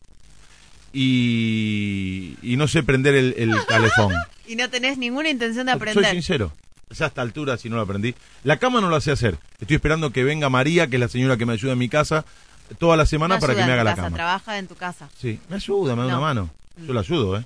[0.93, 4.13] y, y no sé prender el, el calefón.
[4.47, 6.11] Y no tenés ninguna intención de Soy aprender.
[6.13, 6.53] sincero.
[6.91, 8.15] Ya a esta altura, si no lo aprendí.
[8.45, 9.37] La cama no la sé hacer.
[9.61, 12.25] Estoy esperando que venga María, que es la señora que me ayuda en mi casa,
[12.79, 14.17] toda la semana para que me haga la casa, cama.
[14.17, 15.09] Trabaja en tu casa.
[15.21, 16.19] Sí, me ayuda, me da No.
[16.19, 16.51] una mano.
[16.87, 17.45] Yo la ayudo, ¿eh?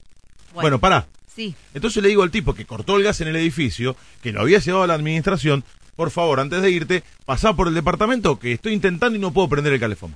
[0.53, 0.63] Bueno.
[0.63, 1.07] Bueno, pará.
[1.35, 1.55] Sí.
[1.73, 4.59] Entonces le digo al tipo que cortó el gas en el edificio, que lo había
[4.59, 5.65] llevado a la administración,
[5.97, 9.49] por favor, antes de irte, pasá por el departamento que estoy intentando y no puedo
[9.49, 10.15] prender el calefón.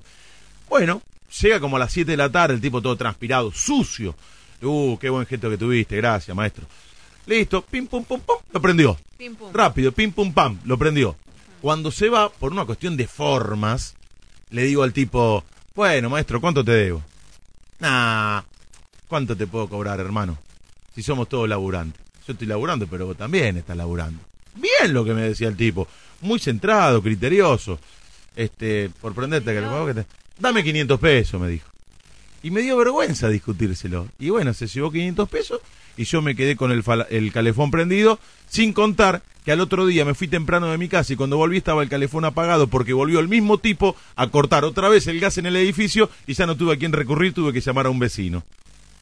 [0.69, 1.01] Bueno,
[1.41, 4.15] llega como a las 7 de la tarde, el tipo todo transpirado, sucio.
[4.63, 6.67] Uh, qué buen gesto que tuviste, gracias, maestro.
[7.27, 8.99] Listo, pim, pum, pum, pum, lo prendió.
[9.19, 9.51] Pim, pum.
[9.53, 11.17] Rápido, pim, pum, pam, lo prendió.
[11.61, 13.95] Cuando se va, por una cuestión de formas,
[14.57, 17.03] le digo al tipo, bueno, maestro, ¿cuánto te debo?
[17.79, 18.41] Nah,
[19.07, 20.39] ¿cuánto te puedo cobrar, hermano?
[20.95, 22.01] Si somos todos laburantes.
[22.27, 24.19] Yo estoy laburando, pero vos también estás laburando.
[24.55, 25.87] Bien lo que me decía el tipo.
[26.23, 27.79] Muy centrado, criterioso.
[28.35, 30.07] Este, por prenderte que le que te-
[30.39, 31.69] Dame 500 pesos, me dijo.
[32.43, 34.09] Y me dio vergüenza discutírselo.
[34.19, 35.61] Y bueno, se llevó 500 pesos
[35.97, 38.19] y yo me quedé con el, calefón prendido,
[38.49, 41.59] sin contar que al otro día me fui temprano de mi casa y cuando volví
[41.59, 45.39] estaba el calefón apagado porque volvió el mismo tipo a cortar otra vez el gas
[45.39, 47.99] en el edificio y ya no tuve a quién recurrir, tuve que llamar a un
[47.99, 48.45] vecino.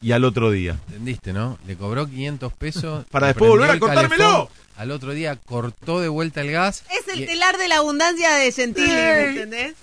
[0.01, 0.77] Y al otro día.
[0.87, 1.57] ¿Entendiste, no?
[1.65, 3.05] Le cobró 500 pesos.
[3.11, 4.23] Para después volver a el cortármelo.
[4.23, 4.47] calefón,
[4.77, 6.83] Al otro día cortó de vuelta el gas.
[6.91, 9.73] Es el y- telar de la abundancia de Gentili, ¿me entendés?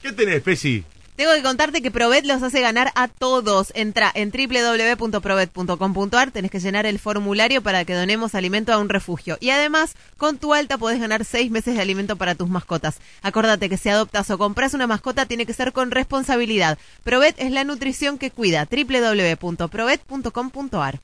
[0.00, 0.84] ¿Qué tenés, Pesi?
[1.16, 3.70] Tengo que contarte que Provet los hace ganar a todos.
[3.76, 9.38] Entra en www.provet.com.ar, tenés que llenar el formulario para que donemos alimento a un refugio.
[9.38, 12.98] Y además, con tu alta podés ganar seis meses de alimento para tus mascotas.
[13.22, 16.78] Acordate que si adoptas o compras una mascota tiene que ser con responsabilidad.
[17.04, 18.66] Provet es la nutrición que cuida.
[18.68, 20.98] www.provet.com.ar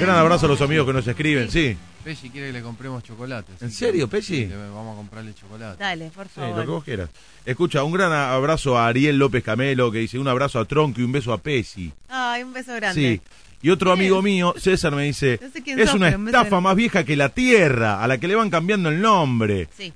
[0.00, 1.76] Gran abrazo a los amigos que nos escriben, sí.
[2.02, 3.62] Pesci quiere que le compremos chocolates.
[3.62, 4.44] ¿En serio, Pesci?
[4.46, 5.82] Le vamos a comprarle chocolate.
[5.82, 6.56] Dale, por Sí, favor.
[6.56, 7.08] lo que vos quieras.
[7.46, 11.04] Escucha, un gran abrazo a Ariel López Camelo que dice un abrazo a Tronco y
[11.04, 11.90] un beso a Pesi.
[12.08, 13.00] Ay, un beso grande.
[13.24, 13.38] Sí.
[13.62, 16.24] Y otro amigo mío, César, me dice, No sé quién es sos, una pero un
[16.26, 16.64] beso estafa grande".
[16.68, 19.68] más vieja que la Tierra, a la que le van cambiando el nombre.
[19.74, 19.90] Sí.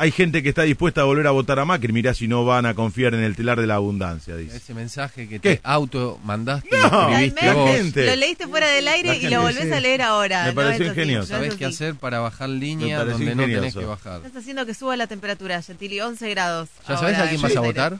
[0.00, 1.92] Hay gente que está dispuesta a volver a votar a Macri.
[1.92, 4.56] Mirá si no van a confiar en el telar de la abundancia, dice.
[4.58, 5.56] Ese mensaje que ¿Qué?
[5.56, 7.70] te auto mandaste No, escribiste la vos.
[7.72, 8.06] gente.
[8.06, 9.72] Lo leíste fuera del aire y lo volvés sí.
[9.72, 10.44] a leer ahora.
[10.44, 11.32] Me pareció ingenioso.
[11.32, 13.80] no ¿Sabés qué hacer para bajar línea donde no tenés ingenioso.
[13.80, 14.16] que bajar?
[14.24, 16.68] Estás haciendo que suba la temperatura, Gentili, 11 grados.
[16.88, 17.98] ¿Ya sabés ahora a quién vas a votar?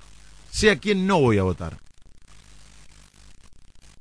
[0.52, 1.78] Sé a quién no voy a votar.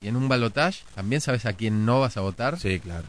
[0.04, 2.60] ¿Y en un balotage también sabes a quién no vas a votar?
[2.60, 3.06] Sí, claro.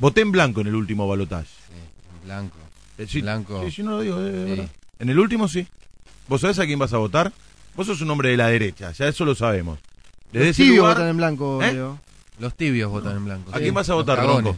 [0.00, 1.46] Voté en blanco en el último balotaje.
[1.46, 1.78] Sí,
[2.18, 2.56] en blanco.
[2.98, 3.62] Eh, sí, Blanco.
[3.64, 4.68] Sí, sí, no lo digo, eh, Sí.
[4.98, 5.66] En el último sí.
[6.28, 7.32] ¿Vos sabés a quién vas a votar?
[7.74, 9.78] Vos sos un hombre de la derecha, ya eso lo sabemos.
[10.32, 11.72] Desde Los tibios lugar- votan en blanco, ¿Eh?
[11.74, 12.00] Leo.
[12.38, 13.50] Los tibios votan en blanco.
[13.52, 13.62] ¿A sí.
[13.62, 14.18] quién vas a votar.
[14.18, 14.56] Ronco?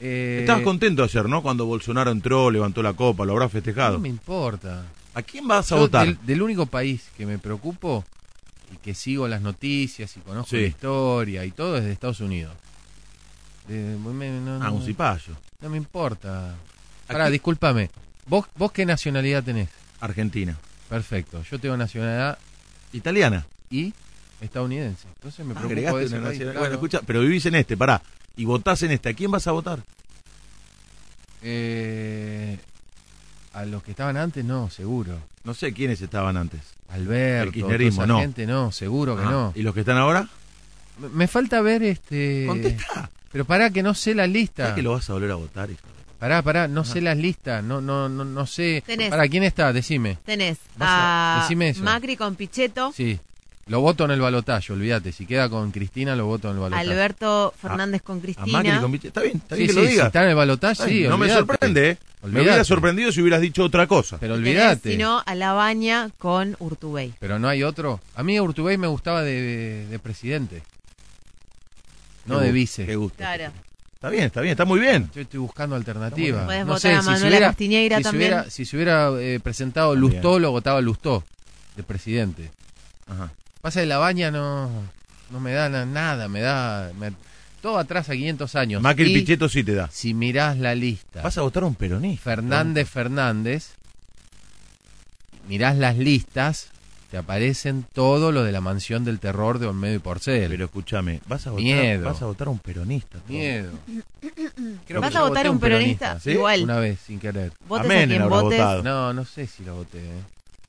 [0.00, 1.42] Eh, Estabas contento ayer, ¿no?
[1.42, 3.94] Cuando Bolsonaro entró, levantó la copa, lo habrás festejado.
[3.94, 4.84] No me importa.
[5.14, 6.06] ¿A quién vas a Yo votar?
[6.06, 8.04] Del, del único país que me preocupo
[8.72, 10.60] y que sigo las noticias y conozco Sí.
[10.62, 12.54] la historia y todo es de Estados Unidos.
[13.66, 15.34] De- me- no, Ah, no- un cipayo.
[15.60, 16.54] no me importa.
[17.08, 17.90] Pará, discúlpame.
[18.26, 19.68] ¿Vos, ¿Vos qué nacionalidad tenés?
[20.00, 20.56] Argentina.
[20.88, 21.42] Perfecto.
[21.50, 22.38] Yo tengo nacionalidad
[22.92, 23.46] Italiana.
[23.70, 23.92] y
[24.40, 25.06] estadounidense.
[25.16, 26.58] Entonces me preocupo Agregaste de ese país, claro.
[26.60, 28.00] Bueno, escucha, pero vivís en este, pará.
[28.36, 29.08] Y votás en este.
[29.08, 29.80] ¿A quién vas a votar?
[31.42, 32.58] Eh,
[33.52, 35.18] a los que estaban antes, no, seguro.
[35.44, 36.60] No sé quiénes estaban antes.
[36.88, 38.20] Alberto, El kirchnerismo, toda esa no.
[38.20, 39.52] gente, no, seguro que Ah, no.
[39.54, 40.28] ¿Y los que están ahora?
[40.98, 42.44] Me- Me falta ver este.
[42.46, 43.10] Contestá.
[43.32, 44.64] Pero pará que no sé la lista.
[44.64, 45.80] ¿Sabés que lo vas a volver a votar, hijo?
[46.18, 48.82] Pará, pará, no sé las listas, no, no, no, no sé.
[48.84, 49.10] Tenés.
[49.10, 49.72] Pará, ¿quién está?
[49.72, 50.18] Decime.
[50.24, 51.82] Tenés a- a decime eso.
[51.84, 53.18] Macri con Pichetto, Sí.
[53.68, 55.12] Lo voto en el balotaje, olvídate.
[55.12, 56.88] Si queda con Cristina, lo voto en el balotaje.
[56.90, 58.46] Alberto Fernández con A Cristina.
[58.62, 60.06] Macri con Piche- Está bien, está Sí, bien que sí, lo si digas.
[60.06, 61.98] está en el balotaje, sí, No me sorprende, ¿eh?
[62.22, 64.16] Me hubiera sorprendido si hubieras dicho otra cosa.
[64.18, 64.92] Pero olvídate.
[64.92, 67.12] Si no, a La Baña con Urtubey.
[67.20, 68.00] Pero no hay otro.
[68.14, 70.62] A mí Urtubey me gustaba de, de- de presidente.
[72.24, 72.86] No Qué de vice.
[72.86, 73.18] Qué gusto.
[73.18, 73.52] Claro.
[73.98, 75.10] Está bien, está bien, está muy bien.
[75.12, 76.46] Yo estoy buscando alternativas.
[76.46, 78.14] No votar sé, a si se hubiera, se también.
[78.32, 80.12] hubiera, si se hubiera eh, presentado También.
[80.14, 81.24] Lustó, lo votaba Lustó,
[81.74, 82.50] de presidente.
[83.08, 83.32] Ajá.
[83.60, 84.70] Pasa de la baña no,
[85.30, 86.92] no me da na- nada, me da...
[86.96, 87.10] me-
[87.60, 88.80] todo atrás a 500 años.
[88.82, 89.90] Macri Y Pichetto sí te da.
[89.90, 92.22] Si mirás la lista, Vas a votar a un peronista.
[92.22, 93.70] Fernández Fernández,
[95.48, 96.68] mirás las listas,
[97.10, 100.48] te aparecen todo lo de la mansión del terror de Olmedo y Porcel.
[100.50, 102.04] Pero escúchame, vas a votar, Miedo.
[102.04, 103.18] vas a votar a un peronista.
[103.18, 103.28] todo.
[103.28, 103.70] Miedo.
[104.86, 106.20] Creo ¿Vas que a votar a un peronista?
[106.20, 106.32] ¿sí?
[106.32, 106.62] Igual.
[106.64, 107.52] Una vez, sin querer.
[107.66, 108.58] Votes A a, Menem quien habrás votes.
[108.58, 108.82] votado.
[108.82, 109.98] No, no sé si lo voté.
[109.98, 110.22] ¿eh?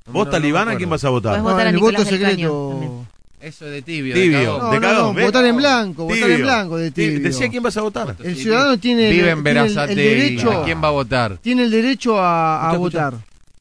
[0.08, 1.42] No, ¿Vos no, talibán no a quién vas a votar?
[1.42, 3.06] Votar a el Nicolás voto secreto.
[3.42, 4.14] Eso de tibio.
[4.16, 4.38] Tibio.
[4.40, 4.60] de cagón.
[4.62, 5.26] No, de no, cagón, no, ¿ves?
[5.26, 6.36] votar en blanco, votar Tibio.
[6.36, 7.14] en blanco de Tibio.
[7.16, 7.30] tibio.
[7.30, 8.16] Decía quién vas a votar.
[8.22, 11.38] El ciudadano tiene el, Vive en tiene el- derecho, ¿A quién va a votar?
[11.38, 13.14] tiene el derecho a, votar.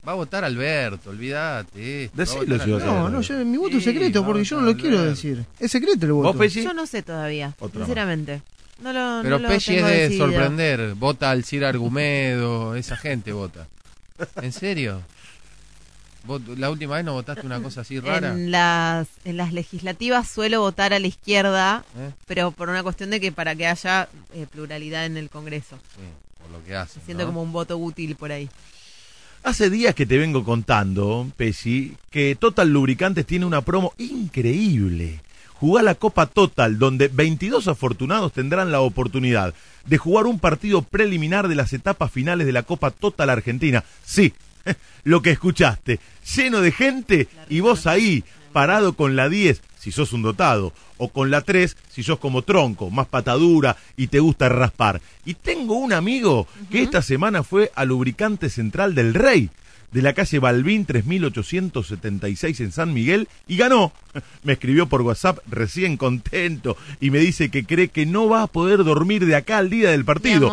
[0.06, 2.04] Va a votar Alberto, olvídate.
[2.04, 2.70] esto, Decilo si.
[2.70, 5.44] No, no, yo, mi voto es Sí, secreto porque yo no lo quiero decir.
[5.58, 6.28] Es secreto el voto.
[6.28, 6.62] ¿Vos, Pesci?
[6.62, 8.40] Yo no sé todavía, Otra sinceramente.
[8.80, 10.26] No lo, Pero no lo Pesci es tengo de decidido.
[10.26, 10.94] sorprender.
[10.94, 13.66] Vota al Ciro Argumedo, esa gente vota.
[14.40, 15.02] ¿En serio?
[16.24, 18.32] ¿Vos la última vez no votaste una cosa así rara?
[18.34, 22.12] En las, en las legislativas suelo votar a la izquierda, ¿Eh?
[22.26, 25.76] pero por una cuestión de que para que haya eh, pluralidad en el Congreso.
[25.96, 26.02] Sí,
[26.40, 27.00] por lo que hace.
[27.04, 28.48] Siento como un voto útil por ahí.
[29.48, 35.20] Hace días que te vengo contando, Pesci, que Total Lubricantes tiene una promo increíble.
[35.54, 39.54] Jugá la Copa Total, donde 22 afortunados tendrán la oportunidad
[39.86, 43.84] de jugar un partido preliminar de las etapas finales de la Copa Total Argentina.
[44.04, 44.34] Sí,
[45.04, 45.98] lo que escuchaste,
[46.36, 48.24] lleno de gente y vos ahí,
[48.58, 52.42] parado con la 10, si sos un dotado, o con la 3, si sos como
[52.42, 55.00] tronco, más patadura y te gusta raspar.
[55.24, 59.50] Y tengo un amigo que esta semana fue al Lubricante Central del Rey,
[59.92, 63.92] de la calle Balbín 3876 en San Miguel, y ganó.
[64.42, 68.46] Me escribió por WhatsApp recién contento y me dice que cree que no va a
[68.46, 70.50] poder dormir de acá al día del partido.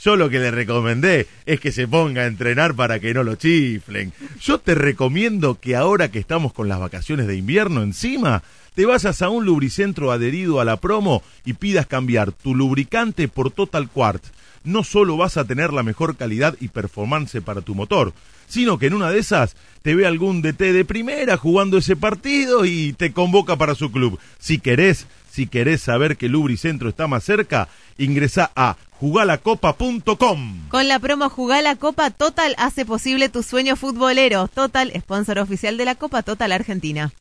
[0.00, 3.36] Yo lo que le recomendé es que se ponga a entrenar para que no lo
[3.36, 4.12] chiflen.
[4.40, 8.42] Yo te recomiendo que ahora que estamos con las vacaciones de invierno encima,
[8.74, 13.50] te vayas a un lubricentro adherido a la promo y pidas cambiar tu lubricante por
[13.50, 14.30] Total Quartz.
[14.64, 18.12] No solo vas a tener la mejor calidad y performance para tu motor,
[18.48, 22.64] sino que en una de esas te ve algún DT de primera jugando ese partido
[22.64, 24.18] y te convoca para su club.
[24.38, 30.68] Si querés, si querés saber que Lubricentro está más cerca, ingresa a jugalacopa.com.
[30.68, 34.48] Con la promo Jugá la Copa, Total hace posible tu sueño futbolero.
[34.48, 37.12] Total, sponsor oficial de la Copa Total Argentina.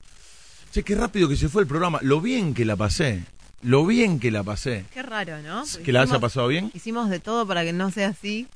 [0.72, 2.00] Che, qué rápido que se fue el programa.
[2.02, 3.24] Lo bien que la pasé.
[3.62, 4.86] Lo bien que la pasé.
[4.94, 5.64] Qué raro, ¿no?
[5.84, 6.72] ¿Que la haya pasado bien?
[6.74, 8.48] Hicimos de todo para que no sea así.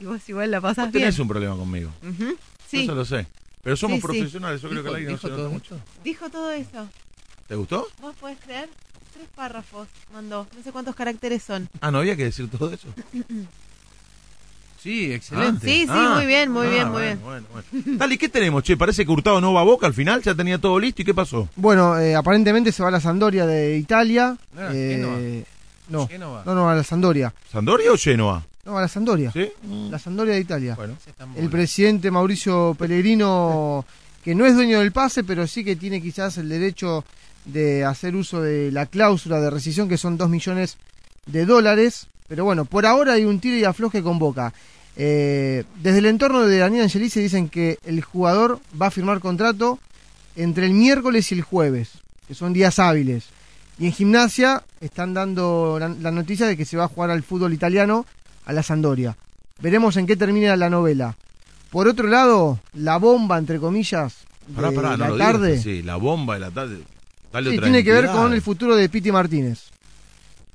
[0.00, 1.04] Y vos igual la pasás Vos bien.
[1.04, 1.90] tenés un problema conmigo.
[2.02, 2.36] Ujú,
[2.70, 3.26] Sí, Eso lo sé.
[3.62, 4.06] Pero somos Sí, sí.
[4.06, 4.62] profesionales.
[4.62, 5.80] Yo creo que el aire no ¿Dijo se nota todo mucho.
[6.04, 6.88] dijo todo eso.
[7.48, 7.88] ¿Te gustó?
[8.00, 8.68] ¿Vos podés creer?
[9.14, 10.46] Tres párrafos mandó.
[10.56, 11.68] No sé cuántos caracteres son.
[11.80, 12.88] Ah, ¿no había que decir todo eso?
[14.88, 15.66] Sí, excelente.
[15.66, 16.12] Sí, sí, Ah.
[16.16, 17.20] muy bien, muy Ah, bien, muy bueno, bien.
[17.22, 17.98] bueno, bueno.
[17.98, 18.74] Dale, ¿qué tenemos, che?
[18.74, 21.02] Parece que Hurtado no va a Boca al final, ya tenía todo listo.
[21.02, 21.46] ¿Y qué pasó?
[21.56, 24.34] Bueno, eh, aparentemente se va a la Sandoria de Italia.
[24.56, 25.44] Ah, eh,
[25.90, 26.42] no, Génova.
[26.46, 27.34] no, no, a la Sandoria.
[27.52, 28.46] ¿Sandoria o Genoa?
[28.64, 29.30] No, a la Sandoria.
[29.30, 29.50] ¿Sí?
[29.90, 30.74] La Sandoria de Italia.
[30.74, 30.94] Bueno.
[31.36, 33.84] El presidente Mauricio Pellegrino,
[34.24, 37.04] que no es dueño del pase, pero sí que tiene quizás el derecho
[37.44, 40.78] de hacer uso de la cláusula de rescisión, que son 2 millones
[41.26, 42.06] de dólares.
[42.26, 44.52] Pero bueno, por ahora hay un tiro y afloje con Boca.
[45.00, 49.78] Eh, desde el entorno de Daniel Angelici dicen que el jugador va a firmar contrato
[50.34, 51.90] entre el miércoles y el jueves,
[52.26, 53.26] que son días hábiles.
[53.78, 57.22] Y en gimnasia están dando la, la noticia de que se va a jugar al
[57.22, 58.06] fútbol italiano
[58.44, 59.16] a la Sandoria.
[59.60, 61.16] Veremos en qué termina la novela.
[61.70, 64.16] Por otro lado, la bomba, entre comillas,
[64.48, 65.58] de Pará, pará, no la digas tarde.
[65.58, 66.78] así, la bomba de la tarde.
[67.32, 69.64] Dale Sí, tiene que ver con el futuro de Piti Martínez.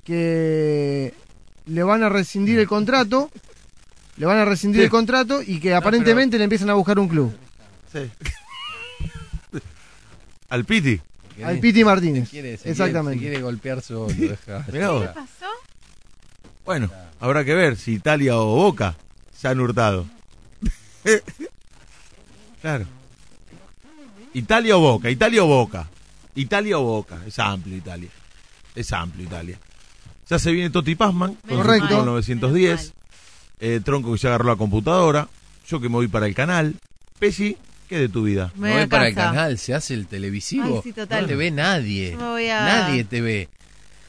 [0.04, 1.14] Que
[1.68, 3.30] le van a rescindir el contrato.
[4.18, 4.86] Le van a rescindir Sí.
[4.86, 7.34] el contrato y que aparentemente le empiezan a buscar un club.
[10.50, 11.00] Al Piti.
[11.44, 12.26] Al Piti Martínez.
[12.26, 13.20] Se quiere- se Exactamente.
[13.20, 13.82] quiere- se quiere golpear
[14.72, 15.08] Mirá vos.
[15.08, 15.46] pasó?
[16.66, 18.96] Bueno, habrá que ver si Italia o Boca
[19.36, 20.06] se han hurtado.
[22.62, 22.86] claro.
[24.34, 25.88] Italia o Boca, Italia o Boca.
[26.36, 27.18] Italia o Boca.
[27.26, 28.10] Es amplio Italia.
[28.76, 29.60] Es amplio Italia.
[30.30, 31.88] Ya se viene Toti Pazman con su Correcto.
[31.90, 32.94] fútbol 910.
[33.66, 35.30] Eh, Tronco que ya agarró la computadora.
[35.70, 36.76] Yo que me voy para el canal.
[37.18, 37.56] Pesi,
[37.88, 38.52] ¿qué de tu vida?
[38.56, 40.66] No voy para el canal, se hace el televisivo.
[40.66, 41.22] Ay, sí, total.
[41.22, 42.12] No te ve nadie.
[42.12, 43.48] Yo me voy a- Nadie te ve.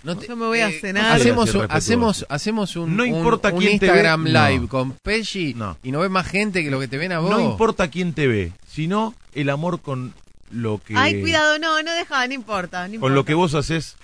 [0.03, 1.13] No te- Yo me voy a eh, cenar.
[1.21, 4.69] Hacemos, hacemos, hacemos un, No importa un quién te Instagram ve, live no.
[4.69, 5.55] con Pesci
[5.85, 7.31] y no ve más gente que lo que te ven a vos.
[7.31, 10.13] No importa quién te ve, sino el amor con
[10.51, 12.81] lo que Ay, cuidado, no, no deja, no importa.
[12.83, 13.15] No con importa.
[13.15, 13.95] lo que vos haces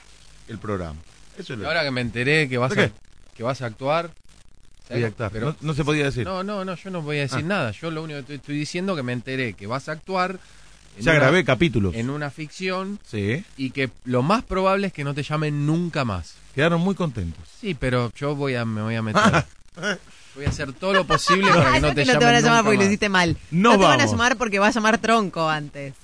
[0.49, 0.99] el programa.
[1.37, 2.91] Eso es Y lo ahora que me enteré que vas, ¿De a,
[3.37, 4.11] que vas a actuar.
[4.91, 5.33] Voy a actuar.
[5.35, 6.25] No- no se podía decir.
[6.27, 7.49] No, no, no, yo no voy a decir Ah.
[7.49, 7.71] nada.
[7.73, 10.39] Yo lo único que te estoy diciendo es que me enteré que vas a actuar.
[10.97, 11.95] en Ya una- grabé capítulos.
[11.95, 12.99] En una ficción.
[13.09, 13.45] Sí.
[13.57, 16.35] Y que lo más probable es que no te llamen nunca más.
[16.55, 17.49] Quedaron muy contentos.
[17.61, 19.23] Sí, pero yo voy a, me voy a meter.
[20.35, 22.35] voy a hacer todo lo posible para que no te que no llamen te van
[22.35, 23.37] a llamar porque lo hiciste mal.
[23.53, 25.95] No No, te van a llamar porque va a llamar tronco antes.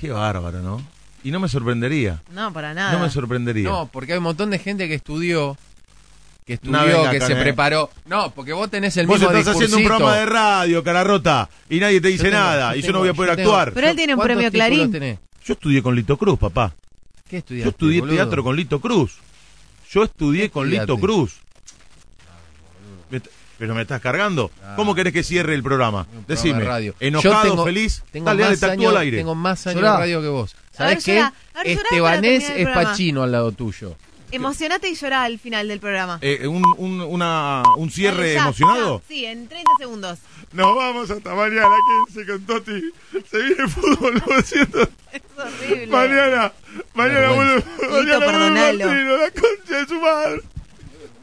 [0.00, 0.80] Qué bárbaro, ¿no?
[1.24, 2.22] Y no me sorprendería.
[2.32, 2.92] No, para nada.
[2.92, 3.68] No me sorprendería.
[3.68, 5.58] No, porque hay un montón de gente que estudió,
[6.48, 7.90] que estudió, que se preparó.
[8.06, 11.48] No, porque vos tenés el Vos mismo estás haciendo un programa de radio, cara rota,
[11.70, 13.72] y nadie te dice tengo- nada, yo y yo no voy a poder tengo- actuar.
[13.74, 14.90] Pero él tiene un ¿Cuántos premio Clarín.
[14.90, 15.18] tenés?
[15.44, 16.74] Yo estudié con Lito Cruz, papá.
[17.28, 18.16] ¿Qué estudiaste, Yo estudié boludo?
[18.16, 19.18] teatro con Lito Cruz.
[19.90, 20.68] Yo estudié con?
[20.70, 21.36] Lito Cruz.
[23.58, 24.50] ¿Pero me estás cargando?
[24.76, 26.04] ¿Cómo querés que cierre el programa?
[26.04, 26.58] programa Decime.
[26.60, 26.94] de radio.
[27.00, 28.04] Enojado, tengo- feliz.
[28.12, 29.16] Tengo dale, dale, años- al aire.
[29.18, 30.56] Tengo más años de radio que vos.
[30.72, 31.24] ¿Sabés qué?
[31.64, 32.68] Estebanés es.
[32.68, 33.96] Pachino al lado tuyo.
[34.30, 36.18] Emocionate y llorá al final del programa.
[36.20, 39.00] Eh, un, un, una, un cierre emocionado.
[39.00, 39.08] ya.
[39.08, 40.18] Sí, en 30 segundos.
[40.52, 41.74] Nos vamos hasta mañana,
[42.14, 42.82] quédense con Toti.
[43.30, 44.88] Se viene el fútbol 900.
[45.12, 45.86] Es horrible.
[45.88, 46.52] Mañana,
[46.94, 50.42] mañana vuelve, mañana vuelve la concha de su madre.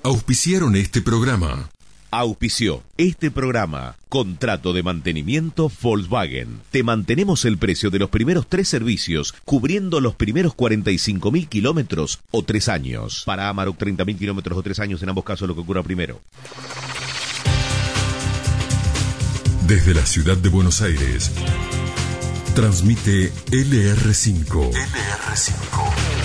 [0.03, 1.69] Auspiciaron este programa.
[2.17, 3.97] Auspició este programa.
[4.07, 6.61] Contrato de mantenimiento Volkswagen.
[6.71, 12.41] Te mantenemos el precio de los primeros tres servicios, cubriendo los primeros 45.000 kilómetros o
[12.41, 13.23] tres años.
[13.25, 16.21] Para Amarok, 30.000 kilómetros o tres años, en ambos casos lo que ocurra primero.
[19.67, 21.33] Desde la ciudad de Buenos Aires.
[22.55, 24.71] Transmite LR5.
[24.71, 26.24] LR5.